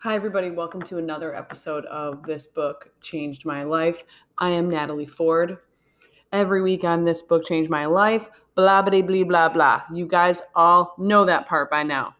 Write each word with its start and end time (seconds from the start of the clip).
Hi, 0.00 0.14
everybody. 0.14 0.50
Welcome 0.50 0.82
to 0.82 0.98
another 0.98 1.34
episode 1.34 1.86
of 1.86 2.22
This 2.22 2.46
Book 2.46 2.90
Changed 3.02 3.46
My 3.46 3.62
Life. 3.62 4.04
I 4.36 4.50
am 4.50 4.68
Natalie 4.68 5.06
Ford. 5.06 5.56
Every 6.32 6.60
week 6.60 6.84
on 6.84 7.04
This 7.04 7.22
Book 7.22 7.46
Changed 7.46 7.70
My 7.70 7.86
Life, 7.86 8.28
blah, 8.54 8.82
blah, 8.82 9.00
blah, 9.00 9.24
blah, 9.24 9.48
blah. 9.48 9.82
You 9.90 10.06
guys 10.06 10.42
all 10.54 10.94
know 10.98 11.24
that 11.24 11.46
part 11.46 11.70
by 11.70 11.82
now. 11.82 12.14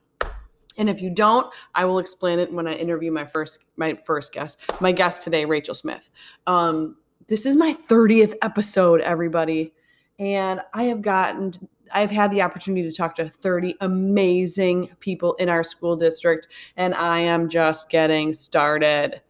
And 0.78 0.88
if 0.88 1.02
you 1.02 1.10
don't, 1.10 1.52
I 1.74 1.84
will 1.84 1.98
explain 1.98 2.38
it 2.38 2.50
when 2.50 2.66
I 2.66 2.72
interview 2.72 3.12
my 3.12 3.26
first 3.26 3.60
my 3.76 3.92
first 3.92 4.32
guest, 4.32 4.58
my 4.80 4.90
guest 4.90 5.22
today, 5.22 5.44
Rachel 5.44 5.74
Smith. 5.74 6.08
Um, 6.46 6.96
this 7.28 7.44
is 7.44 7.56
my 7.56 7.74
30th 7.74 8.32
episode, 8.40 9.02
everybody, 9.02 9.74
and 10.18 10.62
I 10.72 10.84
have 10.84 11.02
gotten 11.02 11.52
I've 11.92 12.10
had 12.10 12.30
the 12.30 12.42
opportunity 12.42 12.88
to 12.88 12.96
talk 12.96 13.14
to 13.16 13.28
30 13.28 13.76
amazing 13.80 14.90
people 15.00 15.34
in 15.34 15.48
our 15.48 15.64
school 15.64 15.96
district, 15.96 16.48
and 16.76 16.94
I 16.94 17.20
am 17.20 17.48
just 17.48 17.90
getting 17.90 18.32
started. 18.32 19.20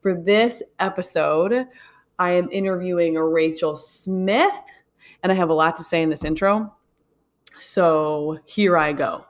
For 0.00 0.14
this 0.14 0.62
episode, 0.78 1.66
I 2.18 2.30
am 2.32 2.48
interviewing 2.50 3.14
Rachel 3.14 3.76
Smith, 3.76 4.54
and 5.22 5.32
I 5.32 5.34
have 5.34 5.50
a 5.50 5.54
lot 5.54 5.76
to 5.76 5.82
say 5.82 6.02
in 6.02 6.10
this 6.10 6.24
intro. 6.24 6.72
So 7.58 8.38
here 8.44 8.76
I 8.76 8.92
go. 8.92 9.24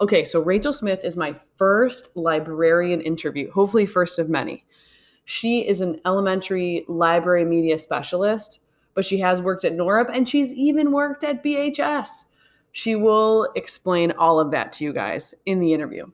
Okay, 0.00 0.24
so 0.24 0.40
Rachel 0.40 0.72
Smith 0.72 1.04
is 1.04 1.16
my 1.16 1.34
first 1.56 2.08
librarian 2.16 3.00
interview, 3.00 3.50
hopefully, 3.52 3.86
first 3.86 4.18
of 4.18 4.28
many. 4.28 4.64
She 5.24 5.66
is 5.66 5.80
an 5.80 6.00
elementary 6.04 6.84
library 6.88 7.44
media 7.44 7.78
specialist, 7.78 8.60
but 8.94 9.04
she 9.04 9.18
has 9.18 9.40
worked 9.40 9.64
at 9.64 9.74
NORUP 9.74 10.10
and 10.12 10.28
she's 10.28 10.52
even 10.52 10.90
worked 10.90 11.22
at 11.22 11.44
BHS. 11.44 12.24
She 12.72 12.96
will 12.96 13.50
explain 13.54 14.12
all 14.12 14.40
of 14.40 14.50
that 14.50 14.72
to 14.74 14.84
you 14.84 14.92
guys 14.92 15.34
in 15.46 15.60
the 15.60 15.72
interview. 15.72 16.06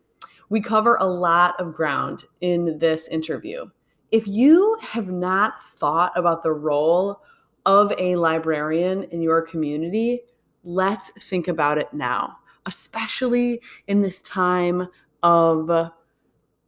We 0.51 0.61
cover 0.61 0.97
a 1.01 1.07
lot 1.07 1.59
of 1.61 1.75
ground 1.75 2.25
in 2.41 2.79
this 2.79 3.09
interview. 3.09 3.67
If 4.11 4.27
you 4.27 4.77
have 4.81 5.09
not 5.09 5.63
thought 5.63 6.13
about 6.17 6.43
the 6.43 6.53
role 6.53 7.21
of 7.67 7.93
a 7.99 8.17
librarian 8.17 9.05
in 9.05 9.21
your 9.21 9.43
community, 9.43 10.23
let's 10.65 11.11
think 11.29 11.49
about 11.49 11.79
it 11.79 11.93
now, 11.93 12.39
especially 12.67 13.61
in 13.87 14.03
this 14.03 14.23
time 14.23 14.89
of 15.23 15.91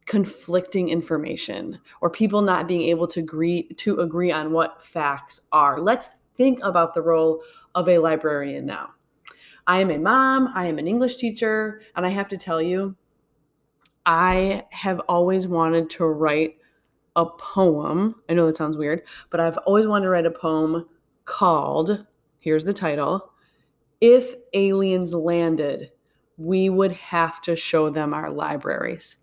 conflicting 0.05 0.89
information 0.89 1.79
or 2.01 2.09
people 2.09 2.41
not 2.41 2.67
being 2.67 2.81
able 2.83 3.07
to 3.07 3.19
agree 3.19 3.63
to 3.77 3.99
agree 3.99 4.31
on 4.31 4.51
what 4.51 4.83
facts 4.83 5.41
are. 5.51 5.79
Let's 5.79 6.09
think 6.35 6.59
about 6.63 6.93
the 6.93 7.01
role 7.01 7.41
of 7.75 7.89
a 7.89 7.97
librarian 7.97 8.65
now. 8.65 8.91
I 9.67 9.79
am 9.79 9.91
a 9.91 9.97
mom, 9.97 10.49
I 10.55 10.67
am 10.67 10.79
an 10.79 10.87
English 10.87 11.17
teacher, 11.17 11.81
and 11.95 12.05
I 12.05 12.09
have 12.09 12.27
to 12.29 12.37
tell 12.37 12.61
you, 12.61 12.95
I 14.05 14.65
have 14.71 14.99
always 15.01 15.47
wanted 15.47 15.89
to 15.91 16.05
write 16.05 16.57
a 17.15 17.25
poem. 17.25 18.15
I 18.29 18.33
know 18.33 18.47
that 18.47 18.57
sounds 18.57 18.77
weird, 18.77 19.03
but 19.29 19.39
I've 19.39 19.57
always 19.59 19.85
wanted 19.85 20.05
to 20.05 20.09
write 20.09 20.25
a 20.25 20.31
poem 20.31 20.87
called, 21.25 22.05
here's 22.39 22.63
the 22.63 22.73
title 22.73 23.31
If 23.99 24.33
Aliens 24.53 25.13
Landed, 25.13 25.91
We 26.37 26.69
Would 26.69 26.93
Have 26.93 27.41
to 27.43 27.55
Show 27.55 27.89
Them 27.89 28.13
Our 28.13 28.31
Libraries. 28.31 29.17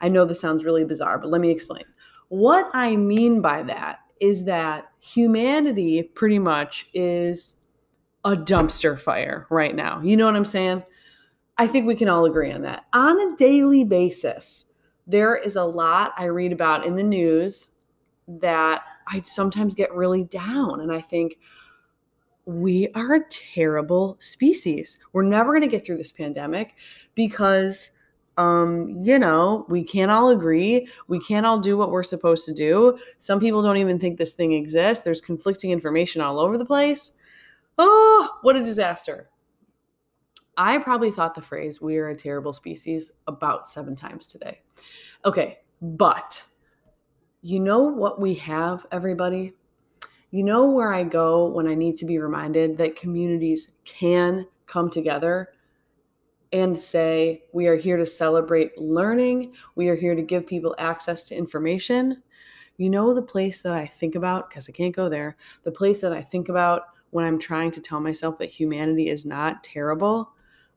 I 0.00 0.08
know 0.08 0.24
this 0.24 0.40
sounds 0.40 0.64
really 0.64 0.84
bizarre, 0.84 1.18
but 1.18 1.30
let 1.30 1.40
me 1.40 1.50
explain. 1.50 1.84
What 2.28 2.70
I 2.72 2.96
mean 2.96 3.42
by 3.42 3.62
that 3.64 3.98
is 4.20 4.44
that 4.44 4.90
humanity 5.00 6.02
pretty 6.02 6.38
much 6.38 6.88
is 6.94 7.58
a 8.24 8.36
dumpster 8.36 8.98
fire 8.98 9.46
right 9.50 9.74
now. 9.74 10.00
You 10.00 10.16
know 10.16 10.26
what 10.26 10.36
I'm 10.36 10.44
saying? 10.44 10.82
I 11.58 11.66
think 11.66 11.86
we 11.86 11.96
can 11.96 12.08
all 12.08 12.24
agree 12.24 12.52
on 12.52 12.62
that. 12.62 12.84
On 12.92 13.18
a 13.20 13.36
daily 13.36 13.84
basis, 13.84 14.66
there 15.06 15.36
is 15.36 15.56
a 15.56 15.64
lot 15.64 16.12
I 16.16 16.24
read 16.24 16.52
about 16.52 16.86
in 16.86 16.94
the 16.94 17.02
news 17.02 17.68
that 18.28 18.82
I 19.08 19.22
sometimes 19.22 19.74
get 19.74 19.92
really 19.92 20.24
down. 20.24 20.80
And 20.80 20.92
I 20.92 21.00
think 21.00 21.38
we 22.44 22.88
are 22.94 23.14
a 23.14 23.28
terrible 23.28 24.16
species. 24.20 24.98
We're 25.12 25.22
never 25.22 25.52
going 25.52 25.62
to 25.62 25.68
get 25.68 25.84
through 25.84 25.98
this 25.98 26.10
pandemic 26.10 26.74
because, 27.14 27.90
um, 28.38 29.00
you 29.02 29.18
know, 29.18 29.66
we 29.68 29.84
can't 29.84 30.10
all 30.10 30.30
agree. 30.30 30.88
We 31.08 31.20
can't 31.20 31.46
all 31.46 31.58
do 31.58 31.76
what 31.76 31.90
we're 31.90 32.02
supposed 32.02 32.44
to 32.46 32.54
do. 32.54 32.98
Some 33.18 33.38
people 33.38 33.62
don't 33.62 33.76
even 33.76 33.98
think 33.98 34.18
this 34.18 34.34
thing 34.34 34.52
exists. 34.52 35.04
There's 35.04 35.20
conflicting 35.20 35.70
information 35.70 36.22
all 36.22 36.40
over 36.40 36.56
the 36.56 36.64
place. 36.64 37.12
Oh, 37.78 38.38
what 38.42 38.56
a 38.56 38.60
disaster. 38.60 39.28
I 40.56 40.78
probably 40.78 41.10
thought 41.10 41.34
the 41.34 41.42
phrase, 41.42 41.80
we 41.80 41.96
are 41.96 42.08
a 42.08 42.16
terrible 42.16 42.52
species, 42.52 43.12
about 43.26 43.68
seven 43.68 43.96
times 43.96 44.26
today. 44.26 44.60
Okay, 45.24 45.60
but 45.80 46.44
you 47.40 47.58
know 47.58 47.80
what 47.80 48.20
we 48.20 48.34
have, 48.34 48.86
everybody? 48.92 49.54
You 50.30 50.44
know 50.44 50.70
where 50.70 50.92
I 50.92 51.04
go 51.04 51.46
when 51.46 51.66
I 51.66 51.74
need 51.74 51.96
to 51.96 52.06
be 52.06 52.18
reminded 52.18 52.76
that 52.78 52.96
communities 52.96 53.72
can 53.84 54.46
come 54.66 54.90
together 54.90 55.50
and 56.52 56.78
say, 56.78 57.44
we 57.52 57.66
are 57.66 57.76
here 57.76 57.96
to 57.96 58.06
celebrate 58.06 58.76
learning, 58.76 59.54
we 59.74 59.88
are 59.88 59.96
here 59.96 60.14
to 60.14 60.22
give 60.22 60.46
people 60.46 60.74
access 60.78 61.24
to 61.24 61.34
information. 61.34 62.22
You 62.76 62.90
know, 62.90 63.14
the 63.14 63.22
place 63.22 63.62
that 63.62 63.74
I 63.74 63.86
think 63.86 64.14
about, 64.14 64.50
because 64.50 64.68
I 64.68 64.72
can't 64.72 64.94
go 64.94 65.08
there, 65.08 65.36
the 65.64 65.72
place 65.72 66.00
that 66.02 66.12
I 66.12 66.22
think 66.22 66.48
about 66.48 66.82
when 67.12 67.26
I'm 67.26 67.38
trying 67.38 67.70
to 67.72 67.80
tell 67.80 68.00
myself 68.00 68.38
that 68.38 68.48
humanity 68.48 69.08
is 69.08 69.24
not 69.24 69.62
terrible, 69.62 70.32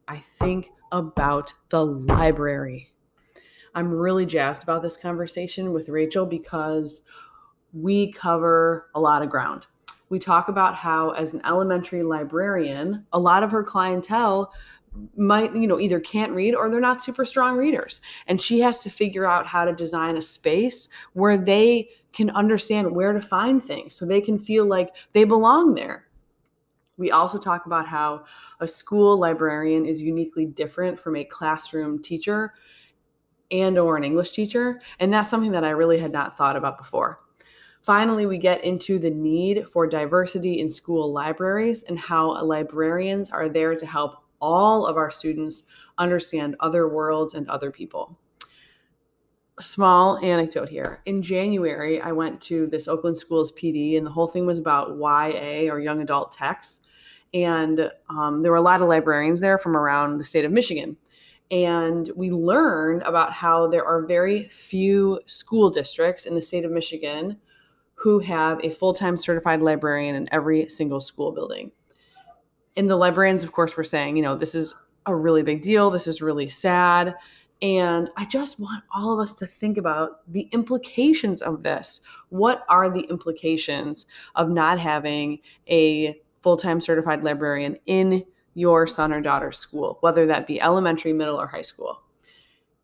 I 0.08 0.18
think 0.18 0.70
about 0.92 1.54
the 1.70 1.84
library. 1.84 2.94
I'm 3.74 3.90
really 3.90 4.26
jazzed 4.26 4.62
about 4.62 4.84
this 4.84 4.98
conversation 4.98 5.72
with 5.74 5.90
Rachel 5.90 6.26
because 6.26 7.04
we 7.74 8.12
cover 8.12 8.90
a 8.94 9.00
lot 9.00 9.22
of 9.22 9.30
ground. 9.30 9.66
We 10.10 10.20
talk 10.20 10.50
about 10.50 10.76
how, 10.76 11.12
as 11.12 11.34
an 11.34 11.42
elementary 11.46 12.04
librarian, 12.04 13.06
a 13.12 13.20
lot 13.20 13.42
of 13.42 13.52
her 13.52 13.64
clientele 13.64 14.52
might 15.18 15.54
you 15.56 15.68
know 15.68 15.80
either 15.80 16.00
can't 16.00 16.32
read 16.32 16.56
or 16.56 16.70
they're 16.70 16.80
not 16.80 17.04
super 17.04 17.26
strong 17.26 17.58
readers 17.58 18.00
and 18.28 18.40
she 18.40 18.62
has 18.62 18.80
to 18.80 18.90
figure 18.90 19.26
out 19.26 19.46
how 19.46 19.66
to 19.66 19.74
design 19.74 20.16
a 20.16 20.22
space 20.22 20.88
where 21.12 21.38
they 21.38 21.90
can 22.14 22.30
understand 22.30 22.96
where 22.96 23.12
to 23.12 23.20
find 23.20 23.62
things 23.62 23.94
so 23.94 24.06
they 24.06 24.22
can 24.22 24.40
feel 24.40 24.66
like 24.66 24.96
they 25.12 25.26
belong 25.26 25.76
there 25.76 26.05
we 26.98 27.12
also 27.12 27.38
talk 27.38 27.66
about 27.66 27.88
how 27.88 28.26
a 28.60 28.68
school 28.68 29.18
librarian 29.18 29.86
is 29.86 30.02
uniquely 30.02 30.46
different 30.46 31.00
from 31.00 31.16
a 31.16 31.26
classroom 31.26 32.02
teacher 32.02 32.54
and 33.52 33.78
or 33.78 33.98
an 33.98 34.04
English 34.04 34.32
teacher, 34.32 34.82
and 35.00 35.14
that's 35.14 35.30
something 35.30 35.52
that 35.52 35.64
I 35.64 35.70
really 35.70 36.00
had 36.00 36.12
not 36.12 36.38
thought 36.38 36.56
about 36.56 36.78
before. 36.78 37.20
Finally, 37.82 38.26
we 38.26 38.40
get 38.40 38.64
into 38.64 38.98
the 38.98 39.12
need 39.12 39.68
for 39.68 39.86
diversity 39.86 40.60
in 40.60 40.70
school 40.70 41.14
libraries 41.14 41.84
and 41.84 42.00
how 42.00 42.44
librarians 42.44 43.30
are 43.30 43.48
there 43.48 43.76
to 43.76 43.86
help 43.86 44.24
all 44.42 44.88
of 44.88 44.98
our 44.98 45.12
students 45.12 45.64
understand 45.98 46.56
other 46.60 46.90
worlds 46.90 47.36
and 47.36 47.48
other 47.48 47.70
people. 47.72 48.18
Small 49.60 50.18
anecdote 50.18 50.70
here. 50.70 51.02
In 51.06 51.22
January, 51.22 52.02
I 52.02 52.12
went 52.12 52.42
to 52.42 52.68
this 52.68 52.88
Oakland 52.88 53.18
Schools 53.18 53.52
PD, 53.54 53.98
and 53.98 54.06
the 54.06 54.12
whole 54.12 54.28
thing 54.28 54.46
was 54.46 54.60
about 54.60 54.98
YA 54.98 55.72
or 55.72 55.80
young 55.80 56.02
adult 56.02 56.32
texts 56.32 56.86
and 57.36 57.92
um, 58.10 58.42
there 58.42 58.52
were 58.52 58.58
a 58.58 58.62
lot 58.62 58.82
of 58.82 58.88
librarians 58.88 59.42
there 59.42 59.58
from 59.58 59.76
around 59.76 60.18
the 60.18 60.24
state 60.24 60.46
of 60.46 60.54
Michigan. 60.54 60.96
And 61.52 62.10
we 62.16 62.32
learned 62.32 63.04
about 63.04 63.34
how 63.34 63.68
there 63.68 63.86
are 63.86 64.06
very 64.06 64.48
few 64.48 65.20
school 65.26 65.70
districts 65.70 66.26
in 66.26 66.34
the 66.34 66.42
state 66.42 66.64
of 66.64 66.72
Michigan 66.72 67.38
who 67.96 68.20
have 68.20 68.64
a 68.64 68.70
full 68.70 68.94
time 68.94 69.18
certified 69.18 69.62
librarian 69.62 70.16
in 70.16 70.30
every 70.32 70.70
single 70.70 71.02
school 71.02 71.34
building. 71.34 71.72
And 72.78 72.90
the 72.90 72.96
librarians, 72.96 73.44
of 73.44 73.52
course, 73.52 73.76
were 73.76 73.84
saying, 73.84 74.16
you 74.16 74.24
know, 74.24 74.36
this 74.36 74.56
is 74.56 74.74
a 75.06 75.14
really 75.14 75.44
big 75.44 75.62
deal. 75.62 75.92
This 75.92 76.08
is 76.08 76.22
really 76.22 76.48
sad. 76.48 77.16
And 77.62 78.10
I 78.18 78.26
just 78.26 78.60
want 78.60 78.84
all 78.94 79.14
of 79.14 79.20
us 79.20 79.34
to 79.36 79.48
think 79.48 79.78
about 79.78 80.22
the 80.32 80.50
implications 80.52 81.42
of 81.42 81.64
this. 81.64 82.02
What 82.30 82.66
are 82.68 82.90
the 82.90 83.08
implications 83.10 84.06
of 84.36 84.50
not 84.50 84.78
having 84.78 85.40
a 85.70 86.20
full 86.42 86.58
time 86.58 86.80
certified 86.80 87.24
librarian 87.24 87.78
in 87.88 88.24
your 88.56 88.88
son 88.88 89.14
or 89.14 89.22
daughter's 89.22 89.58
school, 89.58 89.98
whether 90.02 90.26
that 90.26 90.48
be 90.48 90.60
elementary, 90.60 91.14
middle, 91.14 91.40
or 91.40 91.48
high 91.48 91.62
school. 91.62 92.02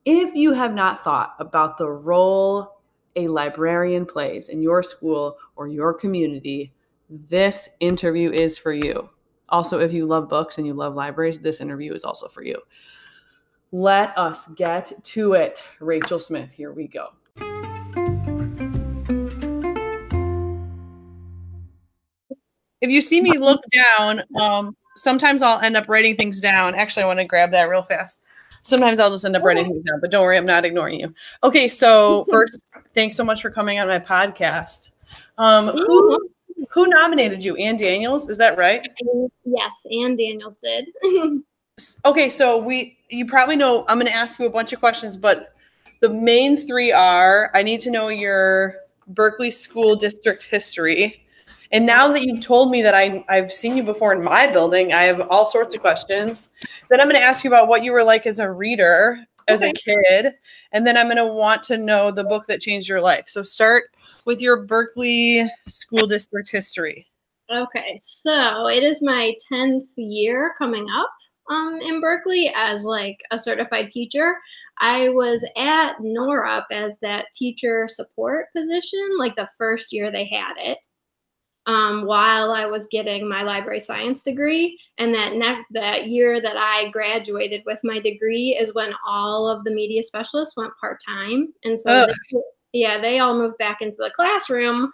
If 0.06 0.35
you 0.35 0.53
have 0.53 0.73
not 0.73 1.03
thought 1.03 1.35
about 1.39 1.77
the 1.77 1.89
role 1.89 2.81
a 3.15 3.27
librarian 3.27 4.06
plays 4.06 4.50
in 4.50 4.62
your 4.62 4.83
school 4.83 5.38
or 5.56 5.68
your 5.68 5.94
community, 5.94 6.73
this 7.09 7.69
interview 7.79 8.31
is 8.31 8.57
for 8.57 8.73
you. 8.73 9.09
Also, 9.50 9.79
if 9.79 9.91
you 9.91 10.06
love 10.06 10.29
books 10.29 10.57
and 10.57 10.65
you 10.65 10.73
love 10.73 10.95
libraries, 10.95 11.39
this 11.39 11.62
interview 11.62 11.94
is 11.94 12.03
also 12.03 12.27
for 12.27 12.44
you. 12.44 12.57
Let 13.71 14.18
us 14.18 14.47
get 14.47 14.91
to 15.03 15.33
it. 15.33 15.63
Rachel 15.79 16.19
Smith, 16.19 16.51
here 16.51 16.73
we 16.73 16.88
go. 16.88 17.09
if 22.81 22.89
you 22.89 23.01
see 23.01 23.21
me 23.21 23.38
look 23.38 23.62
down, 23.71 24.23
um, 24.39 24.75
sometimes 24.95 25.41
I'll 25.41 25.59
end 25.59 25.77
up 25.77 25.88
writing 25.88 26.15
things 26.15 26.41
down. 26.41 26.75
Actually, 26.75 27.03
I 27.03 27.07
want 27.07 27.19
to 27.19 27.25
grab 27.25 27.51
that 27.51 27.69
real 27.69 27.83
fast. 27.83 28.23
Sometimes 28.63 29.00
I'll 29.00 29.09
just 29.09 29.23
end 29.25 29.35
up 29.35 29.44
writing 29.44 29.65
things 29.65 29.83
down, 29.83 30.00
but 30.01 30.12
don't 30.12 30.23
worry, 30.23 30.38
I'm 30.38 30.45
not 30.45 30.65
ignoring 30.65 31.00
you. 31.00 31.13
Okay, 31.44 31.68
so 31.68 32.25
first, 32.29 32.63
thanks 32.89 33.15
so 33.15 33.23
much 33.23 33.41
for 33.41 33.50
coming 33.50 33.79
on 33.79 33.88
my 33.88 34.00
podcast. 34.00 34.95
Um, 35.38 35.68
who 35.68 36.29
who 36.69 36.88
nominated 36.88 37.44
you? 37.44 37.56
Ann 37.56 37.75
Daniels, 37.75 38.29
is 38.29 38.38
that 38.38 38.57
right? 38.57 38.88
Yes, 39.45 39.85
Ann 39.91 40.15
Daniels 40.15 40.59
did. 40.59 40.89
okay, 42.06 42.30
so 42.30 42.57
we 42.57 42.98
you 43.10 43.25
probably 43.25 43.56
know 43.56 43.86
I'm 43.88 43.98
going 43.98 44.07
to 44.07 44.16
ask 44.16 44.39
you 44.39 44.45
a 44.45 44.50
bunch 44.50 44.74
of 44.74 44.80
questions, 44.80 45.18
but 45.18 45.54
the 46.01 46.10
main 46.10 46.57
three 46.57 46.92
are 46.92 47.51
I 47.54 47.63
need 47.63 47.80
to 47.81 47.92
know 47.92 48.10
your 48.10 48.75
Berkeley 49.07 49.51
School 49.51 49.95
District 49.95 50.44
history. 50.44 51.24
And 51.74 51.86
now 51.86 52.10
that 52.10 52.24
you've 52.24 52.42
told 52.42 52.69
me 52.69 52.81
that 52.81 52.94
I, 52.94 53.24
I've 53.30 53.54
seen 53.54 53.78
you 53.78 53.83
before 53.83 54.12
in 54.13 54.22
my 54.22 54.45
building, 54.48 54.94
I 54.94 55.04
have 55.04 55.22
all 55.30 55.45
sorts 55.45 55.74
of 55.74 55.80
questions. 55.80 56.54
Then 56.89 57.00
I'm 57.00 57.07
going 57.07 57.19
to 57.19 57.25
ask 57.25 57.45
you 57.45 57.50
about 57.50 57.69
what 57.69 57.83
you 57.83 57.94
were 57.94 58.04
like 58.04 58.28
as 58.28 58.39
a 58.39 58.51
reader, 58.51 59.25
as 59.48 59.63
okay. 59.63 59.69
a 59.69 59.74
kid. 59.74 60.33
And 60.74 60.86
then 60.86 60.98
I'm 60.98 61.06
going 61.06 61.16
to 61.16 61.25
want 61.25 61.63
to 61.63 61.78
know 61.78 62.12
the 62.12 62.25
book 62.25 62.45
that 62.48 62.60
changed 62.60 62.89
your 62.89 63.00
life. 63.00 63.25
So 63.28 63.42
start 63.42 63.86
with 64.25 64.42
your 64.42 64.66
Berkeley 64.66 65.50
School 65.68 66.07
District 66.07 66.51
history. 66.51 67.07
Okay, 67.50 67.98
so 68.01 68.68
it 68.68 68.83
is 68.83 69.01
my 69.01 69.33
10th 69.51 69.94
year 69.98 70.54
coming 70.57 70.88
up 70.89 71.12
um, 71.49 71.79
in 71.81 72.01
Berkeley 72.01 72.51
as 72.55 72.85
like 72.85 73.17
a 73.31 73.39
certified 73.39 73.89
teacher. 73.89 74.38
I 74.79 75.09
was 75.09 75.45
at 75.57 75.97
NORUP 75.99 76.63
as 76.71 76.99
that 77.01 77.25
teacher 77.35 77.88
support 77.88 78.47
position, 78.55 79.17
like 79.17 79.35
the 79.35 79.49
first 79.57 79.91
year 79.91 80.11
they 80.11 80.25
had 80.25 80.53
it. 80.57 80.77
Um, 81.67 82.05
while 82.05 82.51
I 82.51 82.65
was 82.65 82.88
getting 82.88 83.29
my 83.29 83.43
library 83.43 83.79
science 83.79 84.23
degree, 84.23 84.79
and 84.97 85.13
that 85.13 85.35
ne- 85.35 85.63
that 85.79 86.07
year 86.07 86.41
that 86.41 86.57
I 86.57 86.89
graduated 86.89 87.61
with 87.67 87.79
my 87.83 87.99
degree 87.99 88.57
is 88.59 88.73
when 88.73 88.95
all 89.05 89.47
of 89.47 89.63
the 89.63 89.69
media 89.69 90.01
specialists 90.01 90.57
went 90.57 90.73
part 90.81 90.99
time, 91.07 91.53
and 91.63 91.77
so 91.77 92.07
they, 92.07 92.39
yeah, 92.73 92.97
they 92.99 93.19
all 93.19 93.37
moved 93.37 93.59
back 93.59 93.81
into 93.81 93.97
the 93.99 94.11
classroom 94.15 94.91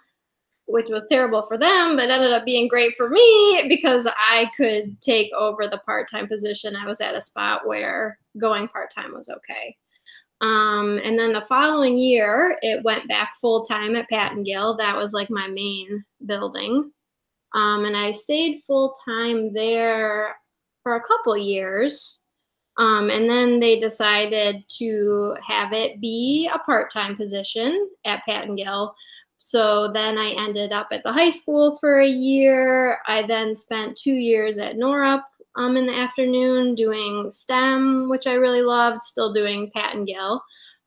which 0.68 0.90
was 0.90 1.06
terrible 1.06 1.42
for 1.42 1.56
them, 1.56 1.96
but 1.96 2.10
ended 2.10 2.30
up 2.30 2.44
being 2.44 2.68
great 2.68 2.94
for 2.94 3.08
me 3.08 3.64
because 3.68 4.06
I 4.06 4.50
could 4.56 5.00
take 5.00 5.32
over 5.34 5.66
the 5.66 5.78
part 5.78 6.10
time 6.10 6.28
position. 6.28 6.76
I 6.76 6.86
was 6.86 7.00
at 7.00 7.16
a 7.16 7.20
spot 7.20 7.66
where 7.66 8.18
going 8.38 8.68
part 8.68 8.90
time 8.94 9.14
was 9.14 9.30
okay. 9.30 9.74
Um, 10.40 11.00
and 11.02 11.18
then 11.18 11.32
the 11.32 11.40
following 11.40 11.96
year, 11.96 12.58
it 12.62 12.84
went 12.84 13.08
back 13.08 13.32
full 13.40 13.64
time 13.64 13.96
at 13.96 14.08
Pattengill. 14.10 14.78
That 14.78 14.96
was 14.96 15.12
like 15.12 15.30
my 15.30 15.48
main 15.48 16.04
building. 16.26 16.92
Um, 17.54 17.86
and 17.86 17.96
I 17.96 18.12
stayed 18.12 18.60
full 18.66 18.94
time 19.04 19.52
there 19.52 20.36
for 20.82 20.96
a 20.96 21.02
couple 21.02 21.36
years. 21.36 22.22
Um, 22.76 23.10
and 23.10 23.28
then 23.28 23.58
they 23.58 23.78
decided 23.78 24.62
to 24.78 25.34
have 25.44 25.72
it 25.72 26.00
be 26.00 26.48
a 26.52 26.58
part 26.60 26.92
time 26.92 27.16
position 27.16 27.88
at 28.04 28.22
Pattengill 28.28 28.92
so 29.38 29.90
then 29.92 30.18
I 30.18 30.30
ended 30.36 30.72
up 30.72 30.88
at 30.92 31.02
the 31.04 31.12
high 31.12 31.30
school 31.30 31.76
for 31.78 32.00
a 32.00 32.08
year. 32.08 32.98
I 33.06 33.22
then 33.22 33.54
spent 33.54 33.96
two 33.96 34.14
years 34.14 34.58
at 34.58 34.76
NORUP 34.76 35.22
um, 35.56 35.76
in 35.76 35.86
the 35.86 35.94
afternoon 35.94 36.74
doing 36.74 37.30
STEM, 37.30 38.08
which 38.08 38.26
I 38.26 38.34
really 38.34 38.62
loved, 38.62 39.02
still 39.02 39.32
doing 39.32 39.70
Pattengill. 39.74 40.40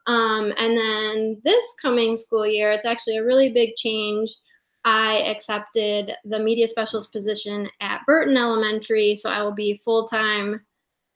Um, 0.08 0.54
and 0.58 0.78
then 0.78 1.42
this 1.44 1.76
coming 1.82 2.18
school 2.18 2.46
year, 2.46 2.72
it's 2.72 2.86
actually 2.86 3.18
a 3.18 3.26
really 3.26 3.52
big 3.52 3.76
change. 3.76 4.36
I 4.84 5.20
accepted 5.28 6.12
the 6.26 6.40
media 6.40 6.68
specialist 6.68 7.12
position 7.12 7.70
at 7.82 8.02
Burton 8.06 8.36
Elementary, 8.36 9.16
so 9.16 9.30
I 9.30 9.44
will 9.44 9.52
be 9.54 9.80
full 9.86 10.08
time 10.08 10.62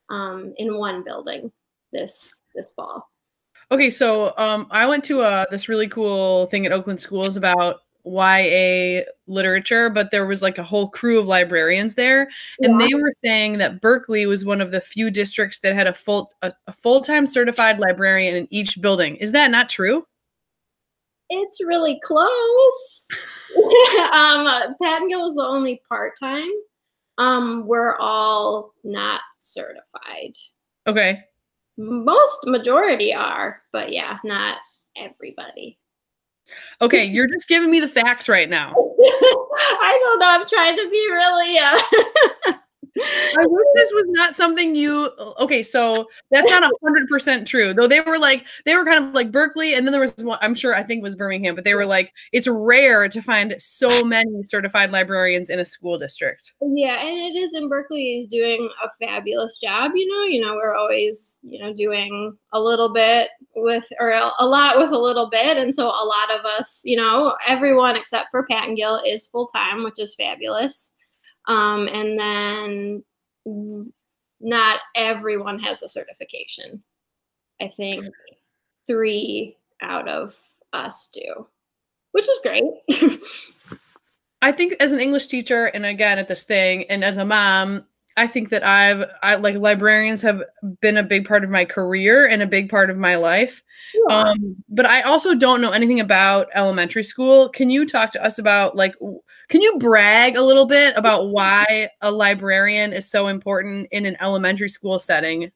um, 0.10 0.54
in 0.58 0.78
one 0.78 1.04
building 1.04 1.52
this 1.92 2.42
this 2.54 2.72
fall. 2.72 3.10
Okay, 3.72 3.90
so 3.90 4.34
um, 4.38 4.68
I 4.70 4.86
went 4.86 5.04
to 5.06 5.22
uh, 5.22 5.46
this 5.50 5.68
really 5.68 5.88
cool 5.88 6.46
thing 6.48 6.66
at 6.66 6.72
Oakland 6.72 7.00
Schools 7.00 7.36
about 7.36 7.82
YA 8.06 9.02
literature, 9.28 9.90
but 9.90 10.12
there 10.12 10.28
was 10.28 10.44
like 10.44 10.58
a 10.58 10.64
whole 10.64 10.90
crew 10.90 11.20
of 11.20 11.26
librarians 11.26 11.96
there, 11.96 12.30
and 12.62 12.80
yeah. 12.80 12.88
they 12.88 12.94
were 12.94 13.12
saying 13.24 13.58
that 13.58 13.82
Berkeley 13.82 14.28
was 14.28 14.46
one 14.46 14.62
of 14.62 14.72
the 14.72 14.82
few 14.82 15.10
districts 15.10 15.60
that 15.60 15.74
had 15.74 15.88
a 15.88 15.94
full 15.94 16.30
a, 16.44 16.54
a 16.68 16.72
full 16.72 17.02
time 17.02 17.26
certified 17.26 17.80
librarian 17.80 18.36
in 18.36 18.48
each 18.52 18.80
building. 18.82 19.16
Is 19.16 19.32
that 19.32 19.50
not 19.50 19.70
true? 19.70 20.06
It's 21.30 21.66
really 21.66 22.00
close. 22.04 23.08
um, 24.12 24.46
Pattengill 24.80 25.24
was 25.24 25.36
the 25.36 25.44
only 25.44 25.82
part 25.90 26.14
time. 26.20 26.52
Um, 27.18 27.66
we're 27.66 27.96
all 27.98 28.74
not 28.84 29.22
certified. 29.38 30.34
Okay 30.86 31.24
most 31.78 32.40
majority 32.46 33.14
are, 33.14 33.62
but 33.72 33.92
yeah, 33.92 34.18
not 34.24 34.58
everybody. 34.96 35.78
Okay, 36.82 37.06
you're 37.06 37.28
just 37.28 37.48
giving 37.48 37.72
me 37.72 37.80
the 37.80 37.88
facts 37.88 38.30
right 38.30 38.50
now. 38.50 38.72
I 38.72 39.98
don't 40.02 40.20
know. 40.20 40.30
I'm 40.30 40.48
trying 40.48 40.76
to 40.76 40.90
be 40.90 41.08
really 41.12 41.58
uh 41.58 42.54
I 42.98 43.46
wish 43.46 43.68
this 43.76 43.92
was 43.94 44.06
not 44.08 44.34
something 44.34 44.76
you. 44.76 45.12
Okay, 45.40 45.64
so 45.64 46.08
that's 46.32 46.50
not 46.50 46.72
hundred 46.82 47.08
percent 47.10 47.46
true. 47.48 47.74
Though 47.74 47.88
they 47.88 48.00
were 48.02 48.18
like 48.18 48.46
they 48.66 48.76
were 48.76 48.86
kind 48.86 49.04
of 49.04 49.14
like 49.14 49.32
Berkeley, 49.32 49.74
and 49.74 49.86
then 49.86 49.92
there 49.92 50.02
was 50.02 50.14
one. 50.18 50.40
I'm 50.42 50.56
sure 50.56 50.74
I 50.74 50.84
think 50.84 51.04
was 51.04 51.16
Birmingham, 51.16 51.56
but 51.56 51.64
they 51.64 51.74
were 51.74 51.86
like 51.86 52.14
it's 52.32 52.48
rare 52.48 53.10
to 53.10 53.22
find 53.22 53.54
so 53.60 54.06
many 54.06 54.44
certified 54.44 54.92
librarians 54.92 55.50
in 55.50 55.60
a 55.60 55.66
school 55.66 56.00
district. 56.00 56.54
Yeah, 56.62 57.06
and 57.06 57.18
it 57.18 57.38
is. 57.38 57.54
And 57.54 57.70
Berkeley 57.70 58.18
is 58.20 58.28
doing 58.28 58.70
a 58.84 59.06
fabulous 59.06 59.60
job. 59.60 59.92
You 59.96 60.08
know, 60.08 60.24
you 60.26 60.42
know 60.42 60.56
we're 60.56 60.76
always 60.76 61.40
you 61.44 61.60
know 61.60 61.74
doing 61.74 62.38
a 62.54 62.62
little 62.62 62.94
bit 62.94 63.30
with 63.56 63.86
or 64.00 64.12
a 64.12 64.46
lot 64.46 64.78
with 64.78 64.92
a 64.92 64.98
little 64.98 65.30
bit, 65.30 65.58
and 65.58 65.74
so 65.74 65.88
a 65.88 65.90
lot 65.90 66.40
of 66.40 66.46
us, 66.46 66.82
you 66.86 66.96
know, 66.96 67.36
everyone 67.46 67.98
except 67.98 68.32
for 68.32 68.48
Pattengill 68.48 69.02
is 69.06 69.28
full 69.28 69.48
time, 69.48 69.84
which 69.84 70.00
is 70.00 70.16
fabulous. 70.16 70.95
Um, 71.48 71.88
and 71.88 72.20
then 72.20 73.04
not 74.40 74.80
everyone 74.96 75.60
has 75.60 75.84
a 75.84 75.90
certification. 75.90 76.84
I 77.62 77.68
think 77.68 78.06
three 78.88 79.58
out 79.82 80.10
of 80.10 80.40
us 80.74 81.10
do, 81.14 81.48
which 82.12 82.28
is 82.28 82.40
great. 82.44 82.64
I 84.42 84.52
think 84.52 84.76
as 84.80 84.92
an 84.92 85.00
English 85.00 85.28
teacher, 85.28 85.66
and 85.66 85.86
again 85.86 86.20
at 86.20 86.28
this 86.28 86.44
thing, 86.44 86.86
and 86.90 87.04
as 87.04 87.18
a 87.18 87.26
mom, 87.26 87.86
I 88.18 88.28
think 88.28 88.50
that 88.50 88.66
I've 88.66 89.04
I 89.22 89.36
like 89.36 89.56
librarians 89.58 90.22
have 90.22 90.42
been 90.82 90.98
a 90.98 91.04
big 91.04 91.28
part 91.28 91.44
of 91.44 91.50
my 91.50 91.66
career 91.66 92.28
and 92.28 92.42
a 92.42 92.48
big 92.48 92.70
part 92.70 92.90
of 92.90 92.98
my 92.98 93.16
life. 93.16 93.62
Yeah. 93.94 94.16
Um, 94.16 94.56
but 94.70 94.86
I 94.86 95.02
also 95.02 95.36
don't 95.36 95.62
know 95.62 95.72
anything 95.72 96.00
about 96.00 96.48
elementary 96.54 97.04
school. 97.04 97.50
Can 97.50 97.70
you 97.70 97.86
talk 97.86 98.12
to 98.12 98.24
us 98.24 98.40
about 98.40 98.76
like 98.76 98.96
can 99.50 99.62
you 99.62 99.78
brag 99.80 100.36
a 100.36 100.42
little 100.42 100.66
bit 100.66 100.94
about 100.98 101.30
why 101.30 101.90
a 102.02 102.12
librarian 102.12 102.94
is 102.94 103.10
so 103.10 103.28
important 103.28 103.88
in 103.92 104.06
an 104.06 104.18
elementary 104.22 104.70
school 104.70 104.98
setting? 104.98 105.52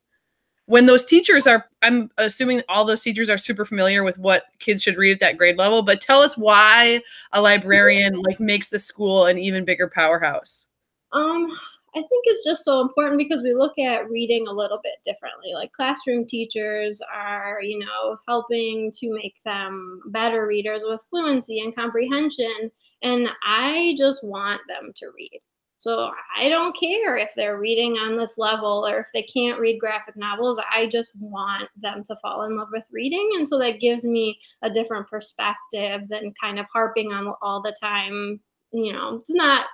When 0.66 0.86
those 0.86 1.06
teachers 1.06 1.48
are, 1.48 1.66
I'm 1.82 2.12
assuming 2.20 2.62
all 2.70 2.86
those 2.86 3.02
teachers 3.02 3.28
are 3.28 3.40
super 3.40 3.66
familiar 3.66 4.04
with 4.04 4.20
what 4.20 4.44
kids 4.60 4.84
should 4.84 4.98
read 4.98 5.14
at 5.14 5.20
that 5.22 5.38
grade 5.38 5.58
level, 5.58 5.82
but 5.82 6.00
tell 6.00 6.20
us 6.22 6.38
why 6.38 7.02
a 7.32 7.42
librarian 7.42 8.22
like 8.22 8.40
makes 8.40 8.70
the 8.70 8.78
school 8.78 9.26
an 9.26 9.40
even 9.40 9.66
bigger 9.66 9.90
powerhouse. 9.90 10.68
Um, 11.12 11.48
I 11.96 12.00
think 12.00 12.24
it's 12.26 12.44
just 12.44 12.64
so 12.64 12.82
important 12.82 13.18
because 13.18 13.44
we 13.44 13.54
look 13.54 13.78
at 13.80 14.10
reading 14.10 14.48
a 14.48 14.54
little 14.54 14.80
bit 14.84 14.96
differently. 15.06 15.54
Like 15.54 15.72
classroom 15.72 16.26
teachers 16.26 17.02
are, 17.14 17.60
you 17.62 17.80
know, 17.80 18.18
helping 18.28 18.92
to 19.00 19.14
make 19.14 19.36
them 19.46 20.02
better 20.08 20.46
readers 20.46 20.82
with 20.86 21.06
fluency 21.10 21.60
and 21.60 21.76
comprehension. 21.76 22.72
And 23.02 23.30
I 23.46 23.96
just 23.98 24.24
want 24.24 24.62
them 24.68 24.92
to 24.96 25.08
read. 25.16 25.40
So 25.80 26.12
I 26.38 26.50
don't 26.50 26.78
care 26.78 27.16
if 27.16 27.32
they're 27.36 27.58
reading 27.58 27.94
on 27.94 28.18
this 28.18 28.38
level 28.38 28.86
or 28.86 29.00
if 29.00 29.08
they 29.14 29.24
can't 29.24 29.62
read 29.62 29.80
graphic 29.80 30.18
novels. 30.18 30.60
I 30.72 30.88
just 30.88 31.18
want 31.22 31.70
them 31.78 32.04
to 32.04 32.18
fall 32.18 32.44
in 32.44 32.58
love 32.58 32.68
with 32.74 32.86
reading. 32.92 33.32
And 33.38 33.48
so 33.48 33.58
that 33.60 33.80
gives 33.80 34.04
me 34.04 34.38
a 34.62 34.70
different 34.70 35.08
perspective 35.08 36.02
than 36.10 36.34
kind 36.40 36.60
of 36.60 36.66
harping 36.72 37.14
on 37.14 37.34
all 37.42 37.62
the 37.62 37.74
time. 37.82 38.42
You 38.74 38.92
know, 38.92 39.16
it's 39.22 39.34
not 39.34 39.68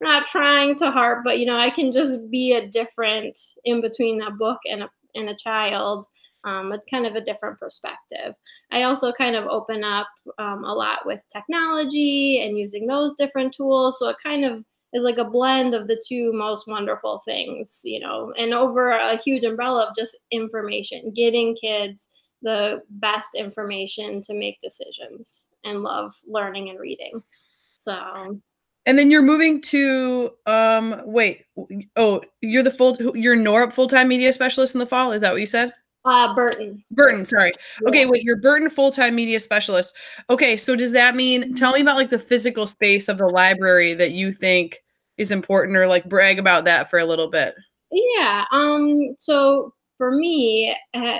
not 0.00 0.26
trying 0.26 0.74
to 0.76 0.90
harp, 0.90 1.22
but 1.24 1.38
you 1.38 1.46
know, 1.46 1.58
I 1.58 1.70
can 1.70 1.92
just 1.92 2.30
be 2.30 2.52
a 2.52 2.68
different 2.68 3.38
in 3.64 3.80
between 3.80 4.22
a 4.22 4.30
book 4.30 4.58
and 4.70 4.82
a 4.82 4.90
and 5.14 5.28
a 5.30 5.36
child 5.36 6.06
um, 6.46 6.72
a 6.72 6.78
kind 6.88 7.06
of 7.06 7.16
a 7.16 7.20
different 7.20 7.58
perspective. 7.58 8.34
I 8.72 8.82
also 8.82 9.12
kind 9.12 9.36
of 9.36 9.46
open 9.46 9.84
up 9.84 10.06
um, 10.38 10.64
a 10.64 10.72
lot 10.72 11.04
with 11.04 11.22
technology 11.30 12.40
and 12.42 12.56
using 12.56 12.86
those 12.86 13.14
different 13.16 13.52
tools. 13.52 13.98
So 13.98 14.08
it 14.08 14.16
kind 14.22 14.44
of 14.44 14.64
is 14.94 15.02
like 15.02 15.18
a 15.18 15.24
blend 15.24 15.74
of 15.74 15.88
the 15.88 16.00
two 16.08 16.32
most 16.32 16.68
wonderful 16.68 17.20
things, 17.24 17.80
you 17.84 18.00
know, 18.00 18.32
and 18.38 18.54
over 18.54 18.90
a 18.90 19.20
huge 19.22 19.44
umbrella 19.44 19.86
of 19.88 19.96
just 19.96 20.16
information, 20.30 21.12
getting 21.14 21.56
kids 21.56 22.10
the 22.42 22.80
best 22.90 23.30
information 23.34 24.22
to 24.22 24.34
make 24.34 24.60
decisions 24.60 25.50
and 25.64 25.82
love 25.82 26.14
learning 26.28 26.68
and 26.70 26.78
reading. 26.78 27.22
So 27.74 28.40
And 28.86 28.98
then 28.98 29.10
you're 29.10 29.22
moving 29.22 29.60
to 29.62 30.30
um 30.46 31.02
wait 31.04 31.44
oh 31.96 32.22
you're 32.40 32.62
the 32.62 32.70
full 32.70 32.96
you're 33.16 33.36
Norup 33.36 33.72
full 33.72 33.88
time 33.88 34.08
media 34.08 34.32
specialist 34.32 34.74
in 34.74 34.78
the 34.78 34.86
fall 34.86 35.12
is 35.12 35.20
that 35.20 35.32
what 35.32 35.40
you 35.40 35.46
said? 35.46 35.72
Uh, 36.06 36.32
Burton. 36.36 36.84
Burton, 36.92 37.24
sorry. 37.24 37.50
Okay, 37.88 38.06
wait, 38.06 38.22
you're 38.22 38.36
Burton 38.36 38.70
full 38.70 38.92
time 38.92 39.16
media 39.16 39.40
specialist. 39.40 39.92
Okay, 40.30 40.56
so 40.56 40.76
does 40.76 40.92
that 40.92 41.16
mean 41.16 41.54
tell 41.56 41.72
me 41.72 41.80
about 41.80 41.96
like 41.96 42.10
the 42.10 42.18
physical 42.18 42.68
space 42.68 43.08
of 43.08 43.18
the 43.18 43.26
library 43.26 43.92
that 43.94 44.12
you 44.12 44.32
think 44.32 44.84
is 45.18 45.32
important 45.32 45.76
or 45.76 45.88
like 45.88 46.08
brag 46.08 46.38
about 46.38 46.64
that 46.64 46.88
for 46.88 47.00
a 47.00 47.04
little 47.04 47.28
bit? 47.28 47.56
Yeah. 47.90 48.44
Um. 48.52 49.16
So 49.18 49.74
for 49.96 50.10
me, 50.10 50.76
uh, 50.94 51.18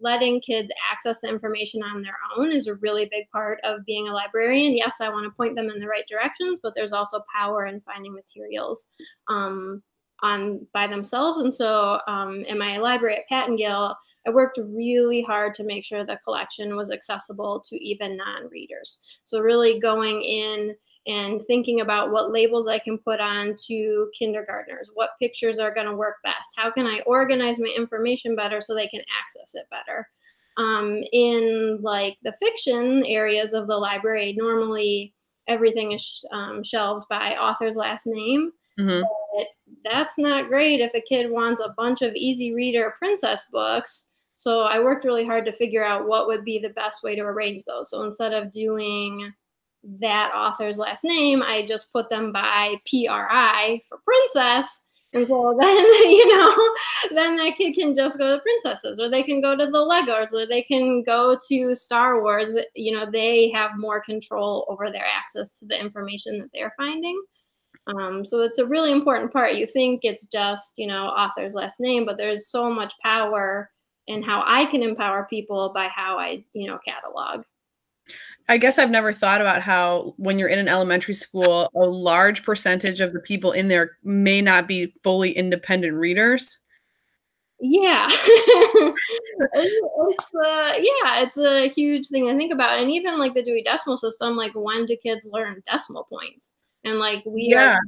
letting 0.00 0.40
kids 0.40 0.70
access 0.90 1.20
the 1.20 1.28
information 1.28 1.82
on 1.82 2.02
their 2.02 2.16
own 2.36 2.52
is 2.52 2.66
a 2.66 2.74
really 2.76 3.06
big 3.10 3.28
part 3.30 3.58
of 3.64 3.84
being 3.86 4.08
a 4.08 4.12
librarian. 4.12 4.76
Yes, 4.76 5.00
I 5.00 5.08
want 5.08 5.24
to 5.24 5.36
point 5.36 5.56
them 5.56 5.70
in 5.70 5.80
the 5.80 5.86
right 5.86 6.04
directions, 6.08 6.60
but 6.62 6.74
there's 6.74 6.92
also 6.92 7.24
power 7.34 7.66
in 7.66 7.80
finding 7.80 8.14
materials 8.14 8.88
um, 9.28 9.82
on 10.22 10.66
by 10.72 10.86
themselves. 10.86 11.40
And 11.40 11.54
so, 11.54 12.00
um, 12.06 12.44
in 12.44 12.58
my 12.58 12.78
library 12.78 13.16
at 13.16 13.28
Pattengill, 13.30 13.94
I 14.26 14.30
worked 14.30 14.58
really 14.62 15.22
hard 15.22 15.54
to 15.54 15.64
make 15.64 15.84
sure 15.84 16.04
the 16.04 16.18
collection 16.22 16.76
was 16.76 16.90
accessible 16.90 17.62
to 17.68 17.76
even 17.84 18.16
non-readers. 18.16 19.00
So 19.24 19.40
really 19.40 19.80
going 19.80 20.22
in 20.22 20.76
and 21.06 21.40
thinking 21.42 21.80
about 21.80 22.12
what 22.12 22.30
labels 22.30 22.68
I 22.68 22.78
can 22.78 22.98
put 22.98 23.20
on 23.20 23.56
to 23.66 24.10
kindergartners, 24.16 24.90
what 24.94 25.10
pictures 25.20 25.58
are 25.58 25.74
going 25.74 25.86
to 25.86 25.96
work 25.96 26.16
best, 26.22 26.54
how 26.56 26.70
can 26.70 26.86
I 26.86 27.00
organize 27.06 27.58
my 27.58 27.72
information 27.76 28.36
better 28.36 28.60
so 28.60 28.74
they 28.74 28.86
can 28.86 29.02
access 29.20 29.54
it 29.54 29.66
better. 29.70 30.08
Um, 30.58 31.02
in 31.12 31.78
like 31.80 32.18
the 32.22 32.34
fiction 32.34 33.04
areas 33.06 33.52
of 33.52 33.66
the 33.66 33.76
library, 33.76 34.34
normally 34.36 35.14
everything 35.48 35.92
is 35.92 36.24
um, 36.32 36.62
shelved 36.62 37.06
by 37.08 37.32
author's 37.36 37.76
last 37.76 38.06
name. 38.06 38.52
Mm-hmm. 38.78 39.02
But 39.36 39.46
that's 39.84 40.18
not 40.18 40.48
great 40.48 40.80
if 40.80 40.92
a 40.94 41.00
kid 41.00 41.30
wants 41.30 41.60
a 41.60 41.74
bunch 41.76 42.02
of 42.02 42.14
easy 42.14 42.54
reader 42.54 42.94
princess 42.98 43.46
books. 43.50 44.08
So 44.34 44.62
I 44.62 44.78
worked 44.78 45.04
really 45.04 45.26
hard 45.26 45.44
to 45.46 45.52
figure 45.52 45.84
out 45.84 46.06
what 46.06 46.26
would 46.26 46.44
be 46.44 46.58
the 46.58 46.70
best 46.70 47.02
way 47.02 47.14
to 47.16 47.22
arrange 47.22 47.64
those. 47.64 47.90
So 47.90 48.02
instead 48.02 48.32
of 48.32 48.50
doing 48.50 49.32
that 50.00 50.32
author's 50.34 50.78
last 50.78 51.04
name, 51.04 51.42
I 51.42 51.64
just 51.66 51.92
put 51.92 52.08
them 52.08 52.32
by 52.32 52.76
PRI 52.88 53.82
for 53.88 53.98
princess. 54.04 54.88
And 55.14 55.26
so 55.26 55.56
then, 55.60 55.84
you 56.10 56.28
know, 56.28 56.74
then 57.14 57.36
that 57.36 57.56
kid 57.56 57.74
can 57.74 57.94
just 57.94 58.18
go 58.18 58.34
to 58.34 58.42
princesses 58.42 59.00
or 59.00 59.08
they 59.08 59.22
can 59.22 59.40
go 59.40 59.56
to 59.56 59.66
the 59.66 59.72
Legos 59.72 60.32
or 60.32 60.46
they 60.46 60.62
can 60.62 61.02
go 61.02 61.38
to 61.48 61.74
Star 61.74 62.22
Wars. 62.22 62.56
You 62.74 62.96
know, 62.96 63.10
they 63.10 63.50
have 63.50 63.72
more 63.76 64.02
control 64.02 64.64
over 64.68 64.90
their 64.90 65.04
access 65.04 65.58
to 65.58 65.66
the 65.66 65.78
information 65.78 66.38
that 66.38 66.48
they're 66.52 66.74
finding. 66.76 67.20
Um, 67.88 68.24
so 68.24 68.42
it's 68.42 68.58
a 68.58 68.66
really 68.66 68.92
important 68.92 69.32
part. 69.32 69.54
You 69.54 69.66
think 69.66 70.00
it's 70.04 70.26
just, 70.26 70.74
you 70.78 70.86
know, 70.86 71.06
author's 71.06 71.54
last 71.54 71.80
name, 71.80 72.04
but 72.04 72.16
there's 72.16 72.48
so 72.48 72.70
much 72.70 72.94
power 73.02 73.70
in 74.06 74.22
how 74.22 74.44
I 74.46 74.66
can 74.66 74.82
empower 74.82 75.26
people 75.28 75.72
by 75.74 75.88
how 75.88 76.18
I, 76.18 76.44
you 76.54 76.68
know, 76.68 76.78
catalog. 76.86 77.44
I 78.48 78.58
guess 78.58 78.78
I've 78.78 78.90
never 78.90 79.12
thought 79.12 79.40
about 79.40 79.62
how 79.62 80.14
when 80.16 80.38
you're 80.38 80.48
in 80.48 80.58
an 80.58 80.68
elementary 80.68 81.14
school, 81.14 81.70
a 81.74 81.80
large 81.80 82.42
percentage 82.42 83.00
of 83.00 83.12
the 83.12 83.20
people 83.20 83.52
in 83.52 83.68
there 83.68 83.98
may 84.02 84.42
not 84.42 84.66
be 84.66 84.92
fully 85.02 85.32
independent 85.32 85.94
readers. 85.94 86.58
Yeah. 87.60 88.08
it's 88.10 90.34
uh, 90.34 90.72
yeah, 90.78 91.22
it's 91.22 91.38
a 91.38 91.68
huge 91.68 92.08
thing 92.08 92.26
to 92.26 92.36
think 92.36 92.52
about. 92.52 92.80
And 92.80 92.90
even 92.90 93.18
like 93.18 93.34
the 93.34 93.42
Dewey 93.42 93.62
Decimal 93.62 93.96
System, 93.96 94.36
like 94.36 94.52
when 94.54 94.86
do 94.86 94.96
kids 95.00 95.28
learn 95.30 95.62
decimal 95.70 96.06
points? 96.10 96.56
And 96.84 96.98
like 96.98 97.22
we 97.24 97.52
yeah. 97.54 97.74
are 97.74 97.80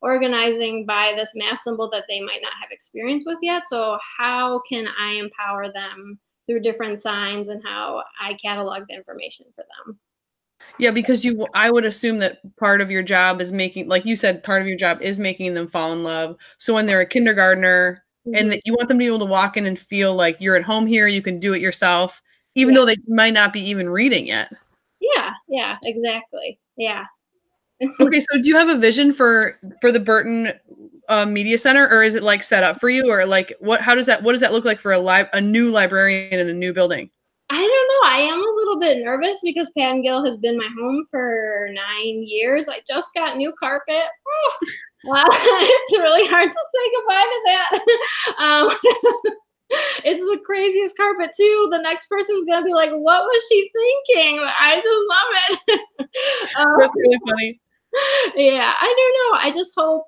organizing 0.00 0.86
by 0.86 1.12
this 1.16 1.32
math 1.34 1.58
symbol 1.58 1.90
that 1.90 2.04
they 2.08 2.20
might 2.20 2.40
not 2.40 2.52
have 2.60 2.70
experience 2.70 3.24
with 3.26 3.38
yet. 3.42 3.66
So 3.66 3.98
how 4.16 4.62
can 4.68 4.86
I 4.98 5.14
empower 5.14 5.72
them 5.72 6.20
through 6.46 6.60
different 6.60 7.00
signs 7.00 7.48
and 7.48 7.62
how 7.64 8.02
I 8.20 8.34
catalog 8.34 8.84
the 8.88 8.94
information 8.94 9.46
for 9.54 9.64
them. 9.86 9.98
Yeah, 10.78 10.90
because 10.90 11.24
you 11.24 11.46
I 11.54 11.70
would 11.70 11.84
assume 11.84 12.18
that 12.18 12.38
part 12.56 12.80
of 12.80 12.90
your 12.90 13.02
job 13.02 13.40
is 13.40 13.52
making 13.52 13.88
like 13.88 14.04
you 14.04 14.16
said 14.16 14.42
part 14.42 14.62
of 14.62 14.68
your 14.68 14.76
job 14.76 15.00
is 15.00 15.18
making 15.18 15.54
them 15.54 15.68
fall 15.68 15.92
in 15.92 16.02
love. 16.02 16.36
So 16.58 16.74
when 16.74 16.86
they're 16.86 17.00
a 17.00 17.08
kindergartner 17.08 18.04
mm-hmm. 18.26 18.36
and 18.36 18.52
that 18.52 18.62
you 18.64 18.74
want 18.74 18.88
them 18.88 18.98
to 18.98 19.02
be 19.02 19.06
able 19.06 19.20
to 19.20 19.24
walk 19.26 19.56
in 19.56 19.66
and 19.66 19.78
feel 19.78 20.14
like 20.14 20.36
you're 20.40 20.56
at 20.56 20.64
home 20.64 20.86
here, 20.86 21.06
you 21.06 21.22
can 21.22 21.38
do 21.38 21.54
it 21.54 21.60
yourself 21.60 22.22
even 22.56 22.74
yeah. 22.74 22.80
though 22.80 22.86
they 22.86 22.96
might 23.06 23.34
not 23.34 23.52
be 23.52 23.60
even 23.60 23.88
reading 23.88 24.26
yet. 24.26 24.50
Yeah, 25.00 25.30
yeah, 25.46 25.76
exactly. 25.84 26.58
Yeah. 26.76 27.04
okay, 28.00 28.20
so 28.20 28.40
do 28.40 28.48
you 28.48 28.56
have 28.56 28.70
a 28.70 28.78
vision 28.78 29.12
for 29.12 29.58
for 29.80 29.92
the 29.92 30.00
Burton 30.00 30.52
uh, 31.08 31.26
media 31.26 31.58
center, 31.58 31.88
or 31.88 32.02
is 32.02 32.14
it 32.14 32.22
like 32.22 32.42
set 32.42 32.64
up 32.64 32.78
for 32.80 32.88
you, 32.88 33.10
or 33.10 33.26
like 33.26 33.54
what? 33.60 33.80
How 33.80 33.94
does 33.94 34.06
that? 34.06 34.22
What 34.22 34.32
does 34.32 34.40
that 34.40 34.52
look 34.52 34.64
like 34.64 34.80
for 34.80 34.92
a 34.92 34.98
live 34.98 35.28
a 35.32 35.40
new 35.40 35.70
librarian 35.70 36.40
in 36.40 36.48
a 36.48 36.54
new 36.54 36.72
building? 36.72 37.10
I 37.48 37.54
don't 37.54 37.60
know. 37.68 38.10
I 38.10 38.18
am 38.32 38.40
a 38.40 38.56
little 38.56 38.78
bit 38.78 39.04
nervous 39.04 39.40
because 39.42 39.70
Pattengill 39.78 40.26
has 40.26 40.36
been 40.36 40.58
my 40.58 40.68
home 40.78 41.06
for 41.10 41.68
nine 41.72 42.24
years. 42.26 42.68
I 42.68 42.80
just 42.88 43.14
got 43.14 43.36
new 43.36 43.52
carpet. 43.58 44.02
Oh, 44.26 44.56
wow, 45.04 45.24
it's 45.30 45.98
really 45.98 46.26
hard 46.28 46.50
to 46.50 46.56
say 46.74 46.90
goodbye 46.96 47.22
to 47.22 47.42
that. 47.46 47.80
Um, 48.38 48.70
it's 50.04 50.20
the 50.20 50.38
craziest 50.44 50.96
carpet 50.96 51.30
too. 51.36 51.68
The 51.70 51.78
next 51.78 52.06
person's 52.08 52.44
gonna 52.44 52.64
be 52.64 52.74
like, 52.74 52.90
"What 52.90 53.22
was 53.22 53.46
she 53.48 53.70
thinking?" 53.72 54.40
I 54.44 54.80
just 54.82 55.00
love 55.08 55.68
it. 55.68 55.80
um, 56.56 56.76
That's 56.78 56.92
really 56.96 57.18
funny. 57.28 57.60
Yeah, 58.36 58.74
I 58.78 58.94
don't 58.96 59.32
know. 59.32 59.48
I 59.48 59.50
just 59.52 59.72
hope 59.76 60.04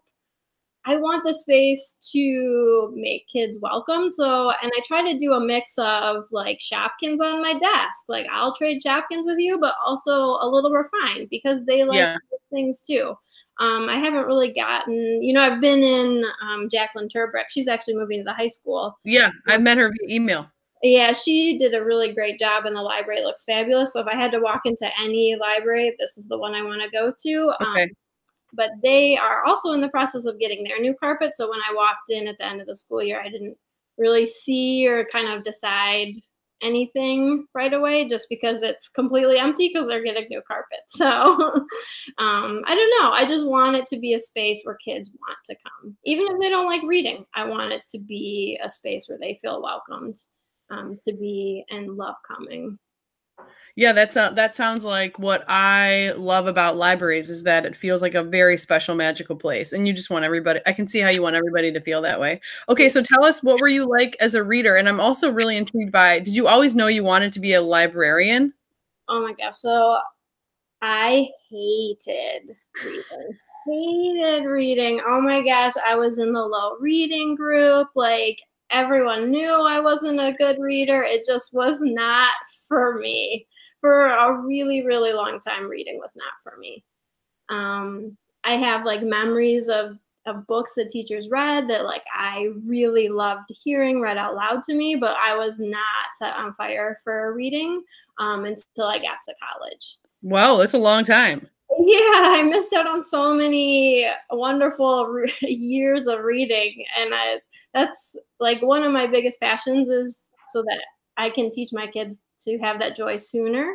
I 0.88 0.96
want 0.96 1.22
the 1.22 1.34
space 1.34 1.98
to 2.12 2.90
make 2.96 3.28
kids 3.28 3.58
welcome. 3.60 4.10
So, 4.10 4.50
and 4.62 4.72
I 4.74 4.80
try 4.86 5.02
to 5.12 5.18
do 5.18 5.34
a 5.34 5.40
mix 5.40 5.76
of 5.76 6.24
like 6.32 6.60
Shopkins 6.60 7.20
on 7.20 7.42
my 7.42 7.52
desk. 7.52 8.06
Like 8.08 8.26
I'll 8.32 8.54
trade 8.54 8.80
Shopkins 8.84 9.26
with 9.26 9.38
you, 9.38 9.58
but 9.60 9.74
also 9.84 10.12
a 10.12 10.48
little 10.48 10.70
refined 10.70 11.28
because 11.30 11.66
they 11.66 11.84
like 11.84 11.98
yeah. 11.98 12.16
things 12.50 12.82
too. 12.82 13.14
Um, 13.60 13.90
I 13.90 13.96
haven't 13.96 14.24
really 14.24 14.50
gotten, 14.50 15.22
you 15.22 15.34
know, 15.34 15.42
I've 15.42 15.60
been 15.60 15.82
in 15.82 16.24
um, 16.42 16.70
Jacqueline 16.70 17.08
Turbrick. 17.08 17.50
She's 17.50 17.68
actually 17.68 17.96
moving 17.96 18.20
to 18.20 18.24
the 18.24 18.32
high 18.32 18.48
school. 18.48 18.98
Yeah, 19.04 19.30
I've 19.46 19.60
met 19.60 19.76
her 19.76 19.90
via 19.90 20.16
email. 20.16 20.46
Yeah, 20.82 21.12
she 21.12 21.58
did 21.58 21.74
a 21.74 21.84
really 21.84 22.14
great 22.14 22.38
job, 22.38 22.64
and 22.64 22.74
the 22.74 22.80
library 22.80 23.22
looks 23.22 23.44
fabulous. 23.44 23.92
So 23.92 24.00
if 24.00 24.06
I 24.06 24.14
had 24.14 24.30
to 24.32 24.40
walk 24.40 24.62
into 24.64 24.88
any 25.00 25.36
library, 25.38 25.94
this 25.98 26.16
is 26.16 26.28
the 26.28 26.38
one 26.38 26.54
I 26.54 26.62
want 26.62 26.80
to 26.82 26.90
go 26.90 27.12
to. 27.24 27.52
Um, 27.60 27.72
okay. 27.72 27.82
Um, 27.82 27.90
but 28.52 28.70
they 28.82 29.16
are 29.16 29.44
also 29.44 29.72
in 29.72 29.80
the 29.80 29.88
process 29.88 30.24
of 30.24 30.38
getting 30.38 30.64
their 30.64 30.80
new 30.80 30.94
carpet. 30.94 31.34
So 31.34 31.50
when 31.50 31.60
I 31.60 31.74
walked 31.74 32.10
in 32.10 32.28
at 32.28 32.38
the 32.38 32.46
end 32.46 32.60
of 32.60 32.66
the 32.66 32.76
school 32.76 33.02
year, 33.02 33.20
I 33.20 33.28
didn't 33.28 33.56
really 33.96 34.26
see 34.26 34.86
or 34.88 35.04
kind 35.04 35.28
of 35.28 35.42
decide 35.42 36.14
anything 36.62 37.46
right 37.54 37.72
away 37.72 38.08
just 38.08 38.28
because 38.28 38.62
it's 38.62 38.88
completely 38.88 39.38
empty 39.38 39.68
because 39.68 39.86
they're 39.86 40.02
getting 40.02 40.26
new 40.30 40.42
carpet. 40.46 40.78
So 40.88 41.06
um, 42.18 42.62
I 42.66 42.74
don't 42.74 43.02
know. 43.02 43.12
I 43.12 43.24
just 43.26 43.46
want 43.46 43.76
it 43.76 43.86
to 43.88 43.98
be 43.98 44.14
a 44.14 44.18
space 44.18 44.62
where 44.64 44.76
kids 44.76 45.10
want 45.10 45.38
to 45.46 45.56
come. 45.62 45.96
Even 46.04 46.26
if 46.28 46.40
they 46.40 46.48
don't 46.48 46.66
like 46.66 46.82
reading, 46.84 47.24
I 47.34 47.44
want 47.44 47.72
it 47.72 47.82
to 47.90 48.00
be 48.00 48.58
a 48.62 48.68
space 48.68 49.08
where 49.08 49.18
they 49.18 49.38
feel 49.40 49.62
welcomed 49.62 50.16
um, 50.70 50.98
to 51.06 51.14
be 51.14 51.64
and 51.70 51.96
love 51.96 52.16
coming. 52.26 52.78
Yeah, 53.78 53.92
that's 53.92 54.16
uh, 54.16 54.32
that 54.32 54.56
sounds 54.56 54.84
like 54.84 55.20
what 55.20 55.44
I 55.46 56.12
love 56.16 56.48
about 56.48 56.76
libraries 56.76 57.30
is 57.30 57.44
that 57.44 57.64
it 57.64 57.76
feels 57.76 58.02
like 58.02 58.14
a 58.14 58.24
very 58.24 58.58
special 58.58 58.96
magical 58.96 59.36
place 59.36 59.72
and 59.72 59.86
you 59.86 59.92
just 59.94 60.10
want 60.10 60.24
everybody 60.24 60.58
I 60.66 60.72
can 60.72 60.88
see 60.88 60.98
how 60.98 61.10
you 61.10 61.22
want 61.22 61.36
everybody 61.36 61.70
to 61.70 61.80
feel 61.80 62.02
that 62.02 62.18
way. 62.18 62.40
Okay, 62.68 62.88
so 62.88 63.02
tell 63.02 63.24
us 63.24 63.40
what 63.40 63.60
were 63.60 63.68
you 63.68 63.84
like 63.84 64.16
as 64.18 64.34
a 64.34 64.42
reader 64.42 64.74
and 64.74 64.88
I'm 64.88 64.98
also 64.98 65.30
really 65.30 65.56
intrigued 65.56 65.92
by 65.92 66.18
did 66.18 66.34
you 66.34 66.48
always 66.48 66.74
know 66.74 66.88
you 66.88 67.04
wanted 67.04 67.32
to 67.34 67.40
be 67.40 67.52
a 67.54 67.62
librarian? 67.62 68.52
Oh 69.08 69.22
my 69.22 69.32
gosh. 69.34 69.58
So 69.58 69.96
I 70.82 71.28
hated 71.48 72.56
reading. 72.84 73.38
Hated 73.64 74.44
reading. 74.44 75.00
Oh 75.06 75.20
my 75.20 75.40
gosh, 75.40 75.74
I 75.86 75.94
was 75.94 76.18
in 76.18 76.32
the 76.32 76.40
low 76.40 76.76
reading 76.80 77.36
group 77.36 77.90
like 77.94 78.40
everyone 78.70 79.30
knew 79.30 79.50
I 79.50 79.80
wasn't 79.80 80.20
a 80.20 80.34
good 80.36 80.58
reader. 80.58 81.02
It 81.02 81.24
just 81.26 81.54
was 81.54 81.80
not 81.80 82.32
for 82.66 82.98
me 82.98 83.46
for 83.80 84.06
a 84.06 84.40
really, 84.42 84.84
really 84.84 85.12
long 85.12 85.40
time, 85.40 85.68
reading 85.68 85.98
was 85.98 86.16
not 86.16 86.32
for 86.42 86.58
me. 86.58 86.84
Um, 87.48 88.16
I 88.44 88.52
have 88.52 88.84
like 88.84 89.02
memories 89.02 89.68
of 89.68 89.98
of 90.26 90.46
books 90.46 90.74
that 90.74 90.90
teachers 90.90 91.30
read 91.30 91.68
that 91.68 91.84
like 91.84 92.04
I 92.14 92.48
really 92.66 93.08
loved 93.08 93.50
hearing 93.64 94.00
read 94.00 94.18
out 94.18 94.34
loud 94.34 94.62
to 94.64 94.74
me, 94.74 94.94
but 94.94 95.16
I 95.16 95.34
was 95.34 95.58
not 95.58 95.82
set 96.18 96.36
on 96.36 96.52
fire 96.52 96.98
for 97.02 97.32
reading 97.32 97.80
um, 98.18 98.44
until 98.44 98.86
I 98.86 98.98
got 98.98 99.18
to 99.24 99.34
college. 99.40 99.96
Wow, 100.22 100.56
that's 100.56 100.74
a 100.74 100.78
long 100.78 101.04
time. 101.04 101.48
Yeah, 101.80 102.22
I 102.34 102.42
missed 102.42 102.72
out 102.72 102.88
on 102.88 103.02
so 103.02 103.32
many 103.34 104.06
wonderful 104.30 105.06
re- 105.06 105.32
years 105.42 106.06
of 106.08 106.20
reading, 106.20 106.84
and 106.98 107.12
I, 107.14 107.38
that's 107.72 108.16
like 108.40 108.60
one 108.62 108.82
of 108.82 108.92
my 108.92 109.06
biggest 109.06 109.38
passions 109.40 109.88
is 109.88 110.32
so 110.50 110.62
that 110.62 110.80
I 111.16 111.30
can 111.30 111.50
teach 111.50 111.70
my 111.72 111.86
kids 111.86 112.22
to 112.46 112.58
have 112.58 112.78
that 112.80 112.96
joy 112.96 113.16
sooner. 113.16 113.74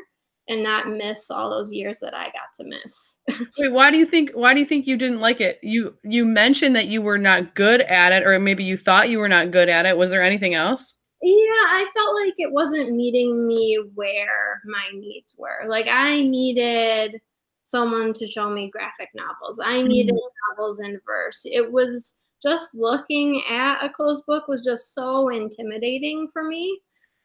and 0.50 0.62
not 0.62 0.90
miss 0.90 1.32
all 1.32 1.50
those 1.50 1.72
years 1.72 2.00
that 2.00 2.14
I 2.14 2.26
got 2.26 2.52
to 2.56 2.66
miss. 2.66 3.20
Wait, 3.60 3.72
why 3.72 3.90
do 3.92 3.98
you 3.98 4.06
think 4.06 4.32
why 4.34 4.54
do 4.54 4.60
you 4.60 4.66
think 4.66 4.86
you 4.88 4.98
didn't 4.98 5.22
like 5.22 5.40
it? 5.40 5.58
You 5.64 5.96
you 6.04 6.26
mentioned 6.26 6.76
that 6.76 6.88
you 6.88 7.02
were 7.02 7.18
not 7.18 7.56
good 7.56 7.82
at 7.82 8.12
it 8.12 8.28
or 8.28 8.38
maybe 8.40 8.64
you 8.66 8.76
thought 8.78 9.10
you 9.10 9.20
were 9.20 9.30
not 9.30 9.52
good 9.52 9.70
at 9.70 9.86
it. 9.86 9.98
Was 9.98 10.12
there 10.12 10.22
anything 10.22 10.54
else? 10.54 10.96
Yeah, 11.22 11.36
I 11.36 11.86
felt 11.94 12.16
like 12.22 12.34
it 12.38 12.52
wasn't 12.52 12.92
meeting 12.92 13.48
me 13.48 13.82
where 13.96 14.62
my 14.66 14.84
needs 15.00 15.34
were. 15.38 15.66
Like 15.70 15.88
I 15.88 16.20
needed 16.22 17.22
someone 17.64 18.14
to 18.14 18.28
show 18.28 18.50
me 18.50 18.70
graphic 18.70 19.10
novels. 19.14 19.60
I 19.64 19.82
needed 19.82 20.14
mm-hmm. 20.14 20.58
novels 20.58 20.80
in 20.80 21.00
verse. 21.06 21.42
It 21.46 21.72
was 21.72 22.18
just 22.42 22.76
looking 22.76 23.42
at 23.50 23.84
a 23.84 23.90
closed 23.90 24.26
book 24.28 24.48
was 24.48 24.62
just 24.62 24.94
so 24.94 25.30
intimidating 25.30 26.28
for 26.34 26.44
me. 26.44 26.80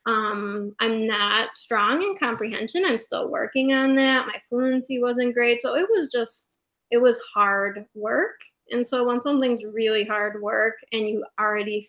Um, 0.06 0.74
I'm 0.80 1.06
not 1.06 1.50
strong 1.56 2.02
in 2.02 2.16
comprehension. 2.16 2.84
I'm 2.86 2.98
still 2.98 3.28
working 3.28 3.72
on 3.74 3.96
that. 3.96 4.26
My 4.26 4.40
fluency 4.48 5.02
wasn't 5.02 5.34
great. 5.34 5.60
So 5.60 5.76
it 5.76 5.86
was 5.90 6.08
just, 6.10 6.60
it 6.90 6.98
was 6.98 7.20
hard 7.34 7.84
work. 7.94 8.40
And 8.70 8.86
so 8.86 9.04
when 9.04 9.20
something's 9.20 9.64
really 9.64 10.04
hard 10.04 10.40
work 10.40 10.74
and 10.92 11.06
you 11.06 11.26
already 11.38 11.88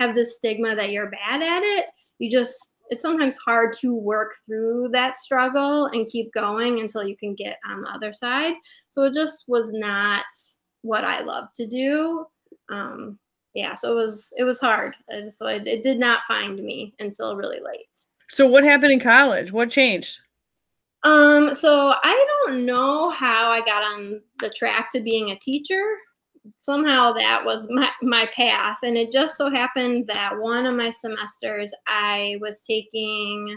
have 0.00 0.14
this 0.14 0.36
stigma 0.36 0.74
that 0.74 0.90
you're 0.90 1.10
bad 1.10 1.42
at 1.42 1.62
it, 1.62 1.84
you 2.18 2.30
just, 2.30 2.79
it's 2.90 3.02
sometimes 3.02 3.36
hard 3.36 3.72
to 3.74 3.94
work 3.94 4.34
through 4.44 4.90
that 4.92 5.16
struggle 5.16 5.86
and 5.86 6.08
keep 6.08 6.32
going 6.32 6.80
until 6.80 7.04
you 7.04 7.16
can 7.16 7.34
get 7.34 7.58
on 7.64 7.82
the 7.82 7.88
other 7.88 8.12
side. 8.12 8.54
So 8.90 9.04
it 9.04 9.14
just 9.14 9.44
was 9.48 9.72
not 9.72 10.24
what 10.82 11.04
I 11.04 11.20
love 11.20 11.46
to 11.54 11.66
do. 11.66 12.26
Um, 12.70 13.18
yeah, 13.54 13.74
so 13.74 13.92
it 13.92 14.02
was 14.02 14.32
it 14.36 14.44
was 14.44 14.60
hard, 14.60 14.94
and 15.08 15.32
so 15.32 15.46
it, 15.46 15.66
it 15.66 15.82
did 15.82 15.98
not 15.98 16.24
find 16.24 16.62
me 16.62 16.94
until 17.00 17.36
really 17.36 17.58
late. 17.60 18.06
So 18.28 18.46
what 18.46 18.62
happened 18.62 18.92
in 18.92 19.00
college? 19.00 19.50
What 19.50 19.70
changed? 19.70 20.20
Um, 21.02 21.54
so 21.54 21.94
I 22.02 22.26
don't 22.46 22.66
know 22.66 23.10
how 23.10 23.50
I 23.50 23.60
got 23.64 23.82
on 23.82 24.20
the 24.40 24.50
track 24.50 24.90
to 24.92 25.00
being 25.00 25.30
a 25.30 25.38
teacher. 25.38 25.82
Somehow 26.58 27.12
that 27.12 27.44
was 27.44 27.68
my, 27.70 27.90
my 28.02 28.26
path. 28.34 28.78
And 28.82 28.96
it 28.96 29.12
just 29.12 29.36
so 29.36 29.50
happened 29.50 30.08
that 30.12 30.38
one 30.38 30.66
of 30.66 30.74
my 30.74 30.90
semesters 30.90 31.74
I 31.86 32.36
was 32.40 32.64
taking 32.66 33.56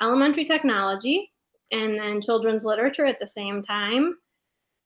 elementary 0.00 0.44
technology 0.44 1.30
and 1.70 1.98
then 1.98 2.20
children's 2.20 2.64
literature 2.64 3.06
at 3.06 3.20
the 3.20 3.26
same 3.26 3.62
time. 3.62 4.16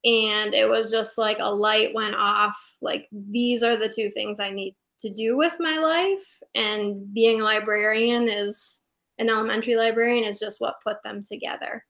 And 0.05 0.55
it 0.55 0.69
was 0.69 0.91
just 0.93 1.17
like 1.17 1.39
a 1.41 1.51
light 1.51 1.95
went 1.95 2.15
off 2.15 2.57
like 2.83 3.09
these 3.11 3.63
are 3.63 3.77
the 3.77 3.89
two 3.89 4.11
things 4.11 4.39
i 4.39 4.51
need 4.51 4.77
to 5.01 5.11
do 5.11 5.37
with 5.37 5.55
my 5.59 5.77
life. 5.79 6.41
And 6.55 7.13
being 7.13 7.41
a 7.41 7.45
librarian 7.45 8.29
is 8.29 8.83
an 9.19 9.29
elementary 9.29 9.77
librarian 9.77 10.25
is 10.25 10.39
just 10.39 10.61
what 10.61 10.83
put 10.83 11.03
them 11.03 11.23
together. 11.23 11.85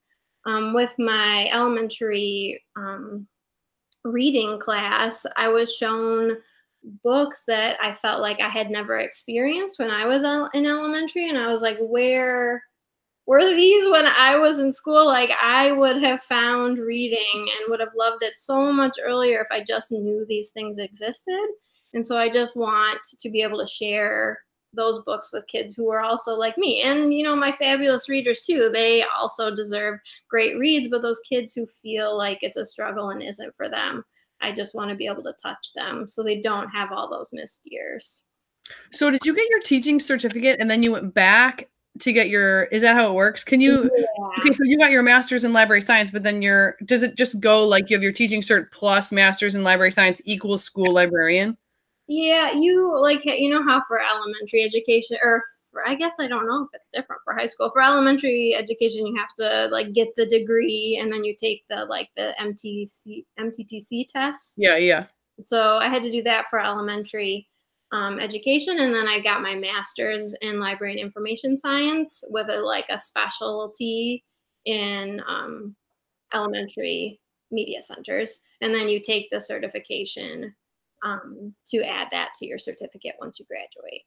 Um, 0.47 0.75
with 0.75 0.95
my 0.99 1.49
elementary 1.51 2.63
um, 2.77 3.27
reading 4.05 4.59
class 4.59 5.27
i 5.37 5.49
was 5.49 5.75
shown 5.75 6.37
books 7.03 7.45
that 7.47 7.77
i 7.81 7.95
felt 7.95 8.21
like 8.21 8.41
i 8.41 8.49
had 8.49 8.71
never 8.71 8.99
experienced 8.99 9.79
when 9.79 9.91
i 9.91 10.07
was 10.07 10.23
in 10.23 10.67
elementary 10.67 11.29
and 11.29 11.39
i 11.39 11.51
was 11.51 11.63
like 11.63 11.79
where 11.79 12.63
were 13.27 13.55
these 13.55 13.91
when 13.91 14.07
I 14.07 14.37
was 14.37 14.59
in 14.59 14.73
school? 14.73 15.07
Like 15.07 15.31
I 15.41 15.73
would 15.73 16.03
have 16.03 16.23
found 16.23 16.79
reading 16.79 17.25
and 17.35 17.71
would 17.71 17.81
have 17.81 17.95
loved 17.97 18.23
it 18.23 18.37
so 18.37 18.73
much 18.73 18.99
earlier 19.03 19.41
if 19.41 19.47
I 19.51 19.65
just 19.65 19.93
knew 19.93 20.27
these 20.29 20.51
things 20.51 20.79
existed. 20.79 21.47
And 21.95 22.07
so 22.07 22.19
I 22.19 22.29
just 22.29 22.57
want 22.57 23.01
to 23.21 23.31
be 23.31 23.43
able 23.43 23.61
to 23.61 23.67
share 23.67 24.41
those 24.75 25.03
books 25.03 25.31
with 25.33 25.47
kids 25.47 25.75
who 25.75 25.91
are 25.91 26.01
also 26.01 26.35
like 26.35 26.57
me. 26.59 26.83
And, 26.83 27.13
you 27.13 27.25
know, 27.25 27.37
my 27.37 27.53
fabulous 27.53 28.09
readers 28.09 28.43
too. 28.43 28.71
They 28.73 29.05
also 29.05 29.55
deserve 29.55 29.99
great 30.29 30.59
reads, 30.59 30.89
but 30.89 31.03
those 31.03 31.21
kids 31.29 31.53
who 31.55 31.67
feel 31.67 32.17
like 32.17 32.39
it's 32.43 32.57
a 32.57 32.67
struggle 32.67 33.11
and 33.11 33.23
isn't 33.23 33.55
for 33.57 33.69
them, 33.69 34.05
I 34.41 34.53
just 34.53 34.75
want 34.75 34.91
to 34.91 34.97
be 34.97 35.07
able 35.07 35.23
to 35.25 35.35
touch 35.43 35.73
them 35.75 36.09
so 36.09 36.23
they 36.23 36.41
don't 36.41 36.69
have 36.69 36.93
all 36.93 37.11
those 37.11 37.31
missed 37.33 37.63
years. 37.65 38.27
So, 38.93 39.11
did 39.11 39.25
you 39.27 39.35
get 39.35 39.51
your 39.51 39.61
teaching 39.61 40.01
certificate 40.01 40.59
and 40.59 40.71
then 40.71 40.83
you 40.83 40.93
went 40.93 41.13
back 41.13 41.69
to 42.01 42.13
get 42.13 42.29
your 42.29 42.65
is 42.65 42.83
that 42.83 42.97
how 42.97 43.09
it 43.09 43.15
works 43.15 43.45
can 43.45 43.61
you 43.61 43.89
yeah. 43.97 44.27
okay 44.41 44.53
so 44.53 44.65
you 44.65 44.77
got 44.77 44.91
your 44.91 45.03
master's 45.03 45.45
in 45.45 45.53
library 45.53 45.81
science 45.81 46.11
but 46.11 46.25
then 46.25 46.43
your 46.43 46.77
does 46.85 47.05
it 47.05 47.17
just 47.17 47.39
go 47.39 47.65
like 47.67 47.89
you 47.89 47.95
have 47.95 48.03
your 48.03 48.13
teaching 48.13 48.41
cert 48.41 48.71
plus 48.73 49.13
master's 49.13 49.55
in 49.55 49.63
library 49.63 49.93
science 49.93 50.21
equals 50.25 50.65
school 50.65 50.93
librarian 50.93 51.57
yeah 52.07 52.53
you 52.53 52.99
like 53.01 53.25
you 53.25 53.51
know 53.51 53.63
how 53.63 53.83
for 53.89 54.01
elementary 54.01 54.63
education 54.63 55.17
or 55.23 55.41
for, 55.71 55.87
i 55.87 55.95
guess 55.95 56.17
i 56.21 56.27
don't 56.27 56.47
know 56.47 56.63
if 56.65 56.69
it's 56.75 56.89
different 56.93 57.21
for 57.25 57.35
high 57.35 57.47
school 57.47 57.71
for 57.71 57.83
elementary 57.83 58.55
education 58.55 59.07
you 59.07 59.15
have 59.17 59.35
to 59.35 59.69
like 59.73 59.93
get 59.93 60.09
the 60.15 60.27
degree 60.27 60.99
and 61.01 61.13
then 61.13 61.25
you 61.25 61.35
take 61.35 61.65
the 61.69 61.85
like 61.87 62.11
the 62.17 62.35
mtc 62.41 63.25
mttc 63.39 64.07
test. 64.09 64.55
Yeah 64.59 64.77
yeah. 64.77 65.07
So 65.41 65.79
i 65.79 65.89
had 65.89 66.03
to 66.03 66.11
do 66.11 66.23
that 66.25 66.47
for 66.49 66.61
elementary 66.61 67.49
um, 67.95 68.19
education, 68.19 68.81
and 68.81 68.93
then 68.93 69.07
I 69.07 69.21
got 69.21 69.41
my 69.41 69.55
master's 69.55 70.35
in 70.43 70.59
library 70.59 70.93
and 70.93 71.01
information 71.01 71.57
science 71.57 72.25
with 72.29 72.49
a 72.51 72.57
like 72.57 72.87
a 72.91 72.99
specialty 72.99 74.25
in 74.65 75.23
um, 75.29 75.77
elementary 76.33 77.21
media 77.53 77.81
centers, 77.81 78.41
and 78.61 78.75
then 78.75 78.89
you 78.89 79.01
take 79.01 79.31
the 79.31 79.41
certification 79.41 80.55
um, 81.05 81.55
to 81.67 81.83
add 81.85 82.09
that 82.11 82.31
to 82.37 82.47
your 82.47 82.59
certificate 82.59 83.15
once 83.21 83.39
you 83.39 83.47
graduate. 83.47 84.03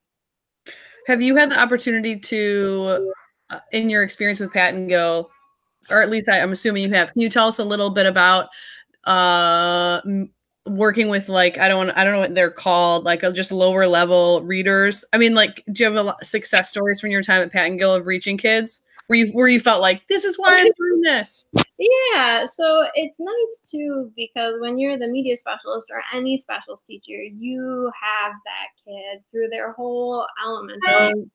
Have 1.06 1.22
you 1.22 1.36
had 1.36 1.52
the 1.52 1.60
opportunity 1.60 2.20
to, 2.20 3.14
uh, 3.50 3.60
in 3.72 3.90
your 3.90 4.04
experience 4.04 4.40
with 4.40 4.52
Pattengill, 4.52 5.30
or 5.90 6.02
at 6.02 6.10
least 6.10 6.28
I, 6.28 6.40
am 6.40 6.52
assuming 6.52 6.84
you 6.84 6.90
have? 6.90 7.14
Can 7.14 7.22
you 7.22 7.30
tell 7.30 7.48
us 7.48 7.60
a 7.60 7.64
little 7.64 7.90
bit 7.90 8.06
about 8.06 8.50
uh, 9.06 10.02
working 10.66 11.10
with 11.10 11.30
like 11.30 11.58
I 11.58 11.68
don't 11.68 11.90
I 11.92 12.04
don't 12.04 12.14
know 12.14 12.20
what 12.20 12.36
they're 12.36 12.52
called 12.52 13.06
like 13.06 13.24
uh, 13.24 13.32
just 13.32 13.52
lower 13.52 13.88
level 13.88 14.42
readers. 14.44 15.06
I 15.14 15.18
mean, 15.18 15.34
like, 15.34 15.64
do 15.72 15.84
you 15.84 15.90
have 15.90 15.96
a 15.96 16.04
lot 16.04 16.26
success 16.26 16.70
stories 16.70 17.00
from 17.00 17.12
your 17.12 17.24
time 17.24 17.42
at 17.42 17.54
Pattengill 17.54 17.96
of 17.96 18.06
reaching 18.06 18.38
kids 18.38 18.82
where 19.08 19.20
you 19.20 19.28
where 19.32 19.48
you 19.48 19.60
felt 19.60 19.82
like 19.82 20.06
this 20.08 20.26
is 20.26 20.36
why 20.38 20.60
I'm 20.60 20.72
doing 20.78 21.02
this? 21.02 21.48
Yeah, 21.80 22.46
so 22.46 22.86
it's 22.96 23.20
nice 23.20 23.62
too 23.70 24.12
because 24.16 24.56
when 24.60 24.80
you're 24.80 24.98
the 24.98 25.08
media 25.08 25.38
specialist 25.38 25.92
or 25.92 26.02
any 26.14 26.38
specialist 26.38 26.88
teacher, 26.88 27.22
you 27.22 27.92
have 28.02 28.34
that 28.46 28.68
kid 28.84 29.24
through 29.32 29.50
their 29.50 29.74
whole 29.74 30.26
elementary. 30.44 31.12
Um, 31.12 31.32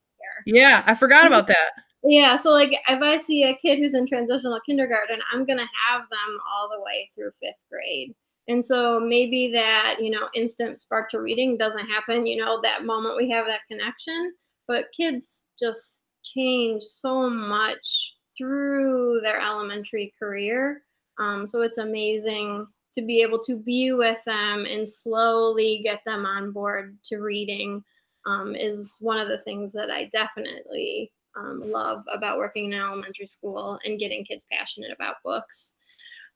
yeah, 0.47 0.83
I 0.87 0.95
forgot 0.95 1.27
about 1.27 1.47
that. 1.47 1.71
Yeah, 2.03 2.35
so 2.35 2.51
like 2.51 2.73
if 2.73 3.03
I 3.03 3.19
see 3.19 3.45
a 3.45 3.57
kid 3.57 3.79
who's 3.79 3.95
in 3.95 4.07
transitional 4.07 4.59
kindergarten, 4.67 5.21
I'm 5.33 5.47
gonna 5.47 5.69
have 5.89 6.03
them 6.11 6.39
all 6.53 6.69
the 6.69 6.83
way 6.83 7.09
through 7.15 7.31
fifth 7.41 7.61
grade. 7.71 8.13
And 8.49 8.65
so 8.65 8.99
maybe 8.99 9.53
that, 9.53 9.97
you 10.01 10.11
know, 10.11 10.29
instant 10.35 10.81
spark 10.81 11.11
to 11.11 11.21
reading 11.21 11.57
doesn't 11.57 11.87
happen, 11.87 12.27
you 12.27 12.37
know, 12.37 12.61
that 12.63 12.85
moment 12.85 13.17
we 13.17 13.31
have 13.31 13.47
that 13.47 13.61
connection. 13.71 14.33
But 14.67 14.87
kids 14.97 15.45
just 15.59 16.01
change 16.25 16.83
so 16.83 17.31
much 17.31 18.15
through 18.37 19.21
their 19.23 19.41
elementary 19.41 20.13
career. 20.19 20.83
Um, 21.19 21.47
so 21.47 21.63
it's 21.63 21.79
amazing 21.79 22.67
to 22.93 23.03
be 23.03 23.23
able 23.23 23.39
to 23.41 23.57
be 23.57 23.93
with 23.93 24.23
them 24.25 24.67
and 24.67 24.89
slowly 24.89 25.81
get 25.83 26.01
them 26.05 26.27
on 26.27 26.53
board 26.53 26.99
to 27.05 27.19
reading 27.19 27.83
um, 28.27 28.55
is 28.55 28.99
one 29.01 29.19
of 29.19 29.29
the 29.29 29.39
things 29.39 29.73
that 29.73 29.91
I 29.91 30.09
definitely 30.13 31.11
um, 31.37 31.63
love 31.65 32.03
about 32.13 32.39
working 32.39 32.67
in 32.67 32.79
elementary 32.79 33.27
school 33.27 33.79
and 33.85 33.99
getting 33.99 34.25
kids 34.25 34.47
passionate 34.51 34.93
about 34.93 35.17
books. 35.25 35.75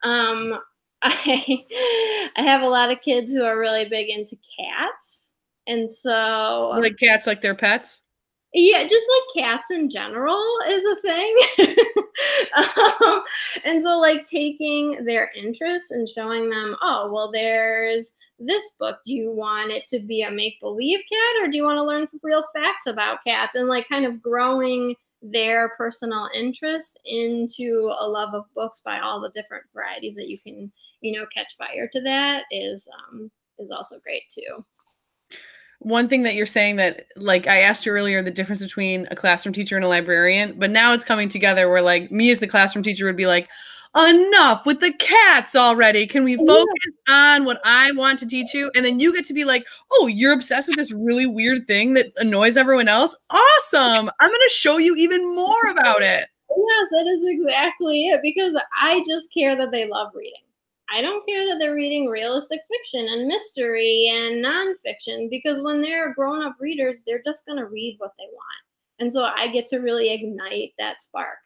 Um, 0.02 0.58
I 1.02 1.64
I 2.36 2.42
have 2.42 2.62
a 2.62 2.68
lot 2.68 2.90
of 2.90 3.00
kids 3.00 3.32
who 3.32 3.44
are 3.44 3.58
really 3.58 3.86
big 3.88 4.08
into 4.08 4.36
cats. 4.58 5.34
And 5.66 5.90
so 5.90 6.70
like 6.78 6.96
cats 6.96 7.26
like 7.26 7.42
their 7.42 7.54
pets? 7.54 8.02
Yeah, 8.54 8.86
just 8.86 9.06
like 9.34 9.44
cats 9.44 9.70
in 9.70 9.88
general 9.90 10.42
is 10.68 10.84
a 10.84 10.96
thing. 11.02 11.36
um, 12.56 13.22
and 13.64 13.82
so 13.82 13.98
like 13.98 14.24
taking 14.24 15.04
their 15.04 15.30
interest 15.36 15.90
and 15.90 16.08
showing 16.08 16.48
them, 16.48 16.74
oh, 16.80 17.10
well, 17.12 17.30
there's 17.30 18.14
this 18.38 18.70
book. 18.78 18.98
Do 19.04 19.14
you 19.14 19.30
want 19.30 19.72
it 19.72 19.84
to 19.86 19.98
be 19.98 20.22
a 20.22 20.30
make 20.30 20.58
believe 20.60 21.00
cat 21.10 21.42
or 21.44 21.48
do 21.50 21.56
you 21.56 21.64
want 21.64 21.78
to 21.78 21.84
learn 21.84 22.06
real 22.22 22.44
facts 22.54 22.86
about 22.86 23.18
cats? 23.26 23.56
And 23.56 23.68
like 23.68 23.88
kind 23.88 24.06
of 24.06 24.22
growing 24.22 24.94
their 25.22 25.70
personal 25.76 26.28
interest 26.34 26.98
into 27.04 27.92
a 27.98 28.08
love 28.08 28.32
of 28.34 28.44
books 28.54 28.80
by 28.84 29.00
all 29.00 29.20
the 29.20 29.30
different 29.30 29.64
varieties 29.74 30.14
that 30.14 30.28
you 30.28 30.38
can 30.38 30.70
you 31.00 31.10
know 31.18 31.26
catch 31.34 31.56
fire 31.56 31.88
to 31.92 32.00
that 32.02 32.44
is 32.50 32.86
um 33.10 33.30
is 33.58 33.70
also 33.70 33.98
great 34.04 34.22
too 34.30 34.64
one 35.80 36.08
thing 36.08 36.22
that 36.22 36.34
you're 36.34 36.46
saying 36.46 36.76
that 36.76 37.06
like 37.16 37.46
i 37.46 37.58
asked 37.58 37.84
you 37.86 37.92
earlier 37.92 38.22
the 38.22 38.30
difference 38.30 38.62
between 38.62 39.06
a 39.10 39.16
classroom 39.16 39.52
teacher 39.52 39.76
and 39.76 39.84
a 39.84 39.88
librarian 39.88 40.54
but 40.58 40.70
now 40.70 40.92
it's 40.92 41.04
coming 41.04 41.28
together 41.28 41.68
where 41.68 41.82
like 41.82 42.10
me 42.10 42.30
as 42.30 42.40
the 42.40 42.46
classroom 42.46 42.82
teacher 42.82 43.04
would 43.04 43.16
be 43.16 43.26
like 43.26 43.48
enough 43.96 44.66
with 44.66 44.80
the 44.80 44.92
cats 44.92 45.56
already. 45.56 46.06
Can 46.06 46.24
we 46.24 46.36
focus 46.36 46.94
on 47.08 47.44
what 47.44 47.60
I 47.64 47.92
want 47.92 48.18
to 48.20 48.26
teach 48.26 48.52
you? 48.52 48.70
And 48.74 48.84
then 48.84 49.00
you 49.00 49.12
get 49.14 49.24
to 49.26 49.34
be 49.34 49.44
like, 49.44 49.66
oh, 49.92 50.06
you're 50.06 50.32
obsessed 50.32 50.68
with 50.68 50.76
this 50.76 50.92
really 50.92 51.26
weird 51.26 51.66
thing 51.66 51.94
that 51.94 52.12
annoys 52.16 52.56
everyone 52.56 52.88
else. 52.88 53.16
Awesome. 53.30 54.10
I'm 54.20 54.30
going 54.30 54.40
to 54.48 54.54
show 54.54 54.78
you 54.78 54.94
even 54.96 55.34
more 55.34 55.70
about 55.70 56.02
it. 56.02 56.28
Yes, 56.48 56.88
that 56.90 57.06
is 57.06 57.22
exactly 57.26 58.08
it 58.08 58.20
because 58.22 58.54
I 58.80 59.02
just 59.06 59.32
care 59.32 59.56
that 59.56 59.70
they 59.70 59.88
love 59.88 60.12
reading. 60.14 60.40
I 60.88 61.02
don't 61.02 61.26
care 61.26 61.46
that 61.46 61.58
they're 61.58 61.74
reading 61.74 62.06
realistic 62.06 62.60
fiction 62.70 63.06
and 63.08 63.26
mystery 63.26 64.10
and 64.14 64.44
nonfiction 64.44 65.28
because 65.28 65.60
when 65.60 65.82
they're 65.82 66.14
grown 66.14 66.42
up 66.44 66.56
readers, 66.60 66.98
they're 67.06 67.22
just 67.24 67.44
going 67.44 67.58
to 67.58 67.66
read 67.66 67.96
what 67.98 68.12
they 68.18 68.26
want. 68.32 68.64
And 68.98 69.12
so 69.12 69.24
I 69.24 69.48
get 69.48 69.66
to 69.66 69.78
really 69.78 70.12
ignite 70.12 70.72
that 70.78 71.02
spark. 71.02 71.38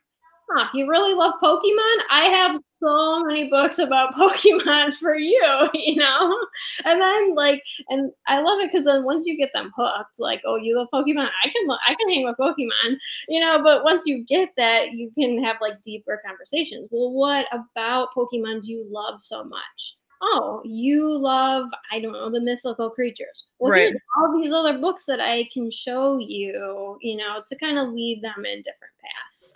Huh, 0.52 0.68
you 0.74 0.88
really 0.88 1.14
love 1.14 1.34
Pokemon? 1.42 1.96
I 2.10 2.24
have 2.30 2.58
so 2.82 3.24
many 3.24 3.48
books 3.48 3.78
about 3.78 4.14
Pokemon 4.16 4.94
for 4.94 5.14
you, 5.14 5.68
you 5.74 5.96
know? 5.96 6.36
And 6.84 7.00
then 7.00 7.34
like, 7.36 7.62
and 7.88 8.10
I 8.26 8.40
love 8.40 8.58
it 8.60 8.70
because 8.72 8.84
then 8.86 9.04
once 9.04 9.24
you 9.26 9.36
get 9.36 9.50
them 9.54 9.70
hooked, 9.76 10.18
like, 10.18 10.40
oh, 10.44 10.56
you 10.56 10.76
love 10.76 10.88
Pokemon, 10.92 11.28
I 11.44 11.48
can 11.50 11.70
I 11.86 11.94
can 11.94 12.08
hang 12.08 12.24
with 12.24 12.36
Pokemon, 12.36 12.96
you 13.28 13.38
know, 13.40 13.62
but 13.62 13.84
once 13.84 14.04
you 14.06 14.24
get 14.24 14.50
that, 14.56 14.92
you 14.92 15.12
can 15.16 15.42
have 15.44 15.56
like 15.60 15.82
deeper 15.82 16.20
conversations. 16.26 16.88
Well, 16.90 17.12
what 17.12 17.46
about 17.52 18.08
Pokemon 18.16 18.62
do 18.64 18.72
you 18.72 18.86
love 18.90 19.20
so 19.22 19.44
much? 19.44 19.96
Oh, 20.22 20.60
you 20.64 21.16
love, 21.16 21.68
I 21.92 22.00
don't 22.00 22.12
know, 22.12 22.30
the 22.30 22.40
mythical 22.40 22.90
creatures. 22.90 23.46
Well, 23.58 23.72
Right. 23.72 23.88
here's 23.88 23.94
all 24.18 24.38
these 24.42 24.52
other 24.52 24.76
books 24.78 25.04
that 25.06 25.20
I 25.20 25.48
can 25.52 25.70
show 25.70 26.18
you, 26.18 26.98
you 27.00 27.16
know, 27.16 27.42
to 27.46 27.56
kind 27.56 27.78
of 27.78 27.88
lead 27.90 28.20
them 28.22 28.44
in 28.44 28.58
different 28.58 28.92
paths. 29.00 29.54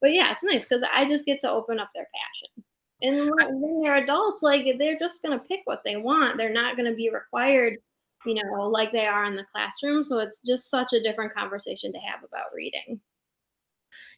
But 0.00 0.12
yeah, 0.12 0.30
it's 0.30 0.44
nice 0.44 0.66
because 0.66 0.84
I 0.94 1.06
just 1.06 1.26
get 1.26 1.40
to 1.40 1.50
open 1.50 1.78
up 1.78 1.90
their 1.94 2.06
passion. 2.14 2.64
And 3.02 3.30
when, 3.30 3.60
when 3.60 3.82
they're 3.82 3.96
adults, 3.96 4.42
like 4.42 4.66
they're 4.78 4.98
just 4.98 5.22
gonna 5.22 5.38
pick 5.38 5.60
what 5.64 5.82
they 5.84 5.96
want. 5.96 6.38
They're 6.38 6.52
not 6.52 6.76
gonna 6.76 6.94
be 6.94 7.10
required, 7.10 7.76
you 8.24 8.34
know, 8.34 8.68
like 8.68 8.92
they 8.92 9.06
are 9.06 9.24
in 9.26 9.36
the 9.36 9.44
classroom. 9.52 10.02
So 10.04 10.18
it's 10.18 10.42
just 10.42 10.70
such 10.70 10.92
a 10.92 11.02
different 11.02 11.34
conversation 11.34 11.92
to 11.92 11.98
have 11.98 12.20
about 12.24 12.46
reading. 12.54 13.00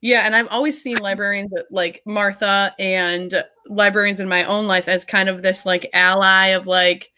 Yeah, 0.01 0.21
and 0.27 0.37
I've 0.37 0.49
always 0.49 0.81
seen 0.81 0.97
librarians 1.03 1.53
like 1.71 2.03
Martha 2.07 2.75
and 2.79 3.33
librarians 3.67 4.21
in 4.21 4.29
my 4.29 4.45
own 4.45 4.67
life 4.67 4.89
as 4.89 5.05
kind 5.05 5.29
of 5.29 5.43
this 5.43 5.67
like 5.67 5.89
ally 5.93 6.49
of 6.49 6.67
like, 6.67 7.11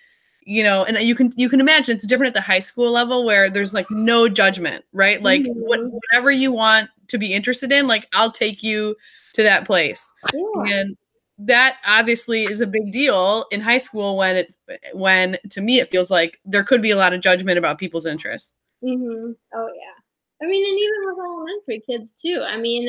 you 0.42 0.62
know, 0.64 0.84
and 0.84 0.96
you 0.98 1.14
can 1.14 1.30
you 1.36 1.48
can 1.50 1.60
imagine 1.60 1.94
it's 1.94 2.06
different 2.06 2.28
at 2.28 2.34
the 2.34 2.40
high 2.40 2.58
school 2.58 2.90
level 2.90 3.24
where 3.26 3.50
there's 3.50 3.74
like 3.74 3.90
no 3.90 4.28
judgment, 4.28 4.84
right? 4.92 5.22
Like 5.22 5.42
what, 5.46 5.80
Mhm. 5.80 5.90
whatever 5.90 6.30
you 6.30 6.52
want 6.52 6.88
to 7.10 7.18
be 7.18 7.32
interested 7.32 7.72
in, 7.72 7.86
like 7.86 8.06
I'll 8.12 8.32
take 8.32 8.62
you 8.62 8.96
to 9.34 9.42
that 9.42 9.66
place. 9.66 10.12
Yeah. 10.34 10.80
And 10.80 10.96
that 11.38 11.78
obviously 11.86 12.44
is 12.44 12.60
a 12.60 12.66
big 12.66 12.92
deal 12.92 13.46
in 13.50 13.60
high 13.60 13.78
school 13.78 14.16
when 14.16 14.36
it 14.36 14.54
when 14.92 15.38
to 15.50 15.60
me 15.60 15.80
it 15.80 15.88
feels 15.88 16.10
like 16.10 16.38
there 16.44 16.64
could 16.64 16.82
be 16.82 16.90
a 16.90 16.96
lot 16.96 17.14
of 17.14 17.20
judgment 17.20 17.58
about 17.58 17.78
people's 17.78 18.06
interests. 18.06 18.56
mm-hmm. 18.84 19.32
Oh 19.54 19.68
yeah. 19.68 20.00
I 20.42 20.46
mean, 20.46 20.64
and 20.66 20.78
even 20.78 21.00
with 21.04 21.18
elementary 21.18 21.82
kids 21.86 22.20
too. 22.20 22.42
I 22.46 22.56
mean, 22.56 22.88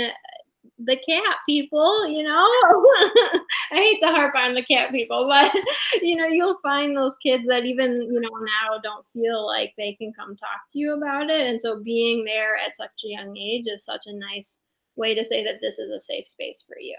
the 0.85 0.97
cat 1.07 1.37
people, 1.47 2.07
you 2.07 2.23
know. 2.23 2.47
I 3.71 3.75
hate 3.75 3.99
to 4.01 4.07
harp 4.07 4.35
on 4.35 4.53
the 4.55 4.63
cat 4.63 4.91
people, 4.91 5.27
but 5.27 5.51
you 6.01 6.15
know, 6.15 6.27
you'll 6.27 6.57
find 6.63 6.95
those 6.95 7.15
kids 7.17 7.45
that 7.47 7.65
even 7.65 8.01
you 8.01 8.19
know 8.19 8.29
now 8.29 8.79
don't 8.83 9.07
feel 9.07 9.45
like 9.45 9.73
they 9.77 9.93
can 9.93 10.13
come 10.13 10.35
talk 10.35 10.61
to 10.71 10.79
you 10.79 10.93
about 10.93 11.29
it, 11.29 11.47
and 11.47 11.61
so 11.61 11.79
being 11.81 12.25
there 12.25 12.57
at 12.57 12.77
such 12.77 12.91
a 13.05 13.09
young 13.09 13.35
age 13.37 13.65
is 13.67 13.85
such 13.85 14.03
a 14.07 14.13
nice 14.13 14.59
way 14.95 15.15
to 15.15 15.23
say 15.23 15.43
that 15.43 15.59
this 15.61 15.79
is 15.79 15.89
a 15.89 15.99
safe 15.99 16.27
space 16.27 16.63
for 16.67 16.77
you. 16.79 16.97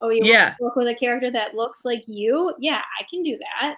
Oh, 0.00 0.08
you 0.10 0.24
Yeah. 0.24 0.54
work 0.60 0.76
with 0.76 0.88
a 0.88 0.94
character 0.94 1.30
that 1.30 1.54
looks 1.54 1.84
like 1.84 2.04
you? 2.06 2.54
Yeah, 2.58 2.80
I 2.98 3.04
can 3.10 3.22
do 3.22 3.38
that. 3.38 3.76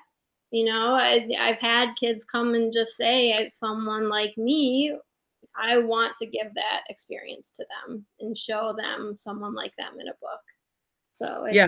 You 0.51 0.67
know, 0.67 0.95
I, 0.95 1.27
I've 1.41 1.59
had 1.59 1.95
kids 1.99 2.25
come 2.25 2.55
and 2.55 2.73
just 2.73 2.97
say, 2.97 3.49
someone 3.49 4.09
like 4.09 4.37
me, 4.37 4.95
I 5.61 5.79
want 5.79 6.17
to 6.17 6.27
give 6.27 6.53
that 6.55 6.81
experience 6.89 7.51
to 7.53 7.67
them 7.87 8.05
and 8.21 8.37
show 8.37 8.75
them 8.77 9.17
someone 9.19 9.55
like 9.55 9.73
them 9.77 10.01
in 10.01 10.09
a 10.09 10.13
book. 10.21 10.41
So 11.13 11.45
it, 11.45 11.55
Yeah. 11.55 11.67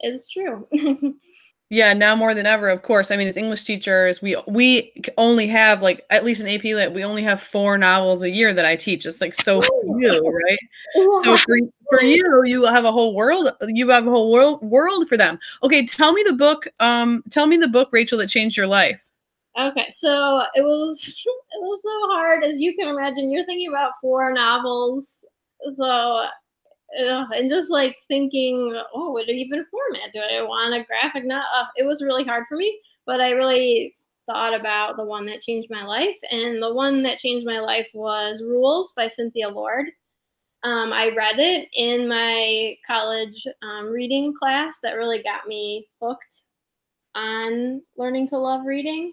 it's 0.00 0.28
true. 0.28 0.68
Yeah, 1.70 1.92
now 1.94 2.14
more 2.14 2.34
than 2.34 2.46
ever, 2.46 2.68
of 2.68 2.82
course. 2.82 3.10
I 3.10 3.16
mean, 3.16 3.26
as 3.26 3.36
English 3.38 3.64
teachers, 3.64 4.20
we 4.20 4.36
we 4.46 4.92
only 5.16 5.48
have 5.48 5.80
like 5.82 6.04
at 6.10 6.22
least 6.22 6.44
in 6.44 6.48
AP 6.48 6.62
Lit, 6.62 6.92
we 6.92 7.02
only 7.04 7.22
have 7.22 7.40
four 7.40 7.78
novels 7.78 8.22
a 8.22 8.30
year 8.30 8.52
that 8.52 8.66
I 8.66 8.76
teach. 8.76 9.06
It's 9.06 9.20
like 9.20 9.34
so 9.34 9.60
few, 9.62 10.10
right? 10.10 10.58
So 11.22 11.36
for 11.38 11.58
for 11.88 12.02
you, 12.02 12.42
you 12.44 12.64
have 12.66 12.84
a 12.84 12.92
whole 12.92 13.14
world. 13.14 13.50
You 13.62 13.88
have 13.88 14.06
a 14.06 14.10
whole 14.10 14.30
world 14.30 14.62
world 14.62 15.08
for 15.08 15.16
them. 15.16 15.38
Okay, 15.62 15.84
tell 15.86 16.12
me 16.12 16.22
the 16.24 16.34
book. 16.34 16.68
Um, 16.80 17.24
tell 17.30 17.46
me 17.46 17.56
the 17.56 17.66
book, 17.66 17.88
Rachel, 17.92 18.18
that 18.18 18.28
changed 18.28 18.56
your 18.56 18.66
life. 18.68 19.04
Okay, 19.58 19.86
so 19.90 20.42
it 20.54 20.62
was 20.62 21.08
it 21.26 21.62
was 21.62 21.82
so 21.82 21.90
hard 22.12 22.42
as 22.44 22.58
you 22.60 22.74
can 22.76 22.88
imagine. 22.88 23.30
You're 23.30 23.44
thinking 23.44 23.68
about 23.68 23.92
four 24.00 24.32
novels, 24.32 25.24
so 25.74 26.26
and 26.98 27.50
just 27.50 27.70
like 27.70 27.96
thinking, 28.08 28.74
oh, 28.94 29.12
what 29.12 29.28
even 29.28 29.64
format 29.66 30.12
do 30.12 30.20
I 30.20 30.42
want 30.42 30.74
a 30.74 30.84
graphic? 30.84 31.24
novel? 31.24 31.46
uh, 31.56 31.66
it 31.76 31.86
was 31.86 32.02
really 32.02 32.24
hard 32.24 32.44
for 32.48 32.56
me, 32.56 32.78
but 33.06 33.20
I 33.20 33.30
really 33.30 33.96
thought 34.26 34.54
about 34.58 34.96
the 34.96 35.04
one 35.04 35.26
that 35.26 35.42
changed 35.42 35.68
my 35.70 35.84
life, 35.84 36.16
and 36.30 36.62
the 36.62 36.72
one 36.72 37.02
that 37.04 37.18
changed 37.18 37.46
my 37.46 37.60
life 37.60 37.90
was 37.94 38.42
Rules 38.42 38.92
by 38.96 39.06
Cynthia 39.08 39.48
Lord. 39.48 39.86
Um, 40.64 40.92
I 40.92 41.10
read 41.14 41.38
it 41.38 41.68
in 41.74 42.08
my 42.08 42.76
college 42.86 43.46
um, 43.62 43.86
reading 43.86 44.34
class 44.38 44.78
that 44.82 44.94
really 44.94 45.22
got 45.22 45.46
me 45.46 45.88
hooked 46.00 46.42
on 47.14 47.82
learning 47.96 48.28
to 48.28 48.38
love 48.38 48.64
reading. 48.66 49.12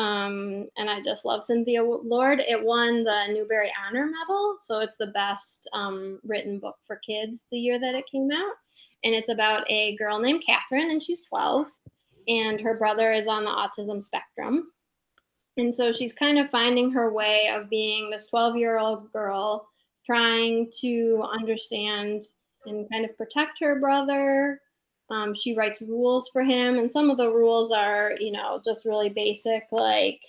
Um, 0.00 0.66
and 0.78 0.88
I 0.88 1.02
just 1.02 1.26
love 1.26 1.44
Cynthia 1.44 1.84
Lord. 1.84 2.40
It 2.40 2.64
won 2.64 3.04
the 3.04 3.26
Newbery 3.28 3.70
Honor 3.86 4.06
Medal, 4.06 4.56
so 4.62 4.78
it's 4.78 4.96
the 4.96 5.08
best 5.08 5.68
um, 5.74 6.18
written 6.24 6.58
book 6.58 6.76
for 6.86 6.96
kids 7.06 7.44
the 7.52 7.58
year 7.58 7.78
that 7.78 7.94
it 7.94 8.06
came 8.10 8.30
out. 8.32 8.54
And 9.04 9.14
it's 9.14 9.28
about 9.28 9.70
a 9.70 9.96
girl 9.96 10.18
named 10.18 10.42
Catherine, 10.46 10.90
and 10.90 11.02
she's 11.02 11.26
12, 11.26 11.66
and 12.28 12.58
her 12.62 12.78
brother 12.78 13.12
is 13.12 13.28
on 13.28 13.44
the 13.44 13.50
autism 13.50 14.02
spectrum. 14.02 14.72
And 15.58 15.74
so 15.74 15.92
she's 15.92 16.14
kind 16.14 16.38
of 16.38 16.48
finding 16.48 16.90
her 16.92 17.12
way 17.12 17.50
of 17.54 17.68
being 17.68 18.08
this 18.08 18.24
12 18.30 18.56
year 18.56 18.78
old 18.78 19.12
girl, 19.12 19.68
trying 20.06 20.70
to 20.80 21.22
understand 21.38 22.24
and 22.64 22.88
kind 22.90 23.04
of 23.04 23.14
protect 23.18 23.58
her 23.60 23.78
brother, 23.78 24.62
um, 25.10 25.34
she 25.34 25.54
writes 25.54 25.82
rules 25.82 26.28
for 26.28 26.42
him, 26.42 26.78
and 26.78 26.90
some 26.90 27.10
of 27.10 27.16
the 27.16 27.28
rules 27.28 27.72
are, 27.72 28.12
you 28.18 28.32
know, 28.32 28.60
just 28.64 28.84
really 28.84 29.08
basic, 29.08 29.64
like 29.72 30.20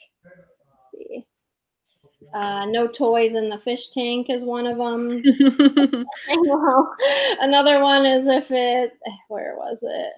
uh, 2.33 2.65
no 2.65 2.87
toys 2.87 3.33
in 3.35 3.49
the 3.49 3.57
fish 3.57 3.89
tank 3.89 4.29
is 4.29 4.43
one 4.43 4.65
of 4.65 4.77
them. 4.77 5.09
Another 7.39 7.81
one 7.81 8.05
is 8.05 8.27
if 8.27 8.51
it, 8.51 8.93
where 9.27 9.55
was 9.57 9.79
it? 9.83 10.13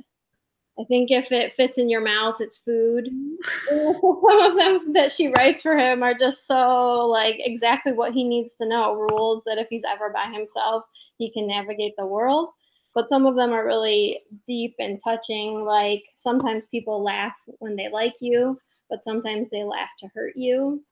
I 0.79 0.83
think 0.85 1.11
if 1.11 1.31
it 1.31 1.53
fits 1.53 1.77
in 1.77 1.89
your 1.89 2.01
mouth, 2.01 2.37
it's 2.39 2.57
food. 2.57 3.07
Some 3.69 4.41
of 4.41 4.55
them 4.55 4.93
that 4.93 5.11
she 5.11 5.27
writes 5.27 5.61
for 5.61 5.77
him 5.77 6.01
are 6.01 6.15
just 6.15 6.47
so 6.47 7.07
like 7.07 7.35
exactly 7.39 7.93
what 7.93 8.13
he 8.13 8.23
needs 8.23 8.55
to 8.55 8.67
know. 8.67 8.93
Rules 8.95 9.43
that 9.45 9.59
if 9.59 9.67
he's 9.69 9.83
ever 9.87 10.09
by 10.09 10.31
himself, 10.33 10.83
he 11.19 11.31
can 11.31 11.47
navigate 11.47 11.93
the 11.95 12.05
world 12.07 12.49
but 12.93 13.09
some 13.09 13.25
of 13.25 13.35
them 13.35 13.51
are 13.51 13.65
really 13.65 14.21
deep 14.47 14.75
and 14.79 14.99
touching. 15.03 15.63
Like 15.65 16.03
sometimes 16.15 16.67
people 16.67 17.03
laugh 17.03 17.35
when 17.59 17.75
they 17.75 17.89
like 17.89 18.15
you, 18.19 18.59
but 18.89 19.03
sometimes 19.03 19.49
they 19.49 19.63
laugh 19.63 19.89
to 19.99 20.09
hurt 20.13 20.35
you. 20.35 20.83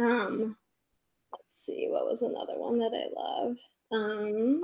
Um, 0.00 0.56
let's 1.32 1.64
see, 1.64 1.88
what 1.88 2.06
was 2.06 2.22
another 2.22 2.54
one 2.56 2.78
that 2.78 2.92
I 2.94 3.08
love? 3.20 3.56
Um, 3.92 4.60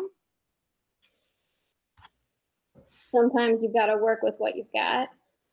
sometimes 3.11 3.63
you've 3.63 3.75
got 3.75 3.87
to 3.87 3.97
work 3.97 4.23
with 4.23 4.35
what 4.39 4.57
you've 4.57 4.73
got. 4.73 5.09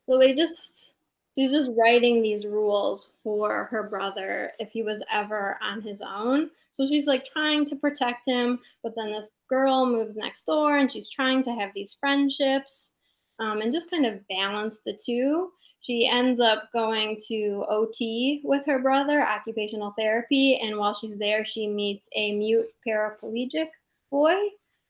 So 0.05 0.17
they 0.17 0.33
just 0.33 0.92
she's 1.35 1.51
just 1.51 1.71
writing 1.77 2.21
these 2.21 2.45
rules 2.45 3.09
for 3.23 3.65
her 3.65 3.83
brother 3.83 4.51
if 4.59 4.71
he 4.71 4.83
was 4.83 5.03
ever 5.11 5.57
on 5.61 5.81
his 5.81 6.01
own. 6.01 6.49
So 6.71 6.87
she's 6.87 7.07
like 7.07 7.25
trying 7.25 7.65
to 7.65 7.75
protect 7.75 8.25
him, 8.25 8.59
but 8.81 8.93
then 8.95 9.11
this 9.11 9.35
girl 9.47 9.85
moves 9.85 10.17
next 10.17 10.43
door 10.45 10.77
and 10.77 10.91
she's 10.91 11.09
trying 11.09 11.43
to 11.43 11.51
have 11.51 11.71
these 11.73 11.95
friendships 11.99 12.93
um, 13.39 13.61
and 13.61 13.71
just 13.71 13.89
kind 13.89 14.05
of 14.05 14.27
balance 14.27 14.79
the 14.85 14.97
two. 15.05 15.51
She 15.81 16.07
ends 16.07 16.39
up 16.39 16.69
going 16.71 17.19
to 17.27 17.65
OT 17.69 18.41
with 18.43 18.65
her 18.65 18.79
brother, 18.79 19.21
occupational 19.21 19.91
therapy, 19.91 20.55
and 20.63 20.77
while 20.77 20.93
she's 20.93 21.17
there, 21.17 21.43
she 21.43 21.67
meets 21.67 22.07
a 22.15 22.31
mute 22.33 22.69
paraplegic 22.87 23.67
boy. 24.09 24.35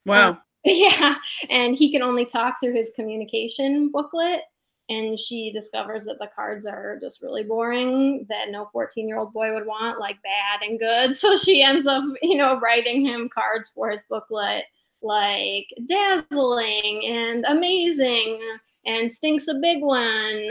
wow. 0.05 0.37
Yeah, 0.65 1.15
and 1.49 1.75
he 1.75 1.91
can 1.91 2.01
only 2.01 2.23
talk 2.23 2.55
through 2.61 2.75
his 2.75 2.93
communication 2.95 3.89
booklet. 3.91 4.43
And 4.89 5.17
she 5.17 5.51
discovers 5.51 6.05
that 6.05 6.19
the 6.19 6.29
cards 6.35 6.65
are 6.65 6.99
just 7.01 7.21
really 7.21 7.43
boring, 7.43 8.25
that 8.29 8.51
no 8.51 8.65
14 8.65 9.07
year 9.07 9.17
old 9.17 9.33
boy 9.33 9.53
would 9.53 9.65
want, 9.65 9.99
like 9.99 10.17
bad 10.21 10.61
and 10.67 10.79
good. 10.79 11.15
So 11.15 11.35
she 11.37 11.63
ends 11.63 11.87
up, 11.87 12.03
you 12.21 12.35
know, 12.35 12.59
writing 12.59 13.05
him 13.05 13.29
cards 13.29 13.69
for 13.69 13.89
his 13.89 14.01
booklet 14.09 14.65
like 15.01 15.67
dazzling 15.85 17.03
and 17.05 17.45
amazing 17.45 18.39
and 18.85 19.11
stinks 19.11 19.47
a 19.47 19.55
big 19.55 19.81
one. 19.81 20.49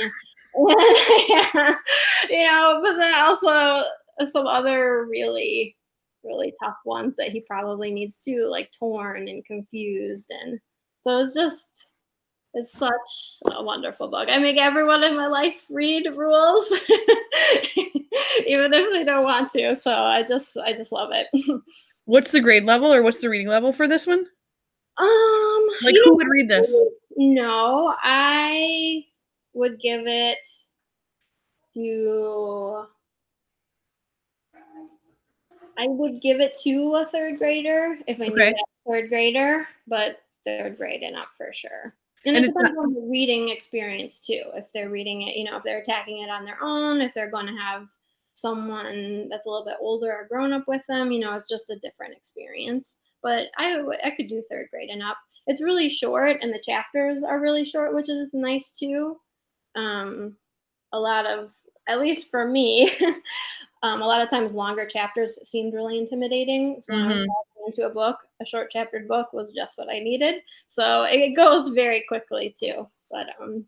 yeah, 1.28 1.74
you 2.28 2.46
know, 2.46 2.80
but 2.82 2.96
then 2.96 3.14
also 3.14 3.84
some 4.24 4.46
other 4.46 5.06
really 5.06 5.74
really 6.24 6.54
tough 6.62 6.78
ones 6.84 7.16
that 7.16 7.30
he 7.30 7.40
probably 7.40 7.92
needs 7.92 8.18
to, 8.18 8.46
like 8.46 8.70
torn 8.70 9.28
and 9.28 9.44
confused. 9.44 10.30
And 10.30 10.60
so 11.00 11.20
it's 11.20 11.34
just, 11.34 11.91
it's 12.54 12.72
such 12.72 13.40
a 13.46 13.62
wonderful 13.62 14.08
book. 14.08 14.28
I 14.30 14.38
make 14.38 14.58
everyone 14.58 15.02
in 15.04 15.16
my 15.16 15.26
life 15.26 15.64
read 15.70 16.06
rules, 16.14 16.70
even 18.46 18.72
if 18.74 18.92
they 18.92 19.04
don't 19.04 19.24
want 19.24 19.50
to. 19.52 19.74
So 19.74 19.94
I 19.94 20.22
just, 20.22 20.56
I 20.58 20.72
just 20.72 20.92
love 20.92 21.10
it. 21.12 21.28
what's 22.04 22.32
the 22.32 22.40
grade 22.40 22.64
level 22.64 22.92
or 22.92 23.02
what's 23.02 23.20
the 23.20 23.30
reading 23.30 23.48
level 23.48 23.72
for 23.72 23.88
this 23.88 24.06
one? 24.06 24.26
Um, 24.98 25.66
like 25.82 25.94
who 26.04 26.14
would 26.16 26.28
read 26.28 26.50
this? 26.50 26.70
No, 27.16 27.94
I 28.02 29.04
would 29.54 29.80
give 29.80 30.06
it 30.06 30.38
to 31.74 32.86
I 35.78 35.86
would 35.88 36.20
give 36.20 36.40
it 36.40 36.58
to 36.64 36.94
a 36.96 37.06
third 37.06 37.38
grader 37.38 37.98
if 38.06 38.20
I 38.20 38.24
okay. 38.24 38.30
knew 38.30 38.36
that 38.36 38.64
third 38.86 39.08
grader, 39.08 39.66
but 39.86 40.18
third 40.44 40.76
grade 40.76 41.02
and 41.02 41.16
up 41.16 41.30
for 41.36 41.50
sure. 41.50 41.94
And, 42.24 42.36
and 42.36 42.44
it 42.44 42.48
depends 42.48 42.74
not- 42.76 42.84
on 42.84 42.94
the 42.94 43.08
reading 43.10 43.48
experience 43.48 44.20
too. 44.20 44.42
If 44.54 44.72
they're 44.72 44.90
reading 44.90 45.22
it, 45.22 45.36
you 45.36 45.44
know, 45.44 45.56
if 45.56 45.62
they're 45.62 45.80
attacking 45.80 46.22
it 46.22 46.30
on 46.30 46.44
their 46.44 46.62
own, 46.62 47.00
if 47.00 47.14
they're 47.14 47.30
going 47.30 47.46
to 47.46 47.56
have 47.56 47.88
someone 48.32 49.28
that's 49.28 49.46
a 49.46 49.50
little 49.50 49.64
bit 49.64 49.76
older 49.80 50.10
or 50.10 50.26
grown 50.28 50.52
up 50.52 50.66
with 50.66 50.82
them, 50.88 51.12
you 51.12 51.20
know, 51.20 51.34
it's 51.34 51.48
just 51.48 51.70
a 51.70 51.78
different 51.78 52.14
experience. 52.16 52.98
But 53.22 53.48
I 53.56 53.80
I 54.04 54.10
could 54.10 54.28
do 54.28 54.42
third 54.50 54.68
grade 54.70 54.90
and 54.90 55.02
up. 55.02 55.18
It's 55.46 55.62
really 55.62 55.88
short, 55.88 56.38
and 56.40 56.52
the 56.52 56.60
chapters 56.60 57.22
are 57.22 57.40
really 57.40 57.64
short, 57.64 57.94
which 57.94 58.08
is 58.08 58.32
nice 58.32 58.72
too. 58.72 59.18
Um, 59.74 60.36
a 60.92 60.98
lot 60.98 61.26
of, 61.26 61.52
at 61.88 62.00
least 62.00 62.30
for 62.30 62.46
me, 62.46 62.92
um, 63.82 64.02
a 64.02 64.06
lot 64.06 64.22
of 64.22 64.30
times 64.30 64.54
longer 64.54 64.86
chapters 64.86 65.38
seemed 65.48 65.74
really 65.74 65.98
intimidating. 65.98 66.82
So 66.82 66.92
mm-hmm. 66.92 67.24
Into 67.72 67.86
a 67.86 67.92
book, 67.92 68.16
a 68.40 68.46
short 68.46 68.70
chaptered 68.70 69.08
book 69.08 69.32
was 69.32 69.52
just 69.52 69.78
what 69.78 69.88
I 69.88 69.98
needed. 69.98 70.42
So 70.68 71.04
it 71.04 71.34
goes 71.34 71.68
very 71.68 72.04
quickly 72.08 72.54
too. 72.58 72.88
But 73.10 73.26
um, 73.40 73.66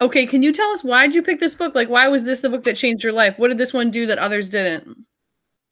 Okay, 0.00 0.26
can 0.26 0.42
you 0.42 0.52
tell 0.52 0.70
us 0.70 0.82
why 0.82 1.06
did 1.06 1.14
you 1.14 1.22
pick 1.22 1.40
this 1.40 1.54
book? 1.54 1.74
Like, 1.74 1.88
why 1.88 2.08
was 2.08 2.24
this 2.24 2.40
the 2.40 2.50
book 2.50 2.64
that 2.64 2.76
changed 2.76 3.04
your 3.04 3.12
life? 3.12 3.38
What 3.38 3.48
did 3.48 3.58
this 3.58 3.72
one 3.72 3.90
do 3.90 4.06
that 4.06 4.18
others 4.18 4.48
didn't 4.48 5.06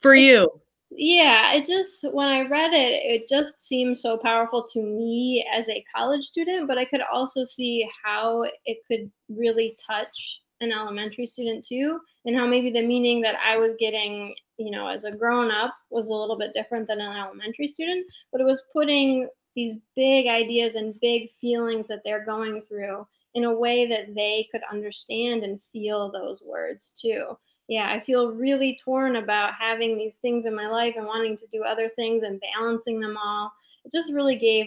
for 0.00 0.14
you? 0.14 0.48
Yeah, 0.90 1.54
it 1.54 1.64
just, 1.64 2.04
when 2.12 2.28
I 2.28 2.46
read 2.46 2.72
it, 2.72 3.22
it 3.22 3.28
just 3.28 3.62
seemed 3.62 3.96
so 3.96 4.18
powerful 4.18 4.66
to 4.72 4.82
me 4.82 5.44
as 5.52 5.68
a 5.68 5.84
college 5.94 6.24
student, 6.24 6.68
but 6.68 6.78
I 6.78 6.84
could 6.84 7.00
also 7.12 7.44
see 7.44 7.88
how 8.04 8.44
it 8.66 8.78
could 8.86 9.10
really 9.28 9.76
touch 9.84 10.42
an 10.60 10.70
elementary 10.70 11.26
student 11.26 11.64
too, 11.64 11.98
and 12.24 12.36
how 12.36 12.46
maybe 12.46 12.70
the 12.70 12.86
meaning 12.86 13.22
that 13.22 13.36
I 13.44 13.56
was 13.56 13.74
getting, 13.78 14.34
you 14.58 14.70
know, 14.70 14.88
as 14.88 15.04
a 15.04 15.16
grown 15.16 15.50
up 15.50 15.74
was 15.90 16.08
a 16.08 16.14
little 16.14 16.36
bit 16.36 16.52
different 16.54 16.86
than 16.86 17.00
an 17.00 17.16
elementary 17.16 17.66
student, 17.66 18.06
but 18.30 18.40
it 18.40 18.44
was 18.44 18.62
putting 18.72 19.28
these 19.54 19.74
big 19.94 20.26
ideas 20.26 20.74
and 20.74 20.98
big 21.00 21.30
feelings 21.30 21.88
that 21.88 22.00
they're 22.04 22.24
going 22.24 22.62
through 22.62 23.06
in 23.34 23.44
a 23.44 23.54
way 23.54 23.86
that 23.86 24.14
they 24.14 24.48
could 24.50 24.62
understand 24.70 25.42
and 25.42 25.62
feel 25.72 26.10
those 26.10 26.42
words 26.46 26.92
too. 26.92 27.36
Yeah, 27.68 27.90
I 27.90 28.00
feel 28.00 28.32
really 28.32 28.78
torn 28.82 29.16
about 29.16 29.54
having 29.58 29.96
these 29.96 30.16
things 30.16 30.46
in 30.46 30.54
my 30.54 30.68
life 30.68 30.94
and 30.96 31.06
wanting 31.06 31.36
to 31.38 31.46
do 31.52 31.62
other 31.64 31.88
things 31.88 32.22
and 32.22 32.40
balancing 32.54 33.00
them 33.00 33.16
all. 33.16 33.52
It 33.84 33.92
just 33.92 34.12
really 34.12 34.36
gave, 34.36 34.66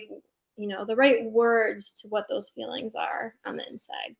you 0.57 0.67
know, 0.67 0.85
the 0.85 0.95
right 0.95 1.23
words 1.25 1.93
to 2.01 2.07
what 2.07 2.25
those 2.27 2.49
feelings 2.49 2.95
are 2.95 3.35
on 3.45 3.57
the 3.57 3.67
inside. 3.67 4.15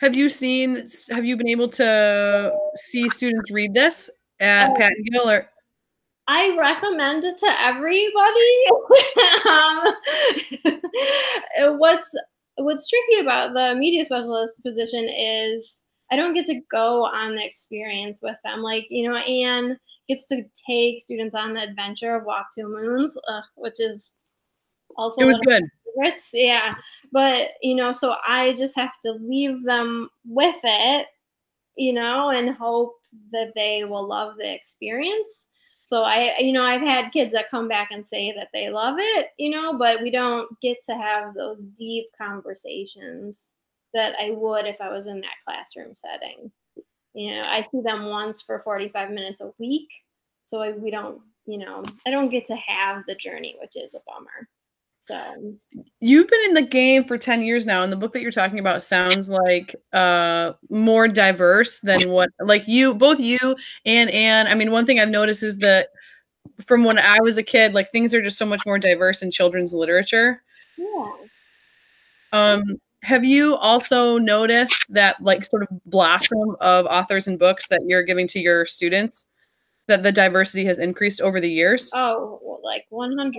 Have 0.00 0.14
you 0.14 0.28
seen 0.28 0.86
have 1.10 1.24
you 1.24 1.36
been 1.36 1.48
able 1.48 1.68
to 1.68 2.52
see 2.74 3.08
students 3.08 3.50
read 3.50 3.72
this 3.72 4.10
at 4.42 4.70
uh, 4.70 4.74
Pat 4.74 4.92
and 4.92 5.44
I 6.28 6.56
recommend 6.58 7.24
it 7.24 7.36
to 7.38 7.60
everybody. 7.60 8.66
um, 11.64 11.78
what's 11.78 12.10
what's 12.56 12.88
tricky 12.88 13.20
about 13.20 13.54
the 13.54 13.74
media 13.74 14.04
specialist 14.04 14.62
position 14.62 15.08
is 15.08 15.82
I 16.10 16.16
don't 16.16 16.34
get 16.34 16.46
to 16.46 16.60
go 16.70 17.04
on 17.06 17.36
the 17.36 17.44
experience 17.44 18.20
with 18.22 18.36
them. 18.44 18.60
Like, 18.60 18.86
you 18.90 19.08
know, 19.08 19.16
Anne 19.16 19.78
gets 20.08 20.26
to 20.28 20.44
take 20.68 21.00
students 21.00 21.34
on 21.34 21.54
the 21.54 21.62
adventure 21.62 22.14
of 22.14 22.24
Walk 22.24 22.48
Two 22.54 22.68
Moons, 22.68 23.16
uh, 23.28 23.40
which 23.56 23.80
is 23.80 24.12
also 24.96 25.22
it 25.22 25.26
was 25.26 25.38
good. 25.44 25.64
Favorites. 25.96 26.30
Yeah. 26.34 26.74
But, 27.12 27.48
you 27.62 27.74
know, 27.74 27.92
so 27.92 28.16
I 28.26 28.54
just 28.54 28.76
have 28.76 28.92
to 29.04 29.12
leave 29.12 29.64
them 29.64 30.10
with 30.26 30.56
it, 30.62 31.06
you 31.76 31.94
know, 31.94 32.30
and 32.30 32.54
hope 32.54 32.94
that 33.32 33.52
they 33.54 33.84
will 33.84 34.06
love 34.06 34.36
the 34.36 34.52
experience. 34.52 35.48
So 35.84 36.02
I, 36.02 36.38
you 36.38 36.52
know, 36.52 36.64
I've 36.64 36.80
had 36.80 37.12
kids 37.12 37.32
that 37.32 37.50
come 37.50 37.68
back 37.68 37.90
and 37.90 38.06
say 38.06 38.32
that 38.36 38.48
they 38.52 38.70
love 38.70 38.96
it, 38.98 39.30
you 39.36 39.50
know, 39.50 39.76
but 39.76 40.00
we 40.00 40.10
don't 40.10 40.48
get 40.60 40.78
to 40.86 40.94
have 40.94 41.34
those 41.34 41.66
deep 41.66 42.06
conversations 42.16 43.52
that 43.92 44.14
I 44.20 44.30
would 44.30 44.66
if 44.66 44.80
I 44.80 44.90
was 44.90 45.06
in 45.06 45.20
that 45.20 45.42
classroom 45.44 45.94
setting. 45.94 46.52
You 47.14 47.36
know, 47.36 47.42
I 47.46 47.62
see 47.62 47.80
them 47.80 48.06
once 48.06 48.40
for 48.40 48.58
45 48.58 49.10
minutes 49.10 49.40
a 49.40 49.52
week. 49.58 49.88
So 50.46 50.60
I, 50.60 50.72
we 50.72 50.90
don't, 50.90 51.20
you 51.46 51.58
know, 51.58 51.84
I 52.06 52.10
don't 52.10 52.30
get 52.30 52.46
to 52.46 52.56
have 52.56 53.04
the 53.06 53.14
journey, 53.14 53.56
which 53.60 53.76
is 53.76 53.94
a 53.94 54.00
bummer. 54.06 54.48
So 55.02 55.18
you've 55.98 56.28
been 56.28 56.40
in 56.44 56.54
the 56.54 56.62
game 56.62 57.02
for 57.02 57.18
10 57.18 57.42
years 57.42 57.66
now, 57.66 57.82
and 57.82 57.92
the 57.92 57.96
book 57.96 58.12
that 58.12 58.22
you're 58.22 58.30
talking 58.30 58.60
about 58.60 58.82
sounds 58.82 59.28
like 59.28 59.74
uh 59.92 60.52
more 60.70 61.08
diverse 61.08 61.80
than 61.80 62.08
what 62.08 62.30
like 62.38 62.68
you 62.68 62.94
both 62.94 63.18
you 63.18 63.56
and 63.84 64.10
Anne. 64.10 64.46
I 64.46 64.54
mean, 64.54 64.70
one 64.70 64.86
thing 64.86 65.00
I've 65.00 65.08
noticed 65.08 65.42
is 65.42 65.58
that 65.58 65.88
from 66.64 66.84
when 66.84 66.98
I 66.98 67.18
was 67.20 67.36
a 67.36 67.42
kid, 67.42 67.74
like 67.74 67.90
things 67.90 68.14
are 68.14 68.22
just 68.22 68.38
so 68.38 68.46
much 68.46 68.62
more 68.64 68.78
diverse 68.78 69.22
in 69.22 69.32
children's 69.32 69.74
literature. 69.74 70.40
Yeah. 70.76 71.10
Um, 72.32 72.62
have 73.02 73.24
you 73.24 73.56
also 73.56 74.18
noticed 74.18 74.94
that 74.94 75.20
like 75.20 75.44
sort 75.44 75.64
of 75.64 75.68
blossom 75.84 76.54
of 76.60 76.86
authors 76.86 77.26
and 77.26 77.40
books 77.40 77.66
that 77.70 77.80
you're 77.88 78.04
giving 78.04 78.28
to 78.28 78.38
your 78.38 78.66
students? 78.66 79.31
That 79.88 80.02
the 80.02 80.12
diversity 80.12 80.64
has 80.64 80.78
increased 80.78 81.20
over 81.20 81.40
the 81.40 81.50
years? 81.50 81.90
Oh, 81.94 82.60
like 82.62 82.86
100%. 82.92 83.34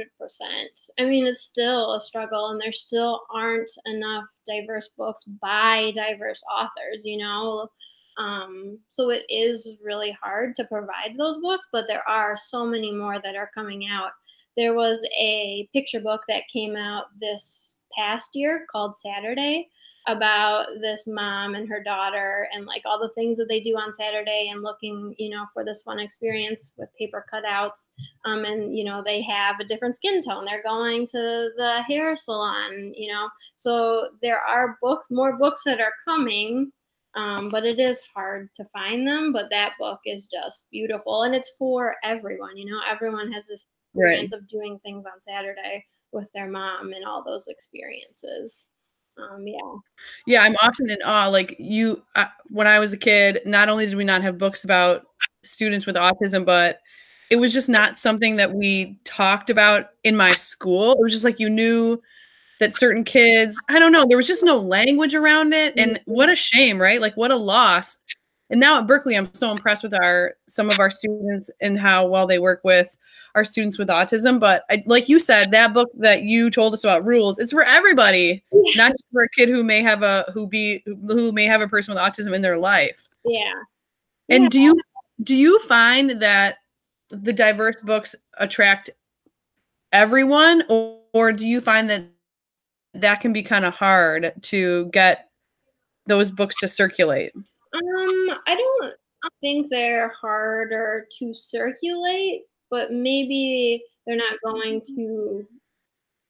I 0.99 1.05
mean, 1.05 1.25
it's 1.25 1.41
still 1.41 1.93
a 1.93 1.99
struggle, 1.99 2.49
and 2.49 2.59
there 2.59 2.71
still 2.71 3.21
aren't 3.33 3.71
enough 3.85 4.25
diverse 4.45 4.89
books 4.97 5.23
by 5.23 5.91
diverse 5.95 6.43
authors, 6.51 7.03
you 7.05 7.17
know? 7.17 7.69
Um, 8.17 8.77
so 8.89 9.09
it 9.09 9.23
is 9.29 9.71
really 9.83 10.15
hard 10.21 10.55
to 10.55 10.65
provide 10.65 11.17
those 11.17 11.39
books, 11.39 11.65
but 11.71 11.85
there 11.87 12.07
are 12.07 12.37
so 12.37 12.65
many 12.65 12.91
more 12.91 13.19
that 13.19 13.35
are 13.35 13.49
coming 13.55 13.87
out. 13.89 14.11
There 14.55 14.75
was 14.75 15.03
a 15.19 15.67
picture 15.73 15.99
book 15.99 16.21
that 16.27 16.47
came 16.51 16.75
out 16.75 17.05
this 17.19 17.79
past 17.97 18.31
year 18.35 18.67
called 18.71 18.97
Saturday 18.97 19.69
about 20.07 20.65
this 20.81 21.07
mom 21.07 21.55
and 21.55 21.67
her 21.69 21.81
daughter 21.81 22.47
and 22.53 22.65
like 22.65 22.81
all 22.85 22.99
the 22.99 23.13
things 23.15 23.37
that 23.37 23.47
they 23.47 23.61
do 23.61 23.75
on 23.75 23.93
Saturday 23.93 24.49
and 24.51 24.61
looking, 24.61 25.15
you 25.17 25.29
know, 25.29 25.45
for 25.53 25.63
this 25.63 25.81
fun 25.83 25.99
experience 25.99 26.73
with 26.77 26.89
paper 26.99 27.25
cutouts. 27.33 27.89
Um, 28.25 28.43
and, 28.43 28.75
you 28.75 28.83
know, 28.83 29.01
they 29.03 29.21
have 29.21 29.59
a 29.59 29.65
different 29.65 29.95
skin 29.95 30.21
tone. 30.21 30.45
They're 30.45 30.63
going 30.63 31.07
to 31.07 31.49
the 31.55 31.83
hair 31.87 32.17
salon, 32.17 32.93
you 32.95 33.11
know. 33.11 33.29
So 33.55 34.09
there 34.21 34.39
are 34.39 34.77
books, 34.81 35.09
more 35.09 35.37
books 35.37 35.63
that 35.65 35.79
are 35.79 35.93
coming. 36.03 36.71
Um, 37.15 37.49
but 37.49 37.63
it 37.63 37.79
is 37.79 38.01
hard 38.13 38.49
to 38.55 38.65
find 38.73 39.07
them. 39.07 39.31
But 39.31 39.51
that 39.51 39.73
book 39.79 39.99
is 40.05 40.27
just 40.27 40.65
beautiful 40.71 41.23
and 41.23 41.35
it's 41.35 41.53
for 41.57 41.95
everyone. 42.03 42.57
You 42.57 42.65
know, 42.65 42.79
everyone 42.89 43.31
has 43.31 43.47
this 43.47 43.67
experience 43.93 44.33
right. 44.33 44.41
of 44.41 44.47
doing 44.47 44.79
things 44.79 45.05
on 45.05 45.21
Saturday 45.21 45.85
with 46.11 46.27
their 46.33 46.49
mom 46.49 46.91
and 46.91 47.05
all 47.05 47.23
those 47.23 47.47
experiences 47.47 48.67
um, 49.17 49.45
yeah. 49.45 49.57
Yeah 50.25 50.41
i'm 50.43 50.55
often 50.61 50.89
in 50.89 50.97
awe 51.05 51.27
like 51.27 51.55
you 51.59 52.01
uh, 52.15 52.25
when 52.49 52.67
i 52.67 52.79
was 52.79 52.93
a 52.93 52.97
kid 52.97 53.41
not 53.45 53.69
only 53.69 53.85
did 53.85 53.95
we 53.95 54.03
not 54.03 54.21
have 54.21 54.37
books 54.37 54.63
about 54.63 55.03
students 55.43 55.85
with 55.85 55.95
autism 55.95 56.45
but 56.45 56.79
it 57.29 57.37
was 57.37 57.53
just 57.53 57.69
not 57.69 57.97
something 57.97 58.35
that 58.35 58.53
we 58.53 58.95
talked 59.05 59.49
about 59.49 59.87
in 60.03 60.15
my 60.15 60.31
school. 60.31 60.91
It 60.91 60.99
was 61.01 61.11
just 61.11 61.25
like 61.25 61.39
you 61.39 61.49
knew 61.49 61.99
that 62.59 62.75
certain 62.75 63.03
kids 63.03 63.59
i 63.67 63.79
don't 63.79 63.91
know 63.91 64.05
there 64.07 64.15
was 64.15 64.27
just 64.27 64.43
no 64.43 64.57
language 64.57 65.15
around 65.15 65.53
it 65.53 65.73
and 65.75 65.99
what 66.05 66.29
a 66.29 66.35
shame 66.35 66.79
right? 66.79 67.01
Like 67.01 67.17
what 67.17 67.31
a 67.31 67.35
loss. 67.35 67.97
And 68.49 68.59
now 68.59 68.79
at 68.79 68.87
berkeley 68.87 69.17
i'm 69.17 69.33
so 69.33 69.51
impressed 69.51 69.83
with 69.83 69.93
our 69.93 70.35
some 70.47 70.69
of 70.69 70.79
our 70.79 70.91
students 70.91 71.49
and 71.59 71.79
how 71.79 72.05
well 72.05 72.27
they 72.27 72.39
work 72.39 72.61
with 72.63 72.95
our 73.35 73.43
students 73.43 73.77
with 73.77 73.87
autism. 73.87 74.39
But 74.39 74.63
I, 74.69 74.83
like 74.85 75.09
you 75.09 75.19
said, 75.19 75.51
that 75.51 75.73
book 75.73 75.89
that 75.97 76.23
you 76.23 76.49
told 76.49 76.73
us 76.73 76.83
about 76.83 77.05
rules, 77.05 77.39
it's 77.39 77.51
for 77.51 77.63
everybody, 77.63 78.43
yeah. 78.51 78.73
not 78.75 78.91
just 78.91 79.07
for 79.11 79.23
a 79.23 79.29
kid 79.29 79.49
who 79.49 79.63
may 79.63 79.81
have 79.81 80.03
a 80.03 80.25
who 80.33 80.47
be 80.47 80.83
who 80.85 81.31
may 81.31 81.45
have 81.45 81.61
a 81.61 81.67
person 81.67 81.93
with 81.93 82.03
autism 82.03 82.33
in 82.33 82.41
their 82.41 82.57
life. 82.57 83.07
Yeah. 83.25 83.53
And 84.29 84.43
yeah. 84.43 84.49
do 84.49 84.61
you 84.61 84.81
do 85.23 85.35
you 85.35 85.59
find 85.59 86.11
that 86.21 86.57
the 87.09 87.33
diverse 87.33 87.81
books 87.81 88.15
attract 88.39 88.89
everyone, 89.91 90.63
or, 90.69 90.99
or 91.13 91.31
do 91.31 91.47
you 91.47 91.61
find 91.61 91.89
that 91.89 92.03
that 92.95 93.21
can 93.21 93.33
be 93.33 93.43
kind 93.43 93.65
of 93.65 93.75
hard 93.75 94.33
to 94.41 94.87
get 94.87 95.29
those 96.05 96.31
books 96.31 96.55
to 96.57 96.67
circulate? 96.67 97.31
Um, 97.35 98.39
I 98.47 98.55
don't 98.55 98.93
think 99.41 99.69
they're 99.69 100.09
harder 100.09 101.07
to 101.19 101.33
circulate, 101.33 102.43
but 102.73 102.91
maybe 102.91 103.85
they're 104.07 104.17
not 104.17 104.41
going 104.43 104.81
to 104.81 105.47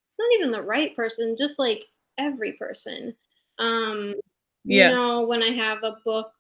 it's 0.10 0.20
not 0.20 0.34
even 0.36 0.52
the 0.52 0.62
right 0.62 0.96
person, 0.96 1.38
just 1.38 1.58
like 1.60 1.86
every 2.20 2.54
person. 2.54 3.16
Um 3.60 4.16
Yeah. 4.66 4.90
you 4.90 4.96
know, 4.96 5.22
when 5.28 5.42
I 5.44 5.52
have 5.54 5.84
a 5.84 5.98
book 6.06 6.34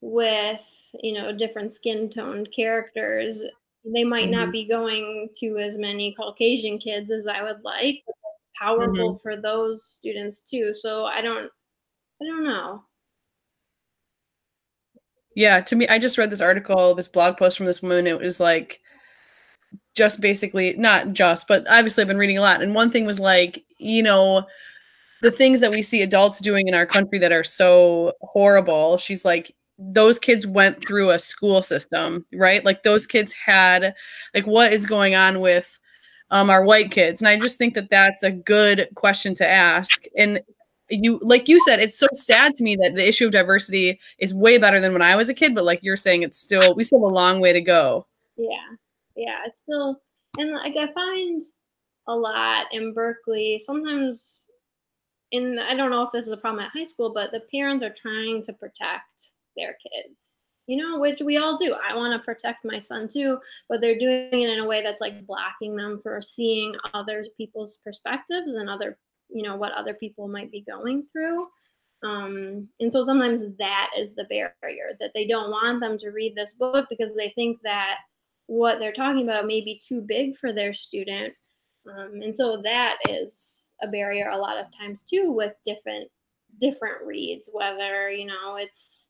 with, 0.00 0.66
you 1.02 1.12
know, 1.14 1.32
different 1.36 1.72
skin 1.72 2.08
toned 2.08 2.50
characters, 2.52 3.42
they 3.84 4.04
might 4.04 4.30
not 4.30 4.48
Mhm. 4.48 4.52
be 4.52 4.64
going 4.68 5.30
to 5.36 5.58
as 5.58 5.76
many 5.76 6.14
Caucasian 6.14 6.78
kids 6.78 7.10
as 7.10 7.26
I 7.26 7.42
would 7.42 7.62
like, 7.64 8.02
but 8.06 8.14
it's 8.36 8.46
powerful 8.58 9.18
for 9.18 9.36
those 9.36 9.84
students 9.84 10.40
too. 10.42 10.72
So 10.74 11.04
I 11.06 11.20
don't 11.22 11.50
I 12.22 12.26
don't 12.26 12.44
know. 12.44 12.84
Yeah, 15.36 15.60
to 15.60 15.76
me, 15.76 15.86
I 15.88 15.98
just 15.98 16.18
read 16.18 16.30
this 16.30 16.40
article, 16.40 16.94
this 16.94 17.08
blog 17.08 17.36
post 17.36 17.56
from 17.56 17.66
this 17.66 17.82
woman. 17.82 18.06
It 18.06 18.18
was 18.18 18.40
like 18.40 18.80
just 19.94 20.20
basically 20.20 20.74
not 20.76 21.12
just, 21.12 21.46
but 21.48 21.66
obviously 21.70 22.02
I've 22.02 22.08
been 22.08 22.18
reading 22.18 22.38
a 22.38 22.42
lot. 22.42 22.62
And 22.62 22.74
one 22.74 22.90
thing 22.90 23.06
was 23.06 23.20
like, 23.20 23.64
you 23.78 24.02
know, 24.02 24.46
the 25.22 25.30
things 25.30 25.60
that 25.60 25.70
we 25.70 25.82
see 25.82 26.02
adults 26.02 26.40
doing 26.40 26.68
in 26.68 26.74
our 26.74 26.86
country 26.86 27.18
that 27.18 27.32
are 27.32 27.44
so 27.44 28.12
horrible. 28.22 28.98
She's 28.98 29.24
like, 29.24 29.54
those 29.78 30.18
kids 30.18 30.46
went 30.46 30.86
through 30.86 31.10
a 31.10 31.18
school 31.18 31.62
system, 31.62 32.26
right? 32.34 32.64
Like 32.64 32.82
those 32.82 33.06
kids 33.06 33.32
had, 33.32 33.94
like, 34.34 34.46
what 34.46 34.72
is 34.72 34.86
going 34.86 35.14
on 35.14 35.40
with 35.40 35.78
um, 36.30 36.50
our 36.50 36.64
white 36.64 36.90
kids? 36.90 37.20
And 37.22 37.28
I 37.28 37.38
just 37.38 37.58
think 37.58 37.74
that 37.74 37.90
that's 37.90 38.22
a 38.22 38.30
good 38.30 38.88
question 38.94 39.34
to 39.36 39.48
ask. 39.48 40.04
And 40.16 40.40
you, 40.90 41.18
like 41.22 41.48
you 41.48 41.60
said, 41.60 41.80
it's 41.80 41.98
so 41.98 42.06
sad 42.14 42.54
to 42.56 42.64
me 42.64 42.76
that 42.76 42.94
the 42.94 43.08
issue 43.08 43.26
of 43.26 43.32
diversity 43.32 44.00
is 44.18 44.34
way 44.34 44.58
better 44.58 44.80
than 44.80 44.92
when 44.92 45.02
I 45.02 45.16
was 45.16 45.28
a 45.28 45.34
kid. 45.34 45.54
But 45.54 45.64
like 45.64 45.80
you're 45.82 45.96
saying, 45.96 46.22
it's 46.22 46.38
still 46.38 46.74
we 46.74 46.84
still 46.84 47.00
have 47.00 47.10
a 47.10 47.14
long 47.14 47.40
way 47.40 47.52
to 47.52 47.60
go. 47.60 48.06
Yeah. 48.36 48.76
Yeah. 49.16 49.38
It's 49.46 49.60
still 49.60 50.00
and 50.38 50.52
like 50.52 50.76
I 50.76 50.92
find 50.92 51.42
a 52.06 52.14
lot 52.14 52.66
in 52.72 52.92
Berkley, 52.92 53.58
sometimes 53.58 54.46
in 55.30 55.58
I 55.58 55.74
don't 55.74 55.90
know 55.90 56.02
if 56.02 56.12
this 56.12 56.26
is 56.26 56.32
a 56.32 56.36
problem 56.36 56.64
at 56.64 56.72
high 56.76 56.84
school, 56.84 57.12
but 57.12 57.30
the 57.30 57.42
parents 57.52 57.84
are 57.84 57.94
trying 57.94 58.42
to 58.44 58.52
protect 58.52 59.32
their 59.56 59.76
kids. 59.82 60.36
You 60.66 60.76
know, 60.76 61.00
which 61.00 61.20
we 61.20 61.36
all 61.36 61.56
do. 61.56 61.74
I 61.74 61.96
want 61.96 62.12
to 62.12 62.24
protect 62.24 62.64
my 62.64 62.78
son 62.78 63.08
too, 63.12 63.38
but 63.68 63.80
they're 63.80 63.98
doing 63.98 64.28
it 64.32 64.50
in 64.50 64.60
a 64.60 64.66
way 64.66 64.82
that's 64.82 65.00
like 65.00 65.26
blocking 65.26 65.74
them 65.74 66.00
for 66.00 66.20
seeing 66.22 66.74
other 66.94 67.26
people's 67.36 67.78
perspectives 67.82 68.54
and 68.54 68.70
other, 68.70 68.96
you 69.32 69.42
know, 69.42 69.56
what 69.56 69.72
other 69.72 69.94
people 69.94 70.28
might 70.28 70.50
be 70.50 70.62
going 70.62 71.02
through. 71.02 71.46
Um, 72.02 72.68
and 72.80 72.92
so 72.92 73.02
sometimes 73.02 73.42
that 73.58 73.90
is 73.96 74.14
the 74.14 74.24
barrier 74.24 74.96
that 75.00 75.10
they 75.14 75.26
don't 75.26 75.50
want 75.50 75.80
them 75.80 75.98
to 75.98 76.10
read 76.10 76.34
this 76.34 76.52
book 76.52 76.86
because 76.88 77.14
they 77.14 77.30
think 77.30 77.60
that 77.62 77.96
what 78.46 78.78
they're 78.78 78.92
talking 78.92 79.24
about 79.24 79.46
may 79.46 79.60
be 79.60 79.80
too 79.86 80.00
big 80.00 80.36
for 80.36 80.52
their 80.52 80.72
student. 80.72 81.34
Um, 81.88 82.20
and 82.22 82.34
so 82.34 82.60
that 82.62 82.96
is 83.08 83.74
a 83.82 83.88
barrier 83.88 84.30
a 84.30 84.38
lot 84.38 84.58
of 84.58 84.66
times 84.76 85.02
too 85.02 85.32
with 85.32 85.54
different 85.64 86.08
different 86.60 87.06
reads, 87.06 87.48
whether 87.52 88.10
you 88.10 88.26
know 88.26 88.56
it's 88.56 89.08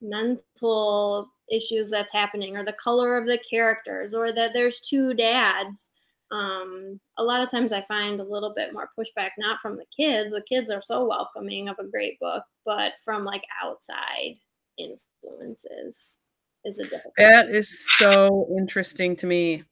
mental 0.00 1.28
issues 1.50 1.90
that's 1.90 2.12
happening 2.12 2.56
or 2.56 2.64
the 2.64 2.72
color 2.72 3.16
of 3.16 3.26
the 3.26 3.38
characters 3.50 4.14
or 4.14 4.32
that 4.32 4.52
there's 4.52 4.80
two 4.80 5.12
dads 5.12 5.90
um, 6.30 7.00
a 7.16 7.22
lot 7.22 7.42
of 7.42 7.50
times 7.50 7.72
i 7.72 7.80
find 7.82 8.20
a 8.20 8.24
little 8.24 8.52
bit 8.54 8.72
more 8.72 8.90
pushback 8.98 9.30
not 9.38 9.60
from 9.60 9.76
the 9.76 9.86
kids 9.96 10.32
the 10.32 10.42
kids 10.42 10.70
are 10.70 10.82
so 10.82 11.06
welcoming 11.06 11.68
of 11.68 11.76
a 11.78 11.86
great 11.86 12.18
book 12.20 12.42
but 12.64 12.92
from 13.04 13.24
like 13.24 13.44
outside 13.64 14.34
influences 14.78 16.16
is 16.64 16.78
a 16.78 16.84
difficult 16.84 17.14
That 17.16 17.48
is 17.50 17.86
so 17.96 18.46
interesting 18.56 19.16
to 19.16 19.26
me. 19.26 19.64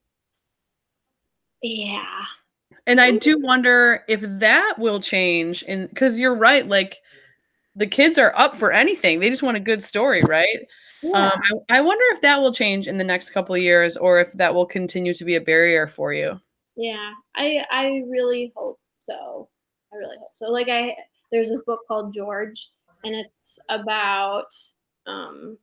yeah 1.62 2.22
And 2.86 3.00
I 3.00 3.10
do 3.12 3.38
wonder 3.40 4.04
if 4.08 4.20
that 4.22 4.74
will 4.78 5.00
change 5.00 5.64
and 5.66 5.88
because 5.88 6.18
you're 6.18 6.36
right, 6.36 6.66
like 6.66 6.98
the 7.74 7.86
kids 7.86 8.18
are 8.18 8.32
up 8.36 8.56
for 8.56 8.72
anything. 8.72 9.20
They 9.20 9.28
just 9.30 9.42
want 9.42 9.56
a 9.56 9.60
good 9.60 9.82
story, 9.82 10.22
right? 10.22 10.66
yeah 11.02 11.30
Um, 11.32 11.40
I, 11.70 11.78
I 11.78 11.80
wonder 11.82 12.04
if 12.12 12.22
that 12.22 12.40
will 12.40 12.52
change 12.52 12.88
in 12.88 12.98
the 12.98 13.04
next 13.04 13.30
couple 13.30 13.54
of 13.54 13.60
years 13.60 13.96
or 13.96 14.20
if 14.20 14.32
that 14.32 14.54
will 14.54 14.66
continue 14.66 15.14
to 15.14 15.24
be 15.24 15.34
a 15.34 15.40
barrier 15.40 15.86
for 15.86 16.12
you. 16.12 16.40
Yeah, 16.76 17.12
I 17.34 17.64
I 17.70 18.04
really 18.08 18.52
hope 18.54 18.78
so. 18.98 19.48
I 19.92 19.96
really 19.96 20.16
hope 20.18 20.32
so. 20.34 20.50
Like 20.50 20.68
I 20.68 20.96
there's 21.32 21.48
this 21.48 21.62
book 21.62 21.80
called 21.88 22.12
George 22.12 22.68
and 23.04 23.14
it's 23.14 23.58
about 23.68 24.48
um 25.06 25.58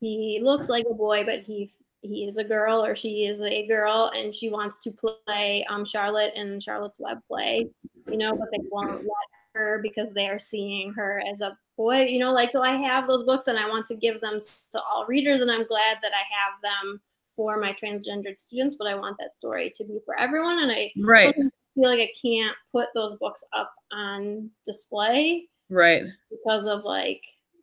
he 0.00 0.40
looks 0.42 0.68
like 0.68 0.84
a 0.90 0.94
boy 0.94 1.24
but 1.24 1.40
he 1.40 1.72
he 2.02 2.26
is 2.26 2.36
a 2.36 2.44
girl 2.44 2.84
or 2.84 2.94
she 2.94 3.24
is 3.26 3.40
a 3.40 3.66
girl 3.66 4.12
and 4.14 4.34
she 4.34 4.50
wants 4.50 4.78
to 4.78 4.92
play 4.92 5.64
um 5.68 5.84
Charlotte 5.84 6.34
in 6.36 6.60
Charlotte's 6.60 7.00
Web 7.00 7.18
play, 7.28 7.68
you 8.10 8.18
know, 8.18 8.34
but 8.36 8.48
they 8.52 8.62
won't 8.70 9.02
let 9.02 9.28
her 9.54 9.80
because 9.82 10.12
they 10.12 10.28
are 10.28 10.38
seeing 10.38 10.92
her 10.92 11.22
as 11.30 11.40
a 11.40 11.56
boy, 11.76 12.02
you 12.02 12.18
know, 12.18 12.32
like 12.32 12.52
so 12.52 12.62
I 12.62 12.76
have 12.76 13.06
those 13.08 13.24
books 13.24 13.48
and 13.48 13.58
I 13.58 13.68
want 13.68 13.86
to 13.88 13.96
give 13.96 14.20
them 14.20 14.40
to 14.72 14.80
all 14.82 15.06
readers 15.06 15.40
and 15.40 15.50
I'm 15.50 15.66
glad 15.66 15.98
that 16.02 16.12
I 16.12 16.24
have 16.36 16.60
them 16.62 17.00
for 17.36 17.58
my 17.58 17.72
transgendered 17.72 18.38
students, 18.38 18.76
but 18.78 18.86
I 18.86 18.94
want 18.94 19.16
that 19.18 19.34
story 19.34 19.72
to 19.76 19.84
be 19.84 19.98
for 20.04 20.18
everyone. 20.18 20.62
And 20.62 20.70
I 20.70 20.92
Right, 20.96 21.34
feel 21.34 21.88
like 21.88 22.00
I 22.00 22.10
can't 22.20 22.56
put 22.72 22.88
those 22.94 23.14
books 23.16 23.44
up 23.52 23.72
on 23.92 24.50
display 24.64 25.48
right. 25.68 26.04
because 26.30 26.66
of 26.66 26.84
like 26.84 27.22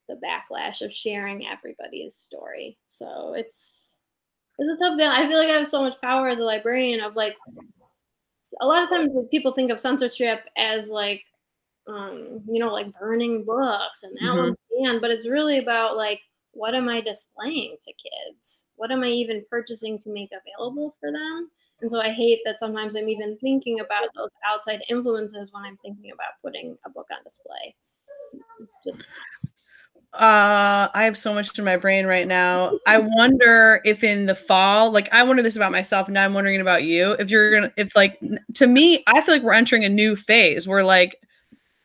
the 0.09 0.19
backlash 0.23 0.81
of 0.81 0.93
sharing 0.93 1.45
everybody's 1.47 2.15
story. 2.15 2.77
So 2.89 3.33
it's 3.35 3.97
it's 4.57 4.81
a 4.81 4.83
tough 4.83 4.97
deal. 4.97 5.09
I 5.09 5.27
feel 5.27 5.37
like 5.37 5.49
I 5.49 5.57
have 5.57 5.67
so 5.67 5.81
much 5.81 5.99
power 6.01 6.27
as 6.27 6.39
a 6.39 6.43
librarian 6.43 7.01
of 7.01 7.15
like 7.15 7.35
a 8.59 8.67
lot 8.67 8.83
of 8.83 8.89
times 8.89 9.09
people 9.31 9.51
think 9.51 9.71
of 9.71 9.79
censorship 9.79 10.41
as 10.57 10.89
like 10.89 11.23
um, 11.87 12.41
you 12.47 12.59
know, 12.59 12.71
like 12.71 12.93
burning 12.99 13.43
books 13.43 14.03
and 14.03 14.13
that 14.15 14.21
Mhm. 14.21 14.37
one's 14.37 14.57
banned, 14.69 15.01
but 15.01 15.09
it's 15.09 15.27
really 15.27 15.57
about 15.57 15.97
like 15.97 16.21
what 16.53 16.75
am 16.75 16.89
I 16.89 17.01
displaying 17.01 17.77
to 17.81 17.93
kids? 17.93 18.65
What 18.75 18.91
am 18.91 19.03
I 19.03 19.07
even 19.07 19.45
purchasing 19.49 19.97
to 19.99 20.09
make 20.09 20.29
available 20.31 20.95
for 20.99 21.11
them? 21.11 21.49
And 21.81 21.89
so 21.89 21.99
I 21.99 22.09
hate 22.09 22.41
that 22.45 22.59
sometimes 22.59 22.95
I'm 22.95 23.09
even 23.09 23.37
thinking 23.37 23.79
about 23.79 24.09
those 24.15 24.29
outside 24.45 24.81
influences 24.89 25.51
when 25.51 25.63
I'm 25.63 25.77
thinking 25.77 26.11
about 26.11 26.33
putting 26.43 26.77
a 26.85 26.89
book 26.89 27.07
on 27.11 27.23
display. 27.23 27.75
Just 28.85 29.09
Uh, 30.13 30.89
I 30.93 31.05
have 31.05 31.17
so 31.17 31.33
much 31.33 31.57
in 31.57 31.63
my 31.63 31.77
brain 31.77 32.05
right 32.05 32.27
now. 32.27 32.77
I 32.85 32.97
wonder 32.97 33.81
if 33.85 34.03
in 34.03 34.25
the 34.25 34.35
fall, 34.35 34.91
like 34.91 35.07
I 35.13 35.23
wonder 35.23 35.41
this 35.41 35.55
about 35.55 35.71
myself, 35.71 36.07
and 36.07 36.13
now 36.13 36.25
I'm 36.25 36.33
wondering 36.33 36.59
about 36.59 36.83
you. 36.83 37.13
If 37.13 37.31
you're 37.31 37.51
gonna, 37.51 37.73
if 37.77 37.95
like 37.95 38.19
to 38.55 38.67
me, 38.67 39.03
I 39.07 39.21
feel 39.21 39.35
like 39.35 39.41
we're 39.41 39.53
entering 39.53 39.85
a 39.85 39.89
new 39.89 40.17
phase 40.17 40.67
where 40.67 40.83
like 40.83 41.15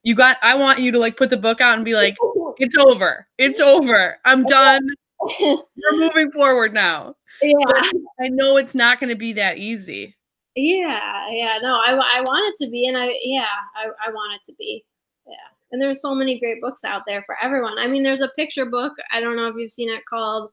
you 0.02 0.14
got. 0.16 0.38
I 0.42 0.56
want 0.56 0.80
you 0.80 0.90
to 0.92 0.98
like 0.98 1.16
put 1.16 1.30
the 1.30 1.36
book 1.36 1.60
out 1.60 1.76
and 1.76 1.84
be 1.84 1.94
like, 1.94 2.16
it's 2.58 2.76
over, 2.76 3.26
it's 3.38 3.60
over, 3.60 4.16
I'm 4.24 4.44
done. 4.44 4.86
We're 5.40 5.92
moving 5.92 6.30
forward 6.32 6.72
now. 6.74 7.14
yeah. 7.42 7.90
I 8.20 8.28
know 8.28 8.56
it's 8.56 8.74
not 8.74 9.00
going 9.00 9.10
to 9.10 9.16
be 9.16 9.32
that 9.34 9.58
easy. 9.58 10.16
Yeah, 10.54 11.28
yeah, 11.30 11.58
no, 11.60 11.74
I, 11.74 11.92
I 11.92 12.20
want 12.20 12.54
it 12.54 12.64
to 12.64 12.70
be, 12.70 12.86
and 12.86 12.96
I, 12.96 13.10
yeah, 13.22 13.44
I, 13.76 14.08
I 14.08 14.10
want 14.10 14.34
it 14.34 14.50
to 14.50 14.56
be, 14.56 14.84
yeah. 15.26 15.34
And 15.70 15.82
there's 15.82 16.00
so 16.00 16.14
many 16.14 16.38
great 16.38 16.60
books 16.60 16.84
out 16.84 17.02
there 17.06 17.22
for 17.26 17.36
everyone. 17.42 17.78
I 17.78 17.88
mean, 17.88 18.02
there's 18.02 18.20
a 18.20 18.30
picture 18.36 18.64
book. 18.64 18.92
I 19.12 19.20
don't 19.20 19.36
know 19.36 19.48
if 19.48 19.56
you've 19.58 19.72
seen 19.72 19.90
it 19.90 20.02
called, 20.08 20.50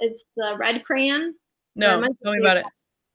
it's 0.00 0.24
the 0.36 0.56
Red 0.58 0.84
Crayon, 0.84 1.34
No, 1.76 2.00
tell 2.22 2.32
me 2.32 2.40
about 2.40 2.56
it. 2.56 2.66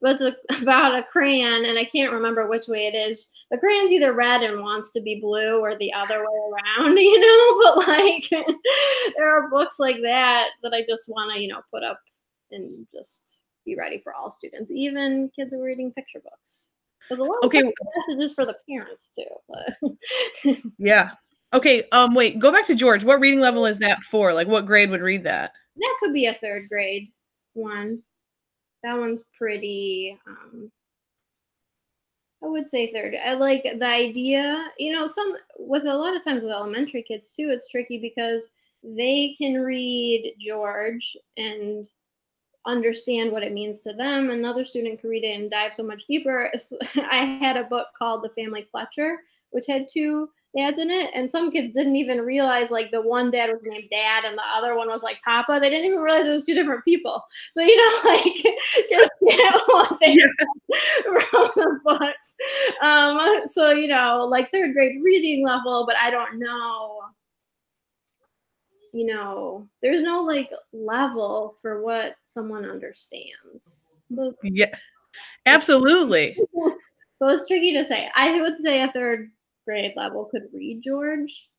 But 0.02 0.20
it's 0.20 0.24
a, 0.24 0.36
about 0.62 0.98
a 0.98 1.04
crayon, 1.04 1.66
and 1.66 1.78
I 1.78 1.86
can't 1.86 2.12
remember 2.12 2.48
which 2.48 2.68
way 2.68 2.88
it 2.88 2.96
is. 2.96 3.30
The 3.52 3.58
crayon's 3.58 3.92
either 3.92 4.14
red 4.14 4.42
and 4.42 4.62
wants 4.62 4.92
to 4.92 5.02
be 5.02 5.20
blue, 5.22 5.60
or 5.60 5.78
the 5.78 5.94
other 5.94 6.20
way 6.20 6.40
around, 6.80 6.98
you 6.98 7.20
know. 7.20 7.74
But 7.76 7.88
like, 7.88 8.30
there 9.16 9.38
are 9.38 9.50
books 9.50 9.78
like 9.80 9.98
that 10.04 10.48
that 10.64 10.74
I 10.74 10.84
just 10.88 11.08
want 11.10 11.34
to, 11.34 11.40
you 11.42 11.48
know, 11.50 11.62
put 11.72 11.84
up 11.84 12.00
and 12.52 12.86
just 12.94 13.42
be 13.66 13.76
ready 13.78 14.00
for 14.00 14.14
all 14.14 14.30
students, 14.32 14.72
even 14.74 15.30
kids 15.36 15.54
who 15.54 15.62
are 15.62 15.66
reading 15.66 15.92
picture 15.94 16.20
books. 16.20 16.68
There's 17.10 17.20
a 17.20 17.24
lot 17.24 17.44
Okay. 17.44 17.60
of 17.60 17.74
messages 18.08 18.34
for 18.34 18.46
the 18.46 18.56
parents 18.70 19.12
too. 19.16 19.26
But 19.48 20.58
Yeah. 20.78 21.12
Okay. 21.54 21.84
Um. 21.92 22.16
Wait. 22.16 22.40
Go 22.40 22.52
back 22.52 22.66
to 22.66 22.76
George. 22.76 23.04
What 23.04 23.20
reading 23.20 23.42
level 23.42 23.66
is 23.66 23.78
that 23.80 24.02
for? 24.04 24.34
Like, 24.34 24.48
what 24.48 24.66
grade 24.66 24.90
would 24.90 25.02
read 25.02 25.24
that? 25.26 25.52
that 25.76 25.98
could 26.00 26.14
be 26.14 26.26
a 26.28 26.34
third 26.34 26.64
grade 26.70 27.12
one. 27.54 28.02
That 28.84 28.98
one's 28.98 29.24
pretty. 29.38 30.18
Um, 30.28 30.72
I 32.44 32.48
would 32.48 32.70
say 32.70 32.92
third. 32.92 33.16
I 33.16 33.34
like 33.34 33.64
the 33.64 33.86
idea. 33.86 34.68
You 34.80 34.94
know, 34.94 35.06
some 35.06 35.34
with 35.60 35.86
a 35.86 35.96
lot 35.96 36.16
of 36.16 36.24
times 36.24 36.42
with 36.42 36.52
elementary 36.52 37.04
kids 37.04 37.32
too, 37.32 37.50
it's 37.52 37.70
tricky 37.70 38.00
because 38.00 38.50
they 38.84 39.36
can 39.38 39.62
read 39.62 40.34
George 40.40 41.16
and 41.38 41.88
understand 42.66 43.32
what 43.32 43.44
it 43.44 43.54
means 43.54 43.82
to 43.82 43.94
them. 43.94 44.30
Another 44.30 44.66
student 44.66 45.02
can 45.02 45.10
read 45.10 45.24
it 45.24 45.40
and 45.40 45.52
dive 45.52 45.74
so 45.74 45.84
much 45.84 46.06
deeper. 46.08 46.52
I 46.96 47.18
had 47.42 47.58
a 47.58 47.64
book 47.64 47.88
called 47.98 48.24
The 48.24 48.30
Family 48.30 48.68
Fletcher, 48.72 49.18
which 49.52 49.66
had 49.68 49.88
two 49.92 50.30
dads 50.56 50.80
in 50.80 50.90
it, 50.90 51.10
and 51.14 51.30
some 51.30 51.52
kids 51.52 51.74
didn't 51.74 51.96
even 51.96 52.22
realize 52.22 52.72
like 52.72 52.92
the 52.92 53.02
one 53.02 53.30
dad 53.30 53.50
was 53.50 53.62
named 53.64 53.90
Dad 53.90 54.26
and 54.26 54.38
the 54.38 54.44
other 54.54 54.76
one 54.76 54.90
was 54.90 55.04
like 55.04 55.22
Papa. 55.24 55.60
They 55.62 55.70
didn't 55.70 55.86
even 55.86 56.00
realize 56.00 56.26
it 56.26 56.32
was 56.32 56.46
two 56.46 56.54
different 56.54 56.84
people. 56.84 57.24
So 57.52 57.62
you 57.62 57.76
know, 57.78 58.00
like 58.12 58.24
just 58.90 59.10
get 59.28 59.62
one 59.68 59.98
thing 60.00 60.20
from 61.06 61.50
the 61.56 61.80
books. 61.84 62.36
Um, 62.82 63.42
so 63.46 63.72
you 63.72 63.88
know, 63.88 64.28
like 64.30 64.52
third 64.52 64.74
grade 64.74 65.02
reading 65.02 65.46
level, 65.46 65.86
but 65.86 65.96
I 65.98 66.10
don't 66.10 66.40
know. 66.40 67.02
You 68.94 69.06
know, 69.06 69.70
there's 69.82 70.04
no 70.04 70.22
like 70.22 70.52
level 70.74 71.56
for 71.62 71.82
what 71.82 72.16
someone 72.26 72.66
understands. 72.66 73.94
Yeah, 74.44 74.76
absolutely. 75.46 76.38
so 77.18 77.30
it's 77.30 77.48
tricky 77.48 77.74
to 77.74 77.86
say. 77.86 78.10
I 78.16 78.42
would 78.42 78.62
say 78.62 78.82
a 78.82 78.92
third 78.92 79.32
grade 79.66 79.94
level 79.96 80.26
could 80.26 80.44
read 80.54 80.82
George. 80.84 81.50